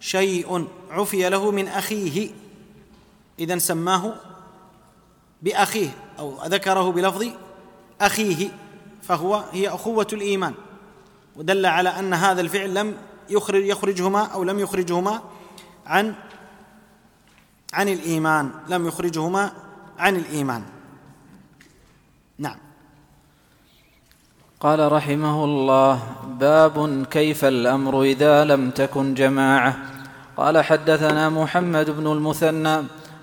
شيء 0.00 0.68
عفي 0.90 1.28
له 1.28 1.50
من 1.50 1.68
أخيه. 1.68 2.30
اذا 3.38 3.58
سماه 3.58 4.14
بأخيه 5.42 5.90
أو 6.18 6.44
ذكره 6.44 6.92
بلفظ 6.92 7.26
أخيه 8.00 8.48
فهو 9.02 9.44
هي 9.52 9.68
أخوة 9.68 10.06
الإيمان. 10.12 10.54
ودل 11.36 11.66
على 11.66 11.88
أن 11.88 12.14
هذا 12.14 12.40
الفعل 12.40 12.74
لم 12.74 12.94
يخرج 13.30 13.64
يخرجهما 13.64 14.22
أو 14.24 14.44
لم 14.44 14.58
يخرجهما 14.58 15.22
عن 15.86 16.14
عن 17.72 17.88
الإيمان. 17.88 18.50
لم 18.68 18.86
يخرجهما 18.86 19.52
عن 19.98 20.16
الإيمان. 20.16 20.62
نعم. 22.38 22.56
قال 24.60 24.92
رحمه 24.92 25.44
الله 25.44 26.02
باب 26.40 27.06
كيف 27.10 27.44
الأمر 27.44 28.02
إذا 28.02 28.44
لم 28.44 28.70
تكن 28.70 29.14
جماعة. 29.14 29.76
قال 30.36 30.64
حدثنا 30.64 31.28
محمد 31.28 31.90
بن 31.90 32.06
المثنى. 32.12 32.82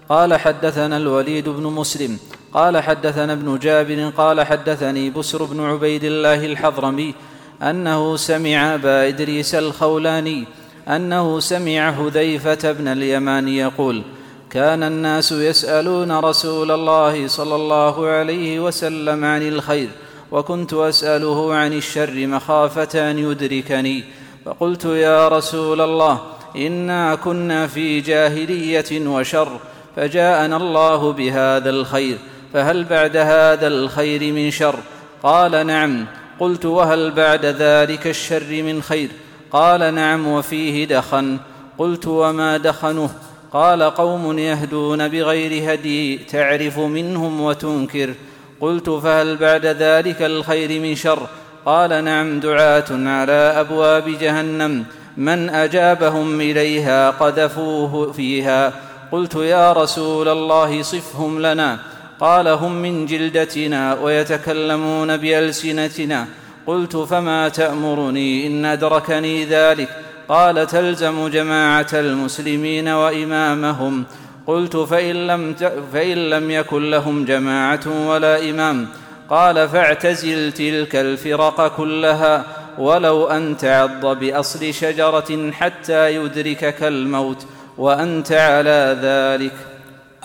قال 0.10 0.36
حدثنا 0.40 0.98
الوليد 0.98 1.50
بن 1.50 1.64
مسلم. 1.64 2.20
قال 2.54 2.84
حدثنا 2.84 3.34
ابن 3.34 3.60
جابر. 3.60 4.10
قال 4.10 4.42
حدثني 4.42 5.10
بسر 5.10 5.44
بن 5.44 5.60
عبيد 5.60 6.04
الله 6.04 6.46
الحضرمي. 6.46 7.16
أنه 7.62 8.16
سمع 8.16 8.76
أبا 8.76 9.08
إدريس 9.08 9.56
الخولاني 9.56 10.46
أنه 10.88 11.40
سمع 11.40 11.92
حذيفة 11.92 12.72
بن 12.72 12.88
اليمان 12.88 13.48
يقول 13.48 14.02
كان 14.50 14.84
الناس 14.84 15.32
يسألون 15.32 16.12
رسول 16.20 16.72
الله 16.72 17.28
صلى 17.28 17.56
الله 17.56 18.08
عليه 18.08 18.60
وسلم 18.60 19.26
عن 19.26 19.48
الخير 19.48 19.90
وكنت 20.32 20.74
أسأله 20.74 21.54
عن 21.54 21.74
الشر 21.74 22.28
مخافة 22.28 23.12
أن 23.12 23.20
يدركني. 23.20 24.04
فقلت 24.46 24.86
يا 24.86 25.28
رسول 25.28 25.82
الله 25.82 26.22
إنا 26.56 27.16
كنا 27.16 27.68
في 27.68 28.02
جاهلية 28.02 29.08
وشر 29.08 29.60
فجاءنا 29.96 30.58
الله 30.58 31.12
بهذا 31.12 31.70
الخير 31.70 32.18
فهل 32.54 32.84
بعد 32.84 33.18
هذا 33.18 33.68
الخير 33.68 34.34
من 34.34 34.52
شر؟ 34.52 34.76
قال 35.24 35.68
نعم 35.68 36.06
قلت 36.42 36.66
وهل 36.66 37.12
بعد 37.12 37.46
ذلك 37.46 38.08
الشر 38.08 38.64
من 38.64 38.82
خير؟ 38.82 39.10
قال 39.52 39.94
نعم 39.94 40.28
وفيه 40.28 40.86
دخن. 40.86 41.38
قلت 41.78 42.08
وما 42.08 42.58
دخنه؟ 42.58 43.10
قال 43.54 43.84
قوم 43.84 44.40
يهدون 44.40 45.08
بغير 45.08 45.74
هدي 45.74 46.18
تعرف 46.18 46.80
منهم 46.80 47.42
وتنكر. 47.42 48.14
قلت 48.62 48.90
فهل 48.90 49.38
بعد 49.38 49.66
ذلك 49.66 50.22
الخير 50.22 50.82
من 50.82 50.96
شر؟ 50.96 51.28
قال 51.66 52.04
نعم 52.04 52.40
دعاة 52.40 52.86
على 52.92 53.54
أبواب 53.60 54.10
جهنم. 54.10 54.86
من 55.18 55.50
أجابهم 55.50 56.42
إليها 56.42 57.10
قذفوه 57.10 58.12
فيها. 58.12 58.74
قلت 59.12 59.36
يا 59.36 59.74
رسول 59.74 60.28
الله 60.28 60.82
صفهم 60.82 61.42
لنا. 61.42 61.80
قال 62.22 62.48
هم 62.48 62.82
من 62.82 63.06
جلدتنا 63.06 63.94
ويتكلمون 63.94 65.18
بألسنتنا. 65.18 66.28
قلت 66.68 66.98
فما 66.98 67.50
تأمرني؟ 67.50 68.48
إن 68.48 68.66
أدركني 68.66 69.46
ذلك. 69.46 69.90
قال 70.30 70.68
تلزم 70.68 71.28
جماعة 71.28 71.88
المسلمين 71.94 72.88
وإمامهم. 72.88 74.04
قلت 74.48 74.78
فإن 74.78 75.28
لم, 75.28 75.56
فإن 75.94 76.30
لم 76.30 76.52
يكن 76.52 76.90
لهم 76.90 77.26
جماعة 77.26 78.08
ولا 78.08 78.50
إمام. 78.50 78.88
قال 79.30 79.70
فاعتزل 79.70 80.52
تلك 80.52 80.96
الفرق 80.96 81.78
كلها. 81.78 82.46
ولو 82.78 83.28
أن 83.28 83.58
تعض 83.58 84.06
بأصل 84.06 84.74
شجرة 84.74 85.52
حتى 85.52 86.16
يدركك 86.16 86.84
الموت. 86.84 87.46
وأنت 87.78 88.32
على 88.32 88.98
ذلك. 89.02 89.71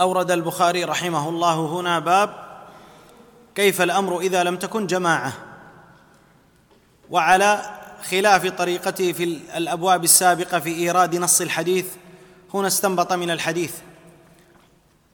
أورد 0.01 0.31
البخاري 0.31 0.85
رحمه 0.85 1.29
الله 1.29 1.67
هنا 1.67 1.99
باب 1.99 2.47
كيف 3.55 3.83
الأمر 3.83 4.21
إذا 4.21 4.45
لم 4.45 4.57
تكن 4.57 4.87
جماعة؟ 4.87 5.33
وعلى 7.11 7.81
خلاف 8.11 8.47
طريقته 8.47 9.13
في 9.13 9.25
الأبواب 9.57 10.05
السابقة 10.05 10.61
في 10.61 10.75
إيراد 10.75 11.17
نص 11.17 11.41
الحديث 11.41 11.87
هنا 12.55 12.67
استنبط 12.67 13.13
من 13.13 13.31
الحديث 13.31 13.73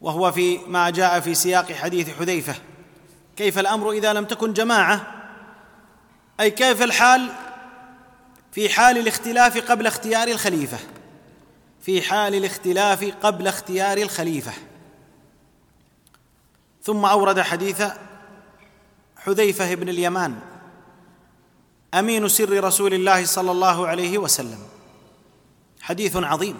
وهو 0.00 0.32
في 0.32 0.58
ما 0.66 0.90
جاء 0.90 1.20
في 1.20 1.34
سياق 1.34 1.72
حديث 1.72 2.18
حذيفة. 2.18 2.54
كيف 3.36 3.58
الأمر 3.58 3.90
إذا 3.90 4.12
لم 4.12 4.24
تكن 4.24 4.52
جماعة؟ 4.52 5.06
أي 6.40 6.50
كيف 6.50 6.82
الحال 6.82 7.28
في 8.52 8.68
حال 8.68 8.98
الاختلاف 8.98 9.70
قبل 9.70 9.86
اختيار 9.86 10.28
الخليفة؟ 10.28 10.78
في 11.80 12.02
حال 12.02 12.34
الاختلاف 12.34 13.12
قبل 13.22 13.46
اختيار 13.46 13.98
الخليفة. 13.98 14.52
ثم 16.82 17.04
أورد 17.04 17.40
حديث 17.40 17.82
حذيفة 19.16 19.74
بن 19.74 19.88
اليمان 19.88 20.38
أمين 21.94 22.28
سر 22.28 22.64
رسول 22.64 22.94
الله 22.94 23.24
صلى 23.24 23.50
الله 23.50 23.86
عليه 23.86 24.18
وسلم. 24.18 24.58
حديث 25.80 26.16
عظيم 26.16 26.56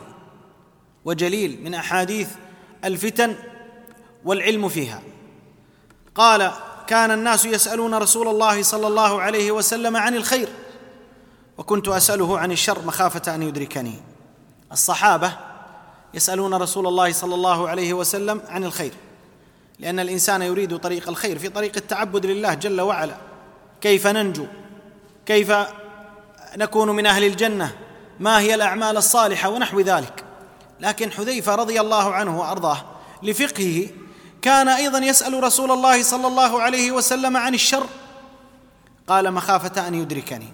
وجليل 1.05 1.64
من 1.64 1.75
أحاديث 1.75 2.29
الفتن 2.85 3.37
والعلم 4.25 4.68
فيها. 4.68 5.03
قال 6.14 6.53
كان 6.87 7.11
الناس 7.11 7.45
يسألون 7.45 7.95
رسول 7.95 8.29
الله 8.29 8.62
صلى 8.62 8.87
الله 8.87 9.23
عليه 9.23 9.53
وسلم 9.53 9.97
عن 9.97 10.14
الخير 10.14 10.49
وكنت 11.59 11.89
أسأله 11.89 12.39
عن 12.39 12.53
الشر 12.53 12.87
مخافة 12.87 13.35
أن 13.35 13.43
يدركني. 13.43 13.95
الصحابة 14.73 15.37
يسألون 16.14 16.55
رسول 16.55 16.87
الله 16.87 17.12
صلى 17.12 17.35
الله 17.35 17.68
عليه 17.68 17.95
وسلم 17.95 18.43
عن 18.49 18.64
الخير. 18.64 18.93
لأن 19.83 20.01
الإنسان 20.01 20.43
يريد 20.43 20.78
طريق 20.78 21.09
الخير 21.09 21.39
في 21.39 21.49
طريق 21.49 21.72
التعبد 21.76 22.26
لله 22.26 22.55
جل 22.55 22.80
وعلا. 22.80 23.16
كيف 23.80 24.07
ننجو؟ 24.07 24.47
كيف 25.26 25.53
نكون 26.57 26.91
من 26.91 27.07
أهل 27.07 27.24
الجنة؟ 27.24 27.76
ما 28.20 28.41
هي 28.41 28.55
الأعمال 28.55 28.97
الصالحة 28.97 29.49
ونحو 29.49 29.80
ذلك؟ 29.80 30.24
لكن 30.80 31.11
حذيفة 31.11 31.55
رضي 31.55 31.80
الله 31.80 32.14
عنه 32.14 32.41
وأرضاه 32.41 32.85
لفقهه 33.22 33.89
كان 34.43 34.68
أيضا 34.68 34.99
يسأل 34.99 35.43
رسول 35.45 35.70
الله 35.70 36.03
صلى 36.03 36.26
الله 36.26 36.62
عليه 36.62 36.91
وسلم 36.91 37.37
عن 37.37 37.55
الشر. 37.55 37.87
قال 39.07 39.33
مخافة 39.33 39.89
أن 39.89 39.95
يدركني. 39.95 40.49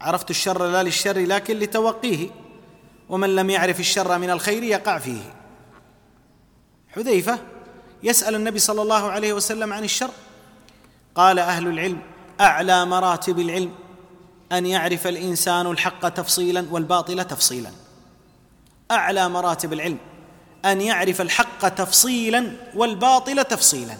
عرفت 0.00 0.30
الشر 0.30 0.66
لا 0.66 0.82
للشر 0.82 1.18
لكن 1.18 1.58
لتوقيه 1.58 2.28
ومن 3.08 3.34
لم 3.34 3.50
يعرف 3.50 3.80
الشر 3.80 4.18
من 4.18 4.30
الخير 4.30 4.62
يقع 4.62 4.98
فيه. 4.98 5.41
حذيفة 6.92 7.38
يسأل 8.02 8.34
النبي 8.34 8.58
صلى 8.58 8.82
الله 8.82 9.10
عليه 9.10 9.32
وسلم 9.32 9.72
عن 9.72 9.84
الشر. 9.84 10.10
قال 11.14 11.38
أهل 11.38 11.66
العلم 11.66 12.00
أعلى 12.40 12.84
مراتب 12.84 13.38
العلم 13.38 13.72
أن 14.52 14.66
يعرف 14.66 15.06
الإنسان 15.06 15.66
الحق 15.66 16.08
تفصيلا 16.08 16.66
والباطل 16.70 17.24
تفصيلا. 17.24 17.70
أعلى 18.90 19.28
مراتب 19.28 19.72
العلم 19.72 19.98
أن 20.64 20.80
يعرف 20.80 21.20
الحق 21.20 21.68
تفصيلا 21.68 22.56
والباطل 22.74 23.44
تفصيلا. 23.44 23.96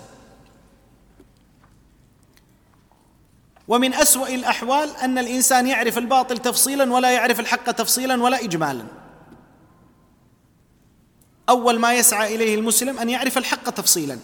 ومن 3.69 3.95
أسوأ 3.95 4.29
الأحوال 4.29 4.97
أن 4.97 5.19
الإنسان 5.19 5.67
يعرف 5.67 5.99
الباطل 5.99 6.39
تفصيلا 6.39 6.93
ولا 6.93 7.11
يعرف 7.11 7.41
الحق 7.41 7.71
تفصيلا 7.71 8.23
ولا 8.23 8.45
اجمالا. 8.45 8.85
أول 11.49 11.79
ما 11.79 11.95
يسعى 11.95 12.35
إليه 12.35 12.55
المسلم 12.55 12.99
أن 12.99 13.11
يعرف 13.11 13.39
الحق 13.39 13.71
تفصيلا. 13.71 14.19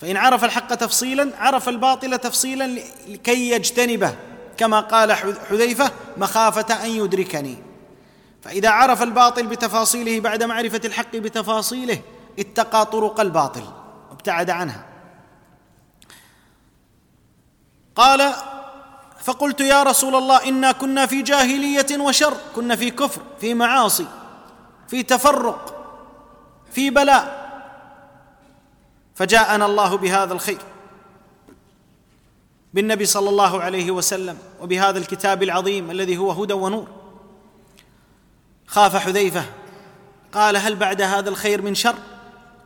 فإن 0.00 0.16
عرف 0.16 0.44
الحق 0.44 0.74
تفصيلا 0.74 1.30
عرف 1.38 1.68
الباطل 1.68 2.18
تفصيلا 2.18 2.80
لكي 3.08 3.50
يجتنبه. 3.50 4.16
كما 4.56 4.80
قال 4.80 5.12
حذيفة 5.48 5.92
مخافة 6.16 6.84
أن 6.84 6.90
يدركني. 6.90 7.56
فإذا 8.42 8.70
عرف 8.70 9.02
الباطل 9.02 9.46
بتفاصيله 9.46 10.20
بعد 10.20 10.42
معرفة 10.42 10.80
الحق 10.84 11.16
بتفاصيله 11.16 12.00
اتقى 12.38 12.86
طرق 12.86 13.20
الباطل. 13.20 13.64
وابتعد 14.10 14.50
عنها. 14.50 14.86
قال 17.96 18.32
فقلت 19.24 19.60
يا 19.60 19.82
رسول 19.82 20.14
الله 20.14 20.48
إنا 20.48 20.72
كنا 20.72 21.06
في 21.06 21.22
جاهلية 21.22 22.00
وشر 22.00 22.36
كنا 22.56 22.76
في 22.76 22.90
كفر 22.90 23.22
في 23.40 23.54
معاصي. 23.54 24.06
في 24.88 25.02
تفرق 25.02 25.74
في 26.72 26.90
بلاء. 26.90 27.48
فجاءنا 29.14 29.66
الله 29.66 29.96
بهذا 29.96 30.32
الخير 30.32 30.58
بالنبي 32.74 33.06
صلى 33.06 33.28
الله 33.28 33.62
عليه 33.62 33.90
وسلم 33.90 34.38
وبهذا 34.60 34.98
الكتاب 34.98 35.42
العظيم 35.42 35.90
الذي 35.90 36.16
هو 36.18 36.30
هدى 36.30 36.52
ونور. 36.52 36.88
خاف 38.66 38.96
حذيفة 38.96 39.44
قال 40.32 40.56
هل 40.56 40.76
بعد 40.76 41.02
هذا 41.02 41.28
الخير 41.28 41.62
من 41.62 41.74
شر؟ 41.74 41.94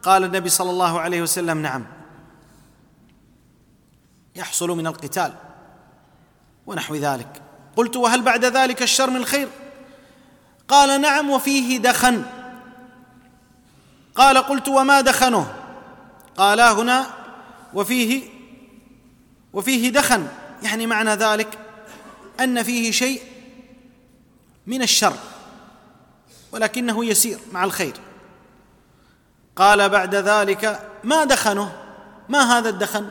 قال 0.03 0.25
النبي 0.25 0.49
صلى 0.49 0.70
الله 0.70 1.01
عليه 1.01 1.23
وسلم 1.23 1.59
نعم. 1.59 1.87
يحصل 4.37 4.70
من 4.70 4.87
القتال 4.87 5.35
ونحو 6.66 6.95
ذلك. 6.95 7.43
قلت 7.77 7.97
وهل 7.97 8.23
بعد 8.23 8.45
ذلك 8.45 8.83
الشر 8.83 9.11
من 9.11 9.25
خير؟ 9.25 9.49
قال 10.68 11.00
نعم 11.00 11.30
وفيه 11.30 11.78
دخن. 11.78 12.24
قال 14.14 14.38
قلت 14.38 14.68
وما 14.68 15.00
دخنه؟ 15.00 15.54
قالا 16.36 16.72
هنا 16.72 17.06
وفيه 17.74 18.22
وفيه 19.52 19.90
دخن. 19.90 20.26
يعني 20.62 20.86
معنى 20.86 21.10
ذلك 21.10 21.58
أن 22.40 22.62
فيه 22.62 22.90
شيء 22.90 23.22
من 24.66 24.82
الشر 24.82 25.14
ولكنه 26.52 27.04
يسير 27.04 27.38
مع 27.52 27.64
الخير. 27.64 27.94
قال 29.56 29.88
بعد 29.88 30.14
ذلك 30.14 30.88
ما 31.04 31.24
دخنه؟ 31.24 31.72
ما 32.28 32.58
هذا 32.58 32.68
الدخن؟ 32.68 33.10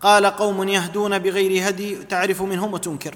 قال 0.00 0.26
قوم 0.26 0.68
يهدون 0.68 1.18
بغير 1.18 1.68
هدي 1.68 1.96
تعرف 1.96 2.42
منهم 2.42 2.72
وتنكر. 2.72 3.14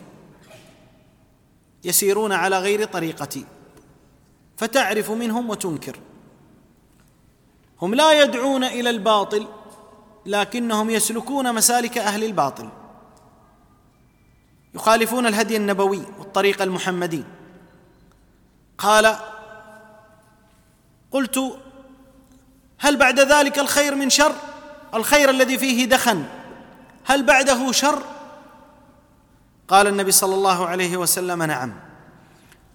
يسيرون 1.85 2.33
على 2.33 2.59
غير 2.59 2.85
طريقتي 2.85 3.45
فتعرف 4.57 5.11
منهم 5.11 5.51
وتنكر. 5.51 5.99
هم 7.83 7.95
لا 7.95 8.23
يدعون 8.23 8.65
إلى 8.65 8.91
الباطل 8.91 9.47
لكنهم 10.27 10.91
يسلكون 10.91 11.55
مسالك 11.55 11.99
أهل 11.99 12.25
الباطل. 12.25 12.69
يخالفون 14.75 15.27
الهدي 15.27 15.57
النبوي 15.57 16.03
والطريق 16.19 16.63
المحمدي. 16.63 17.25
قال 18.79 19.17
قلت 21.11 21.59
هل 22.79 22.97
بعد 22.97 23.21
ذلك 23.21 23.59
الخير 23.59 23.95
من 23.95 24.11
شر؟ 24.11 24.35
الخير 24.95 25.31
الذي 25.31 25.59
فيه 25.59 25.85
دخن 25.85 26.25
هل 27.05 27.23
بعده 27.23 27.73
شر؟ 27.73 28.03
قال 29.69 29.87
النبي 29.87 30.13
صلى 30.13 30.35
الله 30.35 30.67
عليه 30.67 30.97
وسلم 30.97 31.43
نعم. 31.43 31.75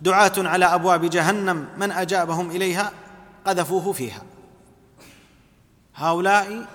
دعاة 0.02 0.34
على 0.38 0.66
أبواب 0.66 1.06
جهنم 1.06 1.68
من 1.78 1.91
أجابهم 1.91 2.52
إليها 2.52 2.91
قذفوه 3.46 3.94
فيها. 3.94 4.22
هؤلاء 5.96 6.68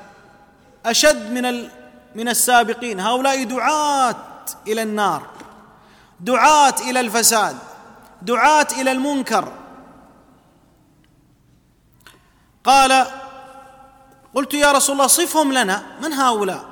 أشد 0.87 1.31
من 1.31 1.69
من 2.15 2.29
السابقين. 2.29 3.01
هؤلاء 3.01 3.45
دعاة 3.45 4.17
إلى 4.67 4.83
النار 4.83 5.27
دعاة 6.21 6.75
إلى 6.91 7.01
الفساد 7.01 7.57
دعاة 8.23 8.67
إلى 8.81 8.93
المنكر. 8.93 9.53
قال 12.65 13.07
قلت 14.35 14.55
يا 14.55 14.73
رسول 14.73 14.93
الله 14.93 15.07
صفهم 15.07 15.53
لنا 15.53 15.83
من 16.03 16.13
هؤلاء؟ 16.13 16.65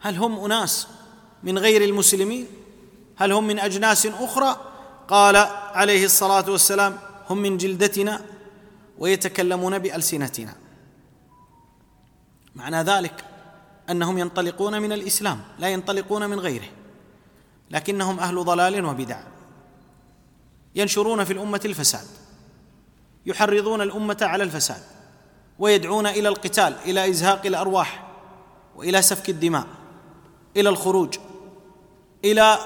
هل 0.00 0.16
هم 0.16 0.44
أناس؟ 0.44 0.88
من 1.42 1.58
غير 1.58 1.84
المسلمين؟ 1.84 2.46
هل 3.16 3.32
هم 3.32 3.46
من 3.46 3.58
أجناس 3.58 4.06
أخرى؟ 4.06 4.56
قال 5.08 5.36
عليه 5.74 6.04
الصلاة 6.04 6.50
والسلام 6.50 6.98
هم 7.30 7.38
من 7.38 7.56
جلدتنا 7.56 8.24
ويتكلمون 8.98 9.78
بألسنتنا. 9.78 10.54
معنى 12.54 12.82
ذلك 12.82 13.24
أنهم 13.90 14.18
ينطلقون 14.18 14.82
من 14.82 14.92
الإسلام 14.92 15.40
لا 15.58 15.68
ينطلقون 15.68 16.30
من 16.30 16.40
غيره 16.40 16.68
لكنهم 17.70 18.18
أهل 18.20 18.44
ضلال 18.44 18.84
وبدع. 18.84 19.20
ينشرون 20.74 21.24
في 21.24 21.32
الأمة 21.32 21.60
الفساد 21.64 22.06
يحرضون 23.26 23.80
الأمة 23.80 24.18
على 24.22 24.44
الفساد 24.44 24.82
ويدعون 25.58 26.06
إلى 26.06 26.28
القتال 26.28 26.76
إلى 26.84 27.10
إزهاق 27.10 27.46
الأرواح 27.46 28.04
وإلى 28.76 29.02
سفك 29.02 29.30
الدماء 29.30 29.66
إلى 30.56 30.68
الخروج. 30.68 31.14
إلى 32.24 32.58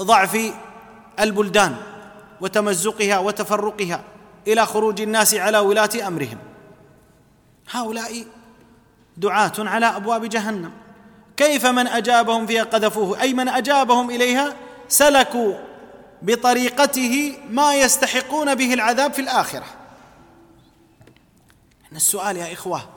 ضعف 0.00 0.52
البلدان 1.20 1.76
وتمزقها 2.40 3.18
وتفرقها 3.18 4.04
إلى 4.46 4.66
خروج 4.66 5.00
الناس 5.00 5.34
على 5.34 5.58
ولاة 5.58 5.90
أمرهم. 6.06 6.38
هؤلاء 7.70 8.26
دعاة 9.16 9.52
على 9.58 9.86
أبواب 9.86 10.24
جهنم. 10.24 10.72
كيف 11.36 11.66
من 11.66 11.86
أجابهم 11.86 12.46
فيها 12.46 12.62
قذفوه؟ 12.62 13.20
أي 13.20 13.34
من 13.34 13.48
أجابهم 13.48 14.10
إليها؟ 14.10 14.56
سلكوا 14.88 15.54
بطريقته 16.22 17.36
ما 17.50 17.74
يستحقون 17.74 18.54
به 18.54 18.74
العذاب 18.74 19.12
في 19.12 19.20
الآخرة. 19.20 19.66
السؤال 21.92 22.36
يا 22.36 22.52
إخوة 22.52 22.88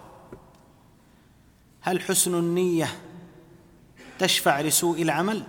هل 1.82 2.02
حسن 2.02 2.36
النية 2.36 2.90
تشفع 4.20 4.62
لسوء 4.62 5.02
العمل 5.02 5.44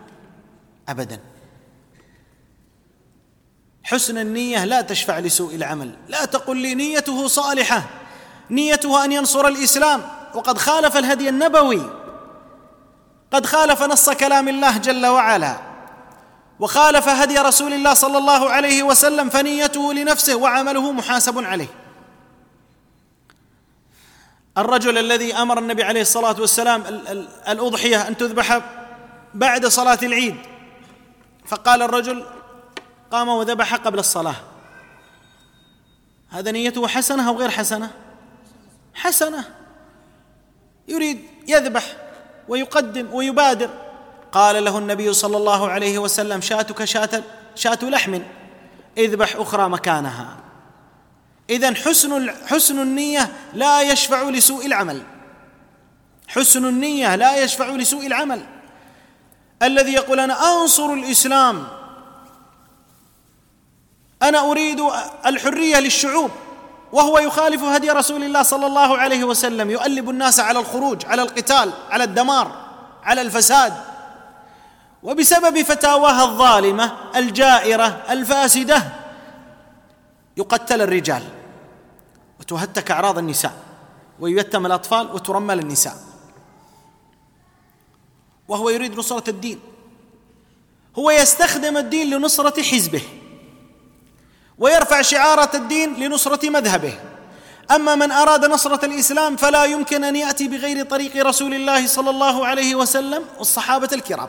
ابدا. 0.88 1.20
حسن 3.82 4.18
النية 4.18 4.64
لا 4.64 4.80
تشفع 4.80 5.18
لسوء 5.18 5.54
العمل. 5.54 5.96
لا 6.08 6.24
تقل 6.24 6.56
لي 6.56 6.74
نيته 6.74 7.28
صالحة 7.28 7.82
نيته 8.50 9.04
أن 9.04 9.12
ينصر 9.12 9.46
الإسلام. 9.46 10.02
وقد 10.34 10.58
خالف 10.58 10.96
الهدي 10.96 11.28
النبوي. 11.28 11.90
قد 13.32 13.46
خالف 13.46 13.82
نص 13.82 14.10
كلام 14.10 14.48
الله 14.48 14.78
جل 14.78 15.06
وعلا. 15.06 15.56
وخالف 16.60 17.08
هدي 17.08 17.38
رسول 17.38 17.72
الله 17.72 17.94
صلى 17.94 18.18
الله 18.18 18.50
عليه 18.50 18.82
وسلم 18.82 19.28
فنيته 19.28 19.92
لنفسه 19.92 20.36
وعمله 20.36 20.92
محاسب 20.92 21.44
عليه. 21.44 21.68
الرجل 24.58 24.98
الذي 24.98 25.34
أمر 25.34 25.58
النبي 25.58 25.82
عليه 25.82 26.00
الصلاة 26.00 26.40
والسلام 26.40 26.82
الأضحية 27.48 28.08
أن 28.08 28.16
تذبح 28.16 28.60
بعد 29.34 29.66
صلاة 29.66 29.98
العيد. 30.02 30.36
فقال 31.46 31.82
الرجل 31.82 32.24
قام 33.10 33.28
وذبح 33.28 33.74
قبل 33.74 33.98
الصلاة. 33.98 34.34
هذا 36.30 36.50
نيته 36.50 36.88
حسنة 36.88 37.28
أو 37.28 37.36
غير 37.36 37.50
حسنة؟ 37.50 37.90
حسنة. 38.94 39.44
يريد 40.88 41.22
يذبح 41.48 41.96
ويقدم 42.48 43.14
ويبادر. 43.14 43.70
قال 44.32 44.64
له 44.64 44.78
النبي 44.78 45.12
صلى 45.12 45.36
الله 45.36 45.68
عليه 45.68 45.98
وسلم 45.98 46.40
شاتك 46.40 46.84
شاة 46.84 47.22
شاة 47.54 47.78
لحم 47.82 48.20
اذبح 48.98 49.36
أخرى 49.36 49.68
مكانها. 49.68 50.36
اذا 51.50 51.74
حسن 51.74 52.30
حسن 52.46 52.78
النية 52.78 53.32
لا 53.54 53.82
يشفع 53.82 54.22
لسوء 54.22 54.66
العمل. 54.66 55.02
حسن 56.28 56.64
النية 56.64 57.14
لا 57.14 57.36
يشفع 57.36 57.68
لسوء 57.68 58.06
العمل. 58.06 58.46
الذي 59.62 59.92
يقول 59.92 60.20
أنا 60.20 60.52
أنصر 60.52 60.92
الإسلام. 60.92 61.66
أنا 64.22 64.50
أريد 64.50 64.82
الحرية 65.26 65.80
للشعوب. 65.80 66.30
وهو 66.92 67.18
يخالف 67.18 67.62
هدي 67.62 67.90
رسول 67.90 68.22
الله 68.22 68.42
صلى 68.42 68.66
الله 68.66 68.98
عليه 68.98 69.24
وسلم. 69.24 69.70
يؤلب 69.70 70.10
الناس 70.10 70.40
على 70.40 70.58
الخروج 70.58 71.06
على 71.06 71.22
القتال 71.22 71.72
على 71.90 72.04
الدمار 72.04 72.52
على 73.04 73.20
الفساد. 73.20 73.74
وبسبب 75.02 75.62
فتاواها 75.62 76.24
الظالمة 76.24 76.92
الجائرة 77.16 78.02
الفاسدة 78.10 78.82
يقتل 80.36 80.80
الرجال. 80.82 81.22
وتهتك 82.40 82.90
أعراض 82.90 83.18
النساء 83.18 83.52
ويتم 84.20 84.66
الأطفال 84.66 85.12
وترمل 85.14 85.58
النساء 85.58 85.96
وهو 88.48 88.70
يريد 88.70 88.98
نصرة 88.98 89.30
الدين. 89.30 89.60
هو 90.98 91.10
يستخدم 91.10 91.76
الدين 91.76 92.10
لنصرة 92.10 92.62
حزبه 92.62 93.02
ويرفع 94.58 95.02
شعارة 95.02 95.56
الدين 95.56 95.94
لنصرة 95.94 96.50
مذهبه. 96.50 96.98
أما 97.70 97.94
من 97.94 98.12
أراد 98.12 98.44
نصرة 98.44 98.84
الإسلام 98.84 99.36
فلا 99.36 99.64
يمكن 99.64 100.04
أن 100.04 100.16
يأتي 100.16 100.48
بغير 100.48 100.84
طريق 100.84 101.26
رسول 101.26 101.54
الله 101.54 101.86
صلى 101.86 102.10
الله 102.10 102.46
عليه 102.46 102.74
وسلم 102.74 103.24
والصحابة 103.38 103.88
الكرام. 103.92 104.28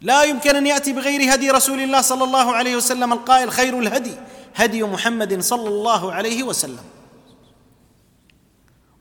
لا 0.00 0.22
يمكن 0.22 0.56
أن 0.56 0.66
يأتي 0.66 0.92
بغير 0.92 1.34
هدي 1.34 1.50
رسول 1.50 1.80
الله 1.80 2.00
صلى 2.00 2.24
الله 2.24 2.54
عليه 2.56 2.76
وسلم 2.76 3.12
القائل 3.12 3.50
خير 3.50 3.78
الهدي 3.78 4.14
هدي 4.54 4.82
محمد 4.82 5.40
صلى 5.40 5.68
الله 5.68 6.12
عليه 6.12 6.42
وسلم. 6.42 6.84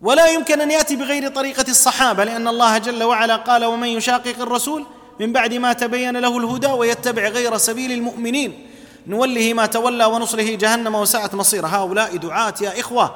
ولا 0.01 0.27
يمكن 0.27 0.61
أن 0.61 0.71
يأتي 0.71 0.95
بغير 0.95 1.27
طريقة 1.27 1.65
الصحابة 1.69 2.23
لأن 2.23 2.47
الله 2.47 2.77
جل 2.77 3.03
وعلا 3.03 3.35
قال 3.35 3.65
ومن 3.65 3.87
يشاقق 3.87 4.39
الرسول 4.39 4.85
من 5.19 5.33
بعد 5.33 5.53
ما 5.53 5.73
تبين 5.73 6.17
له 6.17 6.37
الهدى 6.37 6.67
ويتبع 6.67 7.27
غير 7.27 7.57
سبيل 7.57 7.91
المؤمنين. 7.91 8.69
نوله 9.07 9.53
ما 9.53 9.65
تولى 9.65 10.05
ونصله 10.05 10.55
جهنم 10.55 10.95
وساءت 10.95 11.35
مصير 11.35 11.65
هؤلاء 11.65 12.17
دعاة 12.17 12.53
يا 12.61 12.79
إخوة 12.79 13.15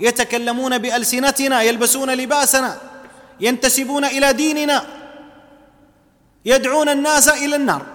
يتكلمون 0.00 0.78
بألسنتنا 0.78 1.62
يلبسون 1.62 2.10
لباسنا 2.10 2.80
ينتسبون 3.40 4.04
إلى 4.04 4.32
ديننا 4.32 4.86
يدعون 6.44 6.88
الناس 6.88 7.28
إلى 7.28 7.56
النار. 7.56 7.86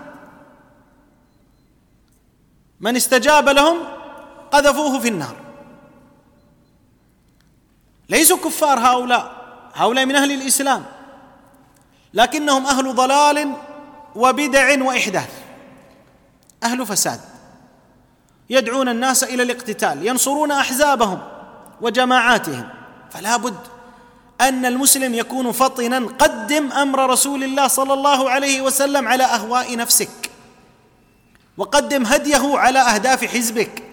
من 2.79 2.95
استجاب 2.95 3.49
لهم 3.49 3.77
قذفوه 4.51 4.99
في 4.99 5.07
النار. 5.07 5.35
ليسوا 8.09 8.37
كفار 8.37 8.79
هؤلاء 8.79 9.31
هؤلاء 9.73 10.05
من 10.05 10.15
أهل 10.15 10.31
الإسلام 10.31 10.85
لكنهم 12.13 12.65
أهل 12.65 12.95
ضلال 12.95 13.53
وبدع 14.15 14.83
وإحداث 14.83 15.29
أهل 16.63 16.85
فساد. 16.85 17.19
يدعون 18.49 18.89
الناس 18.89 19.23
إلى 19.23 19.43
الاقتتال 19.43 20.07
ينصرون 20.07 20.51
أحزابهم 20.51 21.19
وجماعاتهم. 21.81 22.69
فلا 23.11 23.37
بد 23.37 23.57
أن 24.41 24.65
المسلم 24.65 25.13
يكون 25.13 25.51
فطنا 25.51 25.97
قدم 26.19 26.71
أمر 26.71 27.09
رسول 27.09 27.43
الله 27.43 27.67
صلى 27.67 27.93
الله 27.93 28.29
عليه 28.29 28.61
وسلم 28.61 29.07
على 29.07 29.23
أهواء 29.23 29.77
نفسك. 29.77 30.26
وقدم 31.57 32.05
هديه 32.05 32.59
على 32.59 32.79
أهداف 32.79 33.25
حزبك. 33.25 33.83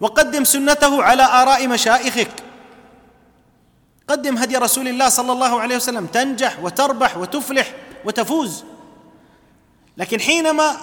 وقدم 0.00 0.44
سنته 0.44 1.02
على 1.02 1.22
آراء 1.22 1.68
مشائخك. 1.68 2.30
قدم 4.08 4.36
هدي 4.36 4.56
رسول 4.56 4.88
الله 4.88 5.08
صلى 5.08 5.32
الله 5.32 5.60
عليه 5.60 5.76
وسلم. 5.76 6.06
تنجح 6.06 6.60
وتربح 6.62 7.16
وتفلح 7.16 7.72
وتفوز. 8.04 8.64
لكن 9.96 10.20
حينما 10.20 10.76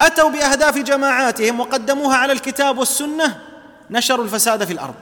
أتوا 0.00 0.30
بأهداف 0.30 0.78
جماعاتهم 0.78 1.60
وقدموها 1.60 2.16
على 2.16 2.32
الكتاب 2.32 2.78
والسنة 2.78 3.40
نشروا 3.90 4.24
الفساد 4.24 4.64
في 4.64 4.72
الأرض. 4.72 4.94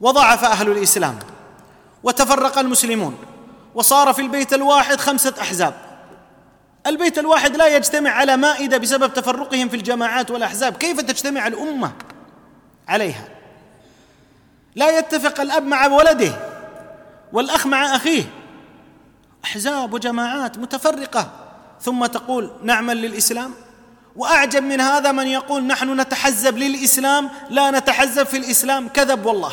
وضعف 0.00 0.44
أهل 0.44 0.68
الإسلام. 0.68 1.18
وتفرق 2.02 2.58
المسلمون. 2.58 3.18
وصار 3.74 4.12
في 4.12 4.22
البيت 4.22 4.54
الواحد 4.54 5.00
خمسة 5.00 5.34
أحزاب. 5.40 5.85
البيت 6.86 7.18
الواحد 7.18 7.56
لا 7.56 7.66
يجتمع 7.66 8.10
على 8.10 8.36
مائدة 8.36 8.78
بسبب 8.78 9.14
تفرقهم 9.14 9.68
في 9.68 9.76
الجماعات 9.76 10.30
والأحزاب. 10.30 10.76
كيف 10.76 11.00
تجتمع 11.00 11.46
الأمة 11.46 11.92
عليها؟ 12.88 13.28
لا 14.74 14.98
يتفق 14.98 15.40
الأب 15.40 15.62
مع 15.62 15.86
ولده 15.86 16.32
والأخ 17.32 17.66
مع 17.66 17.96
أخيه. 17.96 18.24
أحزاب 19.44 19.92
وجماعات 19.92 20.58
متفرقة. 20.58 21.30
ثم 21.80 22.06
تقول 22.06 22.50
نعمل 22.62 22.96
للإسلام. 22.96 23.54
وأعجب 24.16 24.62
من 24.62 24.80
هذا 24.80 25.12
من 25.12 25.26
يقول 25.26 25.62
نحن 25.62 26.00
نتحزب 26.00 26.58
للإسلام 26.58 27.30
لا 27.50 27.70
نتحزب 27.70 28.26
في 28.26 28.36
الإسلام. 28.36 28.88
كذب 28.88 29.26
والله. 29.26 29.52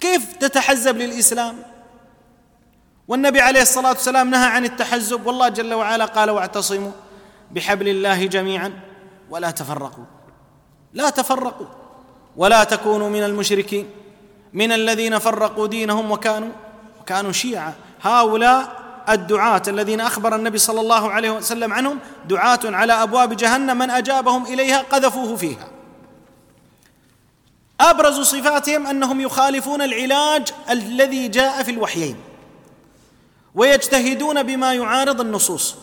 كيف 0.00 0.32
تتحزب 0.32 0.96
للإسلام؟ 0.96 1.56
والنبي 3.08 3.40
عليه 3.40 3.62
الصلاة 3.62 3.88
والسلام 3.88 4.30
نهى 4.30 4.46
عن 4.46 4.64
التحزب 4.64 5.26
والله 5.26 5.48
جل 5.48 5.74
وعلا 5.74 6.04
قال 6.04 6.30
واعتصموا 6.30 6.92
بحبل 7.50 7.88
الله 7.88 8.26
جميعا 8.26 8.80
ولا 9.30 9.50
تفرقوا. 9.50 10.04
لا 10.94 11.10
تفرقوا 11.10 11.66
ولا 12.36 12.64
تكونوا 12.64 13.08
من 13.08 13.24
المشركين. 13.24 13.90
من 14.52 14.72
الذين 14.72 15.18
فرقوا 15.18 15.66
دينهم 15.66 16.10
وكانوا 16.10 16.48
وكانوا 17.00 17.32
شيعا 17.32 17.74
هؤلاء 18.02 18.78
الدعاة 19.08 19.62
الذين 19.68 20.00
أخبر 20.00 20.36
النبي 20.36 20.58
صلى 20.58 20.80
الله 20.80 21.10
عليه 21.10 21.30
وسلم 21.30 21.72
عنهم 21.72 21.98
دعاة 22.28 22.60
على 22.64 22.92
أبواب 22.92 23.36
جهنم 23.36 23.78
من 23.78 23.90
أجابهم 23.90 24.46
إليها 24.46 24.82
قذفوه 24.82 25.36
فيها. 25.36 25.68
أبرز 27.80 28.20
صفاتهم 28.20 28.86
أنهم 28.86 29.20
يخالفون 29.20 29.82
العلاج 29.82 30.52
الذي 30.70 31.28
جاء 31.28 31.62
في 31.62 31.70
الوحيين. 31.70 32.16
ويجتهدون 33.58 34.42
بما 34.42 34.74
يعارض 34.74 35.20
النصوص. 35.20 35.74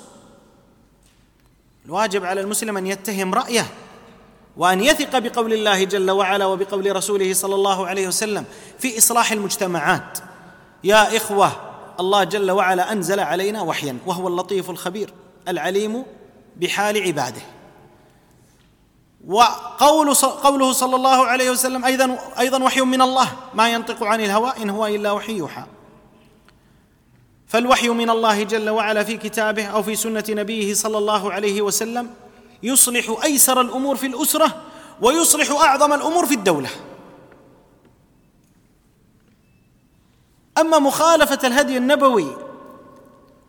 الواجب 1.85 2.25
على 2.25 2.41
المسلم 2.41 2.77
أن 2.77 2.87
يتهم 2.87 3.33
رأيه 3.33 3.65
وأن 4.57 4.83
يثق 4.83 5.17
بقول 5.17 5.53
الله 5.53 5.83
جل 5.83 6.11
وعلا 6.11 6.45
وبقول 6.45 6.95
رسوله 6.95 7.33
صلى 7.33 7.55
الله 7.55 7.87
عليه 7.87 8.07
وسلم 8.07 8.45
في 8.79 8.97
إصلاح 8.97 9.31
المجتمعات. 9.31 10.19
يا 10.83 11.17
إخوة 11.17 11.51
الله 11.99 12.23
جل 12.23 12.51
وعلا 12.51 12.91
أنزل 12.91 13.19
علينا 13.19 13.61
وحيا 13.61 13.97
وهو 14.05 14.27
اللطيف 14.27 14.69
الخبير 14.69 15.13
العليم 15.47 16.05
بحال 16.55 17.03
عباده. 17.03 17.41
وقول 19.27 20.15
قوله 20.15 20.71
صلى 20.71 20.95
الله 20.95 21.25
عليه 21.25 21.51
وسلم 21.51 21.85
أيضا 21.85 22.17
أيضا 22.39 22.63
وحي 22.63 22.81
من 22.81 23.01
الله 23.01 23.27
ما 23.53 23.69
ينطق 23.69 24.03
عن 24.03 24.21
الهوى 24.21 24.53
إن 24.61 24.69
هو 24.69 24.87
إلا 24.87 25.11
وحي 25.11 25.37
يوحى. 25.37 25.63
فالوحي 27.55 27.89
من 27.89 28.09
الله 28.09 28.43
جل 28.43 28.69
وعلا 28.69 29.03
في 29.03 29.17
كتابه 29.17 29.65
أو 29.65 29.83
في 29.83 29.95
سنة 29.95 30.23
نبيه 30.29 30.73
صلى 30.73 30.97
الله 30.97 31.33
عليه 31.33 31.61
وسلم 31.61 32.09
يصلح 32.63 33.23
أيسر 33.23 33.61
الأمور 33.61 33.95
في 33.95 34.07
الأسرة 34.07 34.61
ويصلح 35.01 35.51
أعظم 35.51 35.93
الأمور 35.93 36.25
في 36.25 36.33
الدولة. 36.33 36.69
أما 40.57 40.79
مخالفة 40.79 41.47
الهدي 41.47 41.77
النبوي 41.77 42.37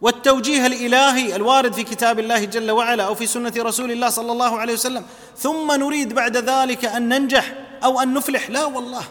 والتوجيه 0.00 0.66
الإلهي 0.66 1.36
الوارد 1.36 1.72
في 1.72 1.82
كتاب 1.82 2.18
الله 2.18 2.44
جل 2.44 2.70
وعلا 2.70 3.04
أو 3.04 3.14
في 3.14 3.26
سنة 3.26 3.52
رسول 3.56 3.90
الله 3.90 4.08
صلى 4.08 4.32
الله 4.32 4.58
عليه 4.58 4.72
وسلم 4.72 5.04
ثم 5.36 5.72
نريد 5.72 6.14
بعد 6.14 6.36
ذلك 6.36 6.84
أن 6.84 7.08
ننجح 7.08 7.52
أو 7.84 8.00
أن 8.00 8.14
نفلح 8.14 8.50
لا 8.50 8.64
والله 8.64 9.04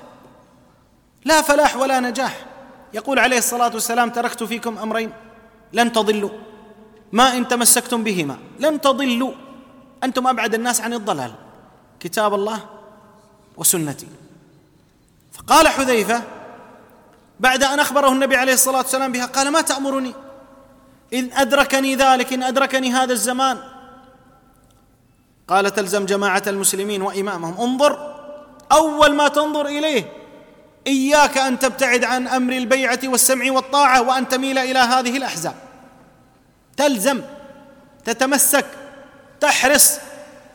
لا 1.26 1.42
فلاح 1.42 1.78
ولا 1.78 2.00
نجاح. 2.00 2.55
يقول 2.96 3.20
عليه 3.20 3.38
الصلاة 3.38 3.74
والسلام 3.74 4.10
تركت 4.10 4.44
فيكم 4.44 4.78
أمرين 4.78 5.12
لن 5.74 5.92
تضلوا. 5.92 6.30
ما 7.12 7.38
إن 7.38 7.48
تمسكتم 7.48 8.04
بهما 8.04 8.38
لن 8.60 8.82
تضلوا. 8.82 9.34
أنتم 10.04 10.28
أبعد 10.28 10.54
الناس 10.54 10.82
عن 10.82 10.94
الضلال. 10.94 11.32
كتاب 12.00 12.34
الله 12.34 12.60
وسنتي. 13.58 14.08
فقال 15.34 15.68
حذيفة 15.68 16.24
بعد 17.40 17.64
أن 17.64 17.80
أخبره 17.80 18.10
النبي 18.10 18.36
عليه 18.36 18.54
الصلاة 18.54 18.78
والسلام 18.78 19.12
بها 19.12 19.26
قال 19.26 19.52
ما 19.52 19.62
تأمرني؟ 19.62 20.14
إن 21.14 21.30
أدركني 21.34 21.96
ذلك 21.96 22.34
إن 22.34 22.44
أدركني 22.44 22.92
هذا 22.92 23.14
الزمان. 23.14 23.58
قال 25.48 25.74
تلزم 25.74 26.06
جماعة 26.06 26.44
المسلمين 26.48 27.02
وإمامهم. 27.02 27.62
انظر 27.62 28.16
أول 28.72 29.16
ما 29.16 29.28
تنظر 29.28 29.66
إليه 29.66 30.25
إياك 30.88 31.38
أن 31.38 31.60
تبتعد 31.60 32.04
عن 32.04 32.28
أمر 32.28 32.54
البيعة 32.54 33.00
والسمع 33.04 33.52
والطاعة 33.52 34.02
وأن 34.02 34.28
تميل 34.28 34.58
إلى 34.58 34.80
هذه 34.80 35.18
الأحزاب. 35.18 35.56
تلزم 36.78 37.22
تتمسك 38.06 38.66
تحرص 39.40 39.98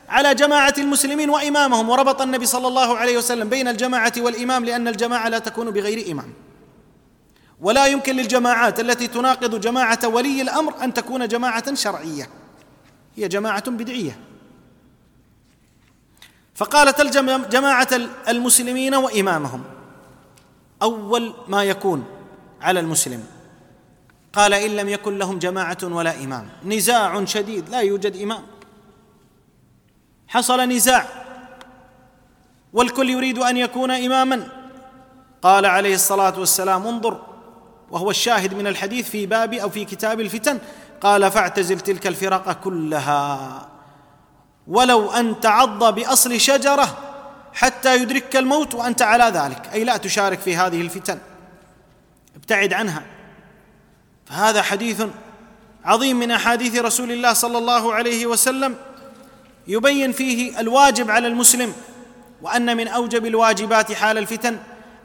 على 0.09 0.35
جماعة 0.35 0.75
المسلمين 0.79 1.31
وإمامهم. 1.31 1.89
وربط 1.89 2.23
النبي 2.23 2.47
صلى 2.47 2.69
الله 2.69 2.99
عليه 2.99 3.19
وسلم 3.19 3.49
بين 3.49 3.69
الجماعة 3.69 4.13
والإمام 4.17 4.65
لأن 4.65 4.89
الجماعة 4.89 5.29
لا 5.29 5.39
تكون 5.39 5.71
بغير 5.71 6.13
إمام. 6.13 6.33
ولا 7.61 7.87
يمكن 7.87 8.17
للجماعات 8.17 8.81
التي 8.81 9.07
تناقض 9.07 9.61
جماعة 9.61 9.99
ولي 10.05 10.43
الأمر 10.43 10.85
أن 10.85 10.95
تكون 10.95 11.29
جماعة 11.29 11.75
شرعية. 11.75 12.29
هي 13.17 13.29
جماعة 13.29 13.71
بدعية. 13.71 14.19
فقال 16.55 16.95
تلزم 16.95 17.43
جماعة 17.43 17.89
المسلمين 18.29 18.95
وإمامهم. 18.95 19.65
أول 20.83 21.35
ما 21.49 21.65
يكون 21.65 22.05
على 22.61 22.81
المسلم. 22.81 23.25
قال 24.33 24.55
إن 24.55 24.71
لم 24.71 24.89
يكن 24.89 25.19
لهم 25.19 25.39
جماعة 25.39 25.79
ولا 25.83 26.25
إمام. 26.25 26.49
نزاع 26.65 27.25
شديد 27.25 27.69
لا 27.69 27.81
يوجد 27.81 28.17
إمام. 28.17 28.43
حصل 30.29 30.61
نزاع. 30.61 31.07
والكل 32.73 33.11
يريد 33.11 33.39
أن 33.39 33.57
يكون 33.57 33.91
إماما. 33.91 34.47
قال 35.43 35.67
عليه 35.67 35.95
الصلاة 35.95 36.39
والسلام 36.39 36.87
انظر 36.87 37.21
وهو 37.91 38.11
الشاهد 38.11 38.55
من 38.55 38.67
الحديث 38.67 39.11
في 39.11 39.27
باب 39.27 39.55
أو 39.55 39.69
في 39.71 39.85
كتاب 39.85 40.21
الفتن. 40.21 40.59
قال 41.01 41.31
فاعتزل 41.31 41.81
تلك 41.81 42.07
الفرق 42.07 42.53
كلها. 42.53 43.69
ولو 44.69 45.11
أن 45.11 45.41
تعض 45.41 45.95
بأصل 45.95 46.41
شجرة 46.41 47.10
حتى 47.55 47.97
يدركك 47.97 48.37
الموت 48.37 48.75
وأنت 48.75 49.03
على 49.03 49.25
ذلك. 49.25 49.69
أي 49.73 49.85
لا 49.85 49.97
تشارك 49.97 50.39
في 50.39 50.57
هذه 50.57 50.81
الفتن. 50.81 51.19
ابتعد 52.37 52.73
عنها. 52.73 53.03
فهذا 54.27 54.63
حديث 54.63 55.03
عظيم 55.85 56.19
من 56.19 56.31
أحاديث 56.31 56.79
رسول 56.79 57.13
الله 57.13 57.33
صلى 57.33 57.59
الله 57.59 57.95
عليه 57.95 58.27
وسلم. 58.27 58.77
يبين 59.67 60.13
فيه 60.13 60.61
الواجب 60.61 61.11
على 61.11 61.29
المسلم 61.29 61.73
وأن 62.43 62.77
من 62.77 62.89
أوجب 62.89 63.27
الواجبات 63.27 63.93
حال 63.93 64.19
الفتن 64.19 64.59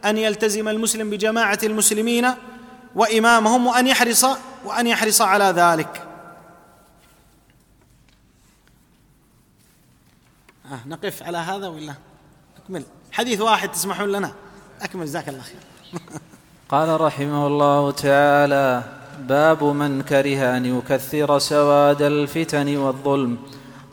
أن 0.06 0.18
يلتزم 0.18 0.68
المسلم 0.68 1.10
بجماعة 1.10 1.60
المسلمين 1.64 2.32
وإمامهم 2.96 3.68
وأن 3.68 3.88
يحرص 3.88 4.26
وأن 4.66 4.88
يحرص 4.88 5.22
على 5.22 5.46
ذلك. 5.46 6.08
آه 10.72 10.88
نقف 10.88 11.24
على 11.24 11.38
هذا 11.38 11.68
ولا؟ 11.68 11.96
أكمل. 12.66 12.84
حديث 13.12 13.42
واحد 13.42 13.72
تسمحون 13.72 14.10
لنا؟ 14.10 14.32
أكمل 14.82 15.06
جزاك 15.06 15.30
الله 15.30 15.42
خير. 15.42 15.60
قال 16.74 17.02
رحمه 17.02 17.48
الله 17.48 17.92
تعالى 17.92 18.84
باب 19.20 19.64
من 19.64 20.02
كره 20.02 20.58
أن 20.58 20.66
يكثر 20.66 21.40
سواد 21.40 22.02
الفتن 22.02 22.78
والظلم. 22.78 23.38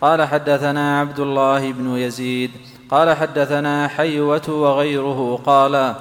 قال 0.01 0.23
حدثنا 0.23 1.01
عبد 1.01 1.21
الله 1.21 1.73
بن 1.73 1.97
يزيد. 1.97 2.51
قال 2.91 3.17
حدثنا 3.17 3.89
حيوة 3.89 4.51
وغيره. 4.51 5.41
قال 5.47 5.95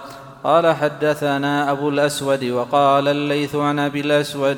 قال 0.44 0.76
حدثنا 0.76 1.72
أبو 1.72 1.90
الأسود 1.90 2.44
وقال 2.44 3.08
الليث 3.08 3.56
عن 3.56 3.80
أبي 3.80 4.00
الأسود 4.02 4.58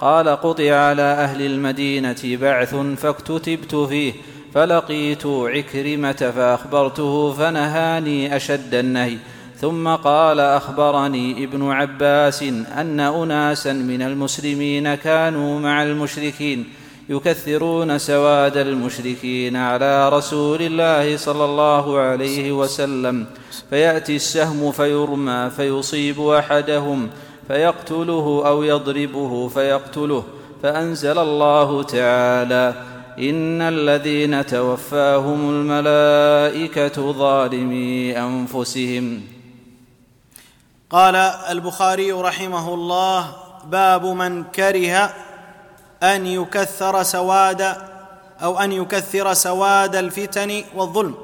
قال 0.00 0.28
قطع 0.28 0.74
على 0.74 1.02
أهل 1.02 1.42
المدينة 1.42 2.22
بعث 2.24 2.74
فاكتتبت 2.74 3.74
فيه. 3.74 4.12
فلقيت 4.54 5.26
عكرمة 5.26 6.32
فأخبرته 6.36 7.32
فنهاني 7.32 8.36
أشد 8.36 8.74
النهي 8.74 9.16
ثم 9.60 9.88
قال 9.88 10.40
أخبرني 10.40 11.44
ابن 11.44 11.70
عباس 11.70 12.42
أن 12.76 13.00
أناسا 13.00 13.72
من 13.72 14.02
المسلمين 14.02 14.94
كانوا 14.94 15.60
مع 15.60 15.82
المشركين 15.82 16.64
يكثرون 17.08 17.98
سواد 17.98 18.56
المشركين 18.56 19.56
على 19.56 20.08
رسول 20.08 20.62
الله 20.62 21.16
صلى 21.16 21.44
الله 21.44 21.98
عليه 21.98 22.52
وسلم 22.52 23.26
فيأتي 23.70 24.16
السهم 24.16 24.72
فيرمى 24.72 25.50
فيصيب 25.56 26.28
أحدهم 26.28 27.10
فيقتله 27.48 28.42
أو 28.46 28.62
يضربه 28.62 29.48
فيقتله 29.48 30.24
فأنزل 30.62 31.18
الله 31.18 31.82
تعالى 31.82 32.93
إن 33.18 33.62
الذين 33.62 34.46
توفاهم 34.46 35.50
الملائكة 35.50 37.12
ظالمي 37.12 38.18
أنفسهم. 38.18 39.22
قال 40.90 41.16
البخاري 41.16 42.12
رحمه 42.12 42.74
الله 42.74 43.36
باب 43.66 44.06
من 44.06 44.44
كره 44.44 45.14
أن 46.02 46.26
يكثر 46.26 47.02
سواد 47.02 47.76
أو 48.42 48.58
أن 48.58 48.72
يكثر 48.72 49.34
سواد 49.34 49.96
الفتن 49.96 50.64
والظلم. 50.74 51.14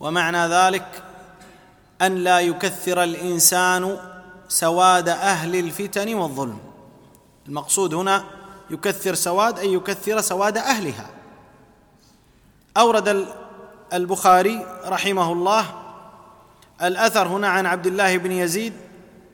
ومعنى 0.00 0.46
ذلك 0.46 1.02
أن 2.02 2.14
لا 2.14 2.40
يكثر 2.40 3.02
الإنسان 3.02 3.96
سواد 4.48 5.08
أهل 5.08 5.56
الفتن 5.56 6.14
والظلم. 6.14 6.58
المقصود 7.48 7.94
هنا 7.94 8.24
يكثر 8.70 9.14
سواد 9.14 9.58
اي 9.58 9.72
يكثر 9.72 10.20
سواد 10.20 10.58
أهلها. 10.58 11.10
أورد 12.76 13.26
البخاري 13.92 14.80
رحمه 14.84 15.32
الله 15.32 15.82
الأثر 16.82 17.28
هنا 17.28 17.48
عن 17.48 17.66
عبد 17.66 17.86
الله 17.86 18.16
بن 18.16 18.32
يزيد 18.32 18.72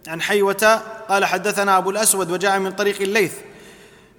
عن 0.08 0.22
حيوة 0.22 0.82
قال 1.08 1.24
حدثنا 1.24 1.78
أبو 1.78 1.90
الأسود 1.90 2.30
وجاء 2.30 2.58
من 2.58 2.72
طريق 2.72 3.00
الليث. 3.00 3.34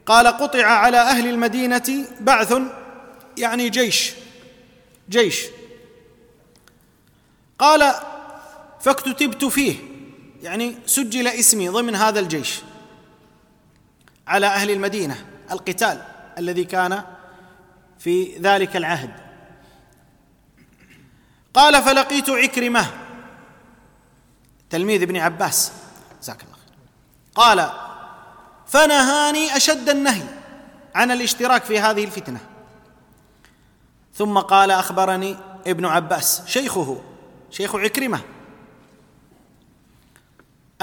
قال 0.05 0.27
قطع 0.27 0.65
على 0.65 0.97
أهل 0.97 1.27
المدينة 1.27 2.05
بعث 2.19 2.53
يعني 3.37 3.69
جيش 3.69 4.13
جيش. 5.09 5.45
قال 7.59 7.93
فاكتتبت 8.81 9.45
فيه 9.45 9.75
يعني 10.43 10.75
سجل 10.85 11.27
اسمي 11.27 11.69
ضمن 11.69 11.95
هذا 11.95 12.19
الجيش. 12.19 12.61
على 14.27 14.47
أهل 14.47 14.71
المدينة 14.71 15.25
القتال 15.51 16.01
الذي 16.37 16.63
كان 16.63 17.03
في 17.99 18.37
ذلك 18.37 18.75
العهد. 18.75 19.09
قال 21.53 21.83
فلقيت 21.83 22.29
عكرمة. 22.29 22.85
تلميذ 24.69 25.01
ابن 25.01 25.17
عباس. 25.17 25.71
جزاك 26.21 26.43
الله 26.43 26.55
خير. 26.55 26.75
قال 27.35 27.71
فنهاني 28.67 29.57
أشد 29.57 29.89
النهي 29.89 30.23
عن 30.95 31.11
الاشتراك 31.11 31.63
في 31.63 31.79
هذه 31.79 32.03
الفتنة. 32.03 32.39
ثم 34.13 34.39
قال 34.39 34.71
أخبرني 34.71 35.37
ابن 35.67 35.85
عباس 35.85 36.43
شيخه 36.45 37.01
شيخ 37.51 37.75
عكرمة. 37.75 38.21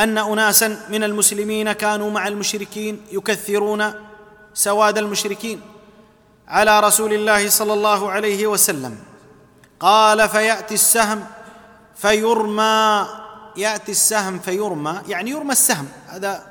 أن 0.03 0.18
اناسا 0.18 0.86
من 0.88 1.05
المسلمين 1.05 1.72
كانوا 1.72 2.11
مع 2.11 2.28
المشركين 2.28 3.01
يكثرون 3.12 3.92
سواد 4.55 4.98
المشركين 4.98 5.61
على 6.48 6.80
رسول 6.80 7.12
الله 7.12 7.48
صلى 7.48 7.72
الله 7.72 8.11
عليه 8.11 8.46
وسلم. 8.46 8.98
قال 9.80 10.28
فيأتي 10.28 10.74
السهم 10.74 11.26
فيرمى 11.96 13.07
يأتي 13.57 13.92
السهم 13.92 14.38
فيرمى 14.38 15.01
يعني 15.09 15.30
يرمى 15.30 15.53
السهم 15.53 15.88
هذا 16.09 16.46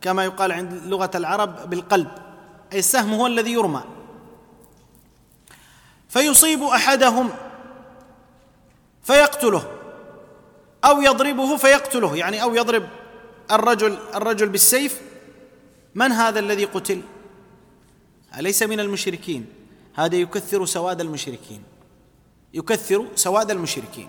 كما 0.00 0.24
يقال 0.24 0.52
عند 0.52 0.72
لغة 0.86 1.10
العرب 1.14 1.70
بالقلب 1.70 2.08
أي 2.72 2.78
السهم 2.78 3.14
هو 3.14 3.26
الذي 3.26 3.52
يرمى. 3.52 3.82
فيصيب 6.08 6.62
أحدهم 6.62 7.30
فيقتله. 9.02 9.79
أو 10.84 11.02
يضربه 11.02 11.56
فيقتله 11.56 12.16
يعني 12.16 12.42
أو 12.42 12.54
يضرب 12.54 12.88
الرجل 13.50 13.98
الرجل 14.14 14.48
بالسيف 14.48 15.00
من 15.94 16.12
هذا 16.12 16.40
الذي 16.40 16.64
قتل؟ 16.64 17.02
أليس 18.38 18.62
من 18.62 18.80
المشركين؟ 18.80 19.46
هذا 19.94 20.16
يكثر 20.16 20.66
سواد 20.66 21.00
المشركين. 21.00 21.62
يكثر 22.54 23.06
سواد 23.14 23.50
المشركين. 23.50 24.08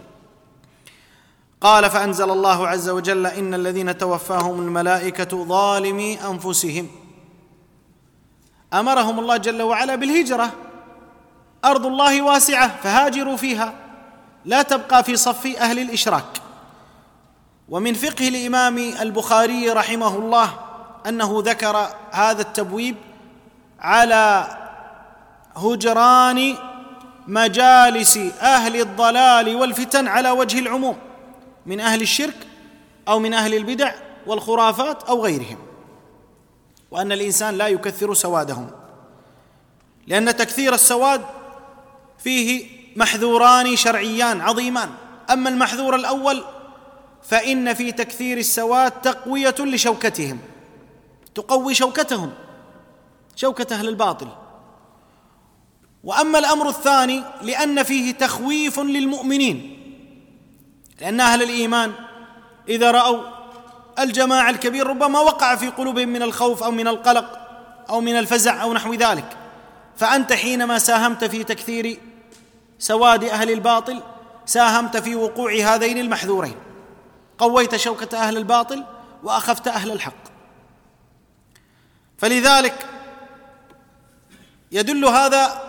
قال 1.62 1.90
فأنزل 1.90 2.32
الله 2.32 2.68
عز 2.68 2.90
وجل 2.90 3.28
إن 3.28 3.54
الذين 3.54 3.98
توفاهم 3.98 4.60
الملائكة 4.60 5.46
ظالمي 5.46 6.22
أنفسهم. 6.22 6.90
أمرهم 8.74 9.20
الله 9.20 9.38
جل 9.38 9.62
وعلا 9.62 9.96
بالهجرة. 9.96 10.54
أرض 11.66 11.86
الله 11.86 12.22
واسعة 12.22 12.82
فهاجروا 12.82 13.38
فيها. 13.38 13.74
لا 14.46 14.62
تبقى 14.62 15.04
في 15.04 15.16
صف 15.16 15.46
أهل 15.46 15.80
الإشراك. 15.80 16.41
ومن 17.72 17.94
فقه 17.94 18.28
الإمام 18.28 18.78
البخاري 18.78 19.70
رحمه 19.70 20.16
الله 20.16 20.54
أنه 21.08 21.44
ذكر 21.46 21.90
هذا 22.12 22.42
التبويب 22.42 22.96
على 23.80 24.48
هجران 25.56 26.56
مجالس 27.28 28.18
أهل 28.42 28.82
الضلال 28.82 29.56
والفتن 29.56 30.08
على 30.08 30.30
وجه 30.30 30.60
العموم 30.60 30.98
من 31.66 31.80
أهل 31.80 32.02
الشرك 32.02 32.48
أو 33.08 33.20
من 33.20 33.34
أهل 33.34 33.54
البدع 33.54 33.94
والخرافات 34.28 35.04
أو 35.04 35.24
غيرهم 35.24 35.58
وأن 36.92 37.12
الإنسان 37.12 37.58
لا 37.58 37.68
يكثر 37.68 38.14
سوادهم 38.14 38.70
لأن 40.08 40.36
تكثير 40.36 40.74
السواد 40.74 41.22
فيه 42.20 42.66
محذوران 42.96 43.76
شرعيان 43.76 44.42
عظيمان 44.42 44.90
أما 45.30 45.50
المحذور 45.50 45.96
الأول 45.96 46.44
فإن 47.24 47.74
في 47.74 47.92
تكثير 47.92 48.38
السواد 48.38 48.92
تقوية 48.92 49.56
لشوكتهم. 49.60 50.40
تقوي 51.36 51.74
شوكتهم 51.74 52.32
شوكة 53.36 53.76
أهل 53.76 53.88
الباطل. 53.88 54.28
وأما 56.04 56.40
الأمر 56.40 56.70
الثاني 56.70 57.24
لأن 57.42 57.84
فيه 57.84 58.12
تخويف 58.12 58.80
للمؤمنين. 58.80 59.78
لأن 61.02 61.20
أهل 61.20 61.44
الإيمان 61.44 61.92
إذا 62.70 62.92
رأوا 62.92 63.24
الجماعة 64.00 64.50
الكبير 64.50 64.88
ربما 64.88 65.20
وقع 65.20 65.56
في 65.56 65.68
قلوبهم 65.68 66.10
من 66.10 66.22
الخوف 66.22 66.64
أو 66.64 66.72
من 66.72 66.88
القلق 66.88 67.40
أو 67.90 68.02
من 68.02 68.18
الفزع 68.18 68.62
أو 68.62 68.74
نحو 68.74 68.94
ذلك. 68.94 69.38
فأنت 69.98 70.34
حينما 70.34 70.80
ساهمت 70.80 71.24
في 71.24 71.44
تكثير 71.44 72.00
سواد 72.80 73.24
أهل 73.24 73.52
الباطل 73.52 74.02
ساهمت 74.46 74.98
في 74.98 75.16
وقوع 75.16 75.54
هذين 75.54 75.98
المحذورين. 75.98 76.56
قويت 77.42 77.76
شوكة 77.76 78.18
أهل 78.18 78.38
الباطل 78.38 78.84
وأخفت 79.24 79.68
أهل 79.68 79.92
الحق. 79.92 80.24
فلذلك 82.18 82.86
يدل 84.72 85.06
هذا 85.06 85.62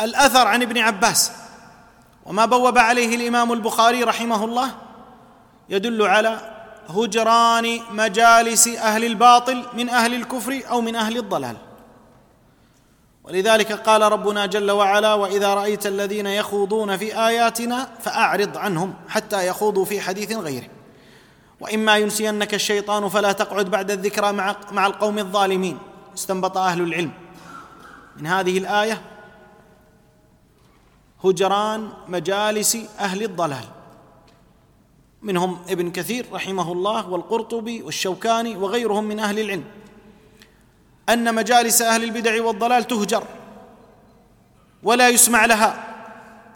الأثر 0.00 0.46
عن 0.46 0.62
ابن 0.62 0.78
عباس 0.78 1.32
وما 2.26 2.44
بوب 2.44 2.78
عليه 2.78 3.16
الإمام 3.16 3.52
البخاري 3.52 4.04
رحمه 4.04 4.44
الله 4.44 4.70
يدل 5.68 6.02
على 6.02 6.38
هجران 6.88 7.80
مجالس 7.90 8.68
أهل 8.68 9.04
الباطل 9.04 9.64
من 9.74 9.88
أهل 9.88 10.14
الكفر 10.14 10.62
أو 10.70 10.80
من 10.80 10.96
أهل 10.96 11.18
الضلال. 11.18 11.56
ولذلك 13.24 13.72
قال 13.72 14.02
ربنا 14.02 14.46
جل 14.46 14.70
وعلا 14.70 15.14
وإذا 15.14 15.54
رأيت 15.54 15.86
الذين 15.86 16.26
يخوضون 16.26 16.96
في 16.96 17.18
آياتنا 17.18 17.88
فأعرض 18.00 18.56
عنهم 18.56 18.94
حتى 19.08 19.46
يخوضوا 19.46 19.84
في 19.84 20.00
حديث 20.00 20.32
غيره. 20.32 20.81
وإما 21.62 21.96
ينسينك 21.96 22.54
الشيطان 22.54 23.08
فلا 23.08 23.32
تقعد 23.32 23.70
بعد 23.70 23.90
الذكرى 23.90 24.32
مع 24.32 24.56
مع 24.72 24.86
القوم 24.86 25.18
الظالمين. 25.18 25.78
استنبط 26.14 26.58
أهل 26.58 26.80
العلم. 26.80 27.12
من 28.16 28.26
هذه 28.26 28.58
الآية 28.58 29.02
هجران 31.24 31.88
مجالس 32.08 32.78
أهل 32.98 33.22
الضلال. 33.22 33.64
منهم 35.22 35.58
ابن 35.68 35.90
كثير 35.90 36.26
رحمه 36.32 36.72
الله 36.72 37.08
والقرطبي 37.08 37.82
والشوكاني 37.82 38.56
وغيرهم 38.56 39.04
من 39.04 39.18
أهل 39.18 39.38
العلم. 39.38 39.64
أن 41.08 41.34
مجالس 41.34 41.82
أهل 41.82 42.04
البدع 42.04 42.42
والضلال 42.42 42.84
تهجر 42.84 43.24
ولا 44.82 45.08
يسمع 45.08 45.44
لها. 45.44 45.91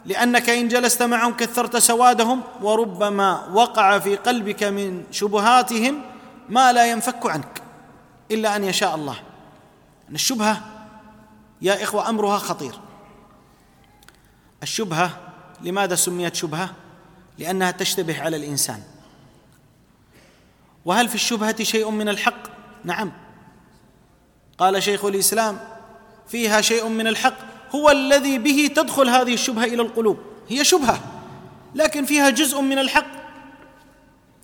لأنك 0.07 0.49
إن 0.49 0.67
جلست 0.67 1.03
معهم 1.03 1.33
كثرت 1.33 1.77
سوادهم 1.77 2.43
وربما 2.61 3.47
وقع 3.47 3.99
في 3.99 4.15
قلبك 4.15 4.63
من 4.63 5.03
شبهاتهم 5.11 6.01
ما 6.49 6.73
لا 6.73 6.91
ينفك 6.91 7.25
عنك 7.25 7.61
إلا 8.31 8.55
أن 8.55 8.63
يشاء 8.63 8.95
الله. 8.95 9.19
أن 10.09 10.15
الشبهة 10.15 10.61
يا 11.61 11.83
إخوة 11.83 12.09
أمرها 12.09 12.37
خطير. 12.37 12.79
الشبهة 14.63 15.19
لماذا 15.61 15.95
سميت 15.95 16.35
شبهة؟ 16.35 16.69
لأنها 17.37 17.71
تشتبه 17.71 18.21
على 18.21 18.37
الإنسان. 18.37 18.83
وهل 20.85 21.09
في 21.09 21.15
الشبهة 21.15 21.63
شيء 21.63 21.89
من 21.89 22.09
الحق؟ 22.09 22.43
نعم. 22.83 23.11
قال 24.57 24.83
شيخ 24.83 25.05
الإسلام 25.05 25.59
فيها 26.27 26.61
شيء 26.61 26.87
من 26.87 27.07
الحق. 27.07 27.46
هو 27.75 27.89
الذي 27.89 28.37
به 28.37 28.69
تدخل 28.75 29.09
هذه 29.09 29.33
الشبهة 29.33 29.63
إلى 29.63 29.81
القلوب. 29.81 30.17
هي 30.49 30.63
شبهة 30.63 30.99
لكن 31.75 32.05
فيها 32.05 32.29
جزء 32.29 32.61
من 32.61 32.79
الحق 32.79 33.07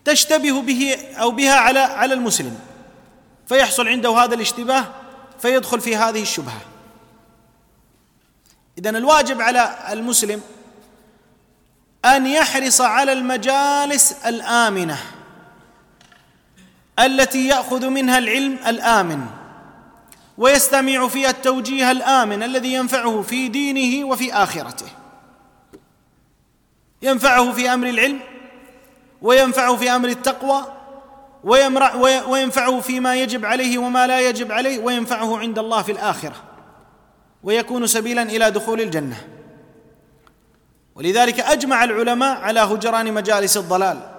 تشتبه 0.05 0.61
به 0.61 0.97
أو 1.15 1.31
بها 1.31 1.53
على 1.53 1.79
على 1.79 2.13
المسلم. 2.13 2.59
فيحصل 3.47 3.87
عنده 3.87 4.09
هذا 4.09 4.35
الاشتباه 4.35 4.85
فيدخل 5.39 5.81
في 5.81 5.95
هذه 5.95 6.21
الشبهة. 6.21 6.61
اذا 8.77 8.89
الواجب 8.89 9.41
على 9.41 9.77
المسلم 9.91 10.41
أن 12.05 12.27
يحرص 12.27 12.81
على 12.81 13.13
المجالس 13.13 14.11
الآمنة 14.11 14.97
التي 16.99 17.47
يأخذ 17.47 17.89
منها 17.89 18.17
العلم 18.17 18.57
الآمن. 18.67 19.25
ويستمع 20.37 21.07
فيها 21.07 21.29
التوجيه 21.29 21.91
الآمن 21.91 22.43
الذي 22.43 22.73
ينفعه 22.73 23.21
في 23.21 23.47
دينه 23.47 24.07
وفي 24.07 24.33
آخرته. 24.33 24.85
ينفعه 27.01 27.51
في 27.51 27.73
أمر 27.73 27.89
العلم 27.89 28.19
وينفعه 29.21 29.75
في 29.75 29.89
أمر 29.89 30.09
التقوى 30.09 30.65
وينفعه 32.27 32.79
فيما 32.79 33.15
يجب 33.15 33.45
عليه 33.45 33.77
وما 33.77 34.07
لا 34.07 34.29
يجب 34.29 34.51
عليه 34.51 34.79
وينفعه 34.79 35.37
عند 35.37 35.59
الله 35.59 35.81
في 35.81 35.91
الآخرة 35.91 36.35
ويكون 37.43 37.87
سبيلا 37.87 38.21
إلى 38.21 38.51
دخول 38.51 38.81
الجنة. 38.81 39.27
ولذلك 40.95 41.39
أجمع 41.39 41.83
العلماء 41.83 42.41
على 42.41 42.59
هجران 42.59 43.13
مجالس 43.13 43.57
الضلال 43.57 44.09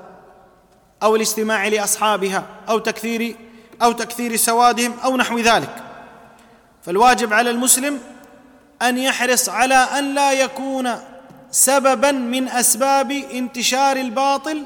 أو 1.02 1.16
الاستماع 1.16 1.68
لأصحابها 1.68 2.46
أو 2.68 2.78
تكثير 2.78 3.36
أو 3.82 3.92
تكثير 3.92 4.36
سوادهم 4.36 4.92
أو 5.04 5.16
نحو 5.16 5.38
ذلك. 5.38 5.83
فالواجب 6.84 7.32
على 7.32 7.50
المسلم 7.50 8.00
أن 8.82 8.98
يحرص 8.98 9.48
على 9.48 9.74
أن 9.74 10.14
لا 10.14 10.32
يكون 10.32 10.90
سببا 11.50 12.12
من 12.12 12.48
أسباب 12.48 13.10
انتشار 13.10 13.96
الباطل 13.96 14.64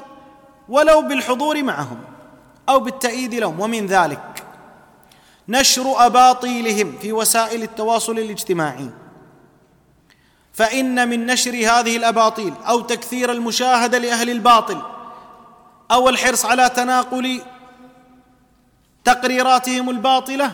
ولو 0.69 1.01
بالحضور 1.01 1.63
معهم 1.63 1.99
أو 2.69 2.79
بالتأييد 2.79 3.35
لهم 3.35 3.59
ومن 3.59 3.85
ذلك 3.85 4.43
نشر 5.49 6.05
أباطيلهم 6.05 6.97
في 7.01 7.13
وسائل 7.13 7.63
التواصل 7.63 8.19
الاجتماعي. 8.19 8.89
فإن 10.53 11.09
من 11.09 11.25
نشر 11.25 11.51
هذه 11.51 11.97
الأباطيل 11.97 12.53
أو 12.67 12.81
تكثير 12.81 13.31
المشاهدة 13.31 13.97
لأهل 13.97 14.29
الباطل 14.29 14.81
أو 15.91 16.09
الحرص 16.09 16.45
على 16.45 16.69
تناقل 16.69 17.41
تقريراتهم 19.03 19.89
الباطلة 19.89 20.51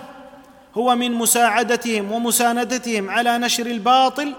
هو 0.78 0.96
من 0.96 1.12
مساعدتهم 1.12 2.12
ومساندتهم 2.12 3.10
على 3.10 3.38
نشر 3.38 3.66
الباطل 3.66 4.34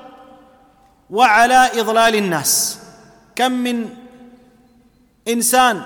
وعلى 1.11 1.81
إضلال 1.81 2.15
الناس. 2.15 2.79
كم 3.37 3.53
من 3.53 3.89
إنسان 5.29 5.83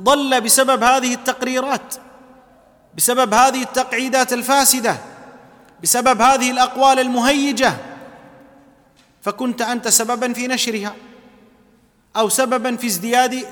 ضل 0.00 0.40
بسبب 0.40 0.82
هذه 0.82 1.14
التقريرات 1.14 1.94
بسبب 2.96 3.34
هذه 3.34 3.62
التقعيدات 3.62 4.32
الفاسدة 4.32 4.96
بسبب 5.82 6.20
هذه 6.20 6.50
الأقوال 6.50 6.98
المهيجة 6.98 7.72
فكنت 9.22 9.62
أنت 9.62 9.88
سببا 9.88 10.32
في 10.32 10.46
نشرها 10.46 10.94
أو 12.16 12.28
سببا 12.28 12.76
في 12.76 12.86
ازدياد 12.86 13.46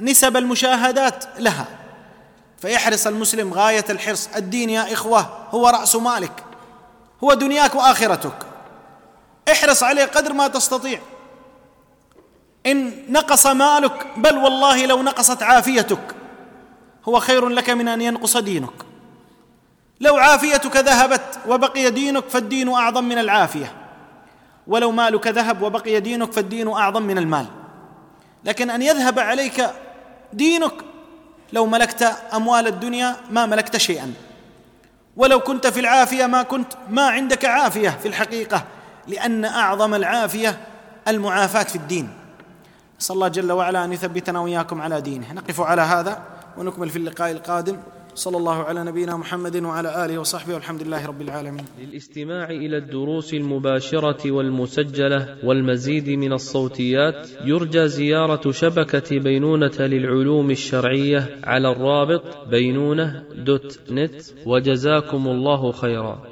نسب 0.00 0.36
المشاهدات 0.36 1.24
لها. 1.38 1.66
فيحرص 2.60 3.06
المسلم 3.06 3.54
غاية 3.54 3.84
الحرص. 3.90 4.28
الدين 4.36 4.70
يا 4.70 4.92
إخوة 4.92 5.20
هو 5.50 5.68
رأس 5.68 5.96
مالك 5.96 6.44
هو 7.24 7.34
دنياك 7.34 7.74
وآخرتك. 7.74 8.46
احرص 9.52 9.82
عليه 9.82 10.04
قدر 10.04 10.32
ما 10.32 10.48
تستطيع. 10.48 11.00
إن 12.66 12.92
نقص 13.12 13.46
مالك 13.46 14.06
بل 14.16 14.36
والله 14.38 14.86
لو 14.86 15.02
نقصت 15.02 15.42
عافيتك 15.42 16.14
هو 17.08 17.20
خير 17.20 17.48
لك 17.48 17.70
من 17.70 17.88
أن 17.88 18.00
ينقص 18.00 18.36
دينك. 18.36 18.72
لو 20.00 20.16
عافيتك 20.16 20.76
ذهبت 20.76 21.38
وبقي 21.48 21.90
دينك 21.90 22.28
فالدين 22.28 22.72
أعظم 22.74 23.04
من 23.04 23.18
العافية. 23.18 23.72
ولو 24.66 24.90
مالك 24.90 25.26
ذهب 25.26 25.62
وبقي 25.62 26.00
دينك 26.00 26.32
فالدين 26.32 26.68
أعظم 26.68 27.02
من 27.02 27.18
المال. 27.18 27.46
لكن 28.44 28.70
أن 28.70 28.82
يذهب 28.82 29.18
عليك 29.18 29.70
دينك 30.32 30.72
لو 31.52 31.66
ملكت 31.66 32.02
أموال 32.34 32.66
الدنيا 32.66 33.16
ما 33.30 33.46
ملكت 33.46 33.76
شيئا. 33.76 34.14
ولو 35.16 35.40
كنت 35.40 35.66
في 35.66 35.80
العافية 35.80 36.26
ما 36.26 36.42
كنت 36.42 36.72
ما 36.88 37.08
عندك 37.08 37.44
عافية 37.44 37.90
في 37.90 38.08
الحقيقة 38.08 38.64
لأن 39.08 39.44
أعظم 39.44 39.94
العافية 39.94 40.60
المعافاة 41.08 41.62
في 41.62 41.76
الدين. 41.76 42.08
نسأل 43.00 43.14
الله 43.14 43.28
جل 43.28 43.52
وعلا 43.52 43.84
أن 43.84 43.92
يثبتنا 43.92 44.40
وإياكم 44.40 44.82
على 44.82 45.00
دينه. 45.00 45.32
نقف 45.32 45.60
على 45.60 45.82
هذا 45.82 46.22
ونكمل 46.56 46.90
في 46.90 46.96
اللقاء 46.96 47.30
القادم. 47.30 47.76
صلى 48.20 48.36
الله 48.36 48.62
على 48.62 48.84
نبينا 48.84 49.16
محمد 49.16 49.56
وعلى 49.64 50.04
آله 50.04 50.18
وصحبه 50.18 50.54
والحمد 50.54 50.82
لله 50.82 51.06
رب 51.06 51.20
العالمين. 51.20 51.64
للاستماع 51.80 52.50
إلى 52.50 52.76
الدروس 52.76 53.34
المباشرة 53.34 54.30
والمسجلة 54.30 55.36
والمزيد 55.44 56.08
من 56.08 56.32
الصوتيات 56.32 57.28
يرجى 57.44 57.88
زيارة 57.88 58.50
شبكة 58.50 59.18
بينونة 59.18 59.78
للعلوم 59.78 60.50
الشرعية 60.50 61.40
على 61.44 61.72
الرابط 61.72 62.22
بينونة 62.50 63.24
دوت 63.46 63.78
نت 63.90 64.22
وجزاكم 64.46 65.28
الله 65.28 65.72
خيرا. 65.72 66.29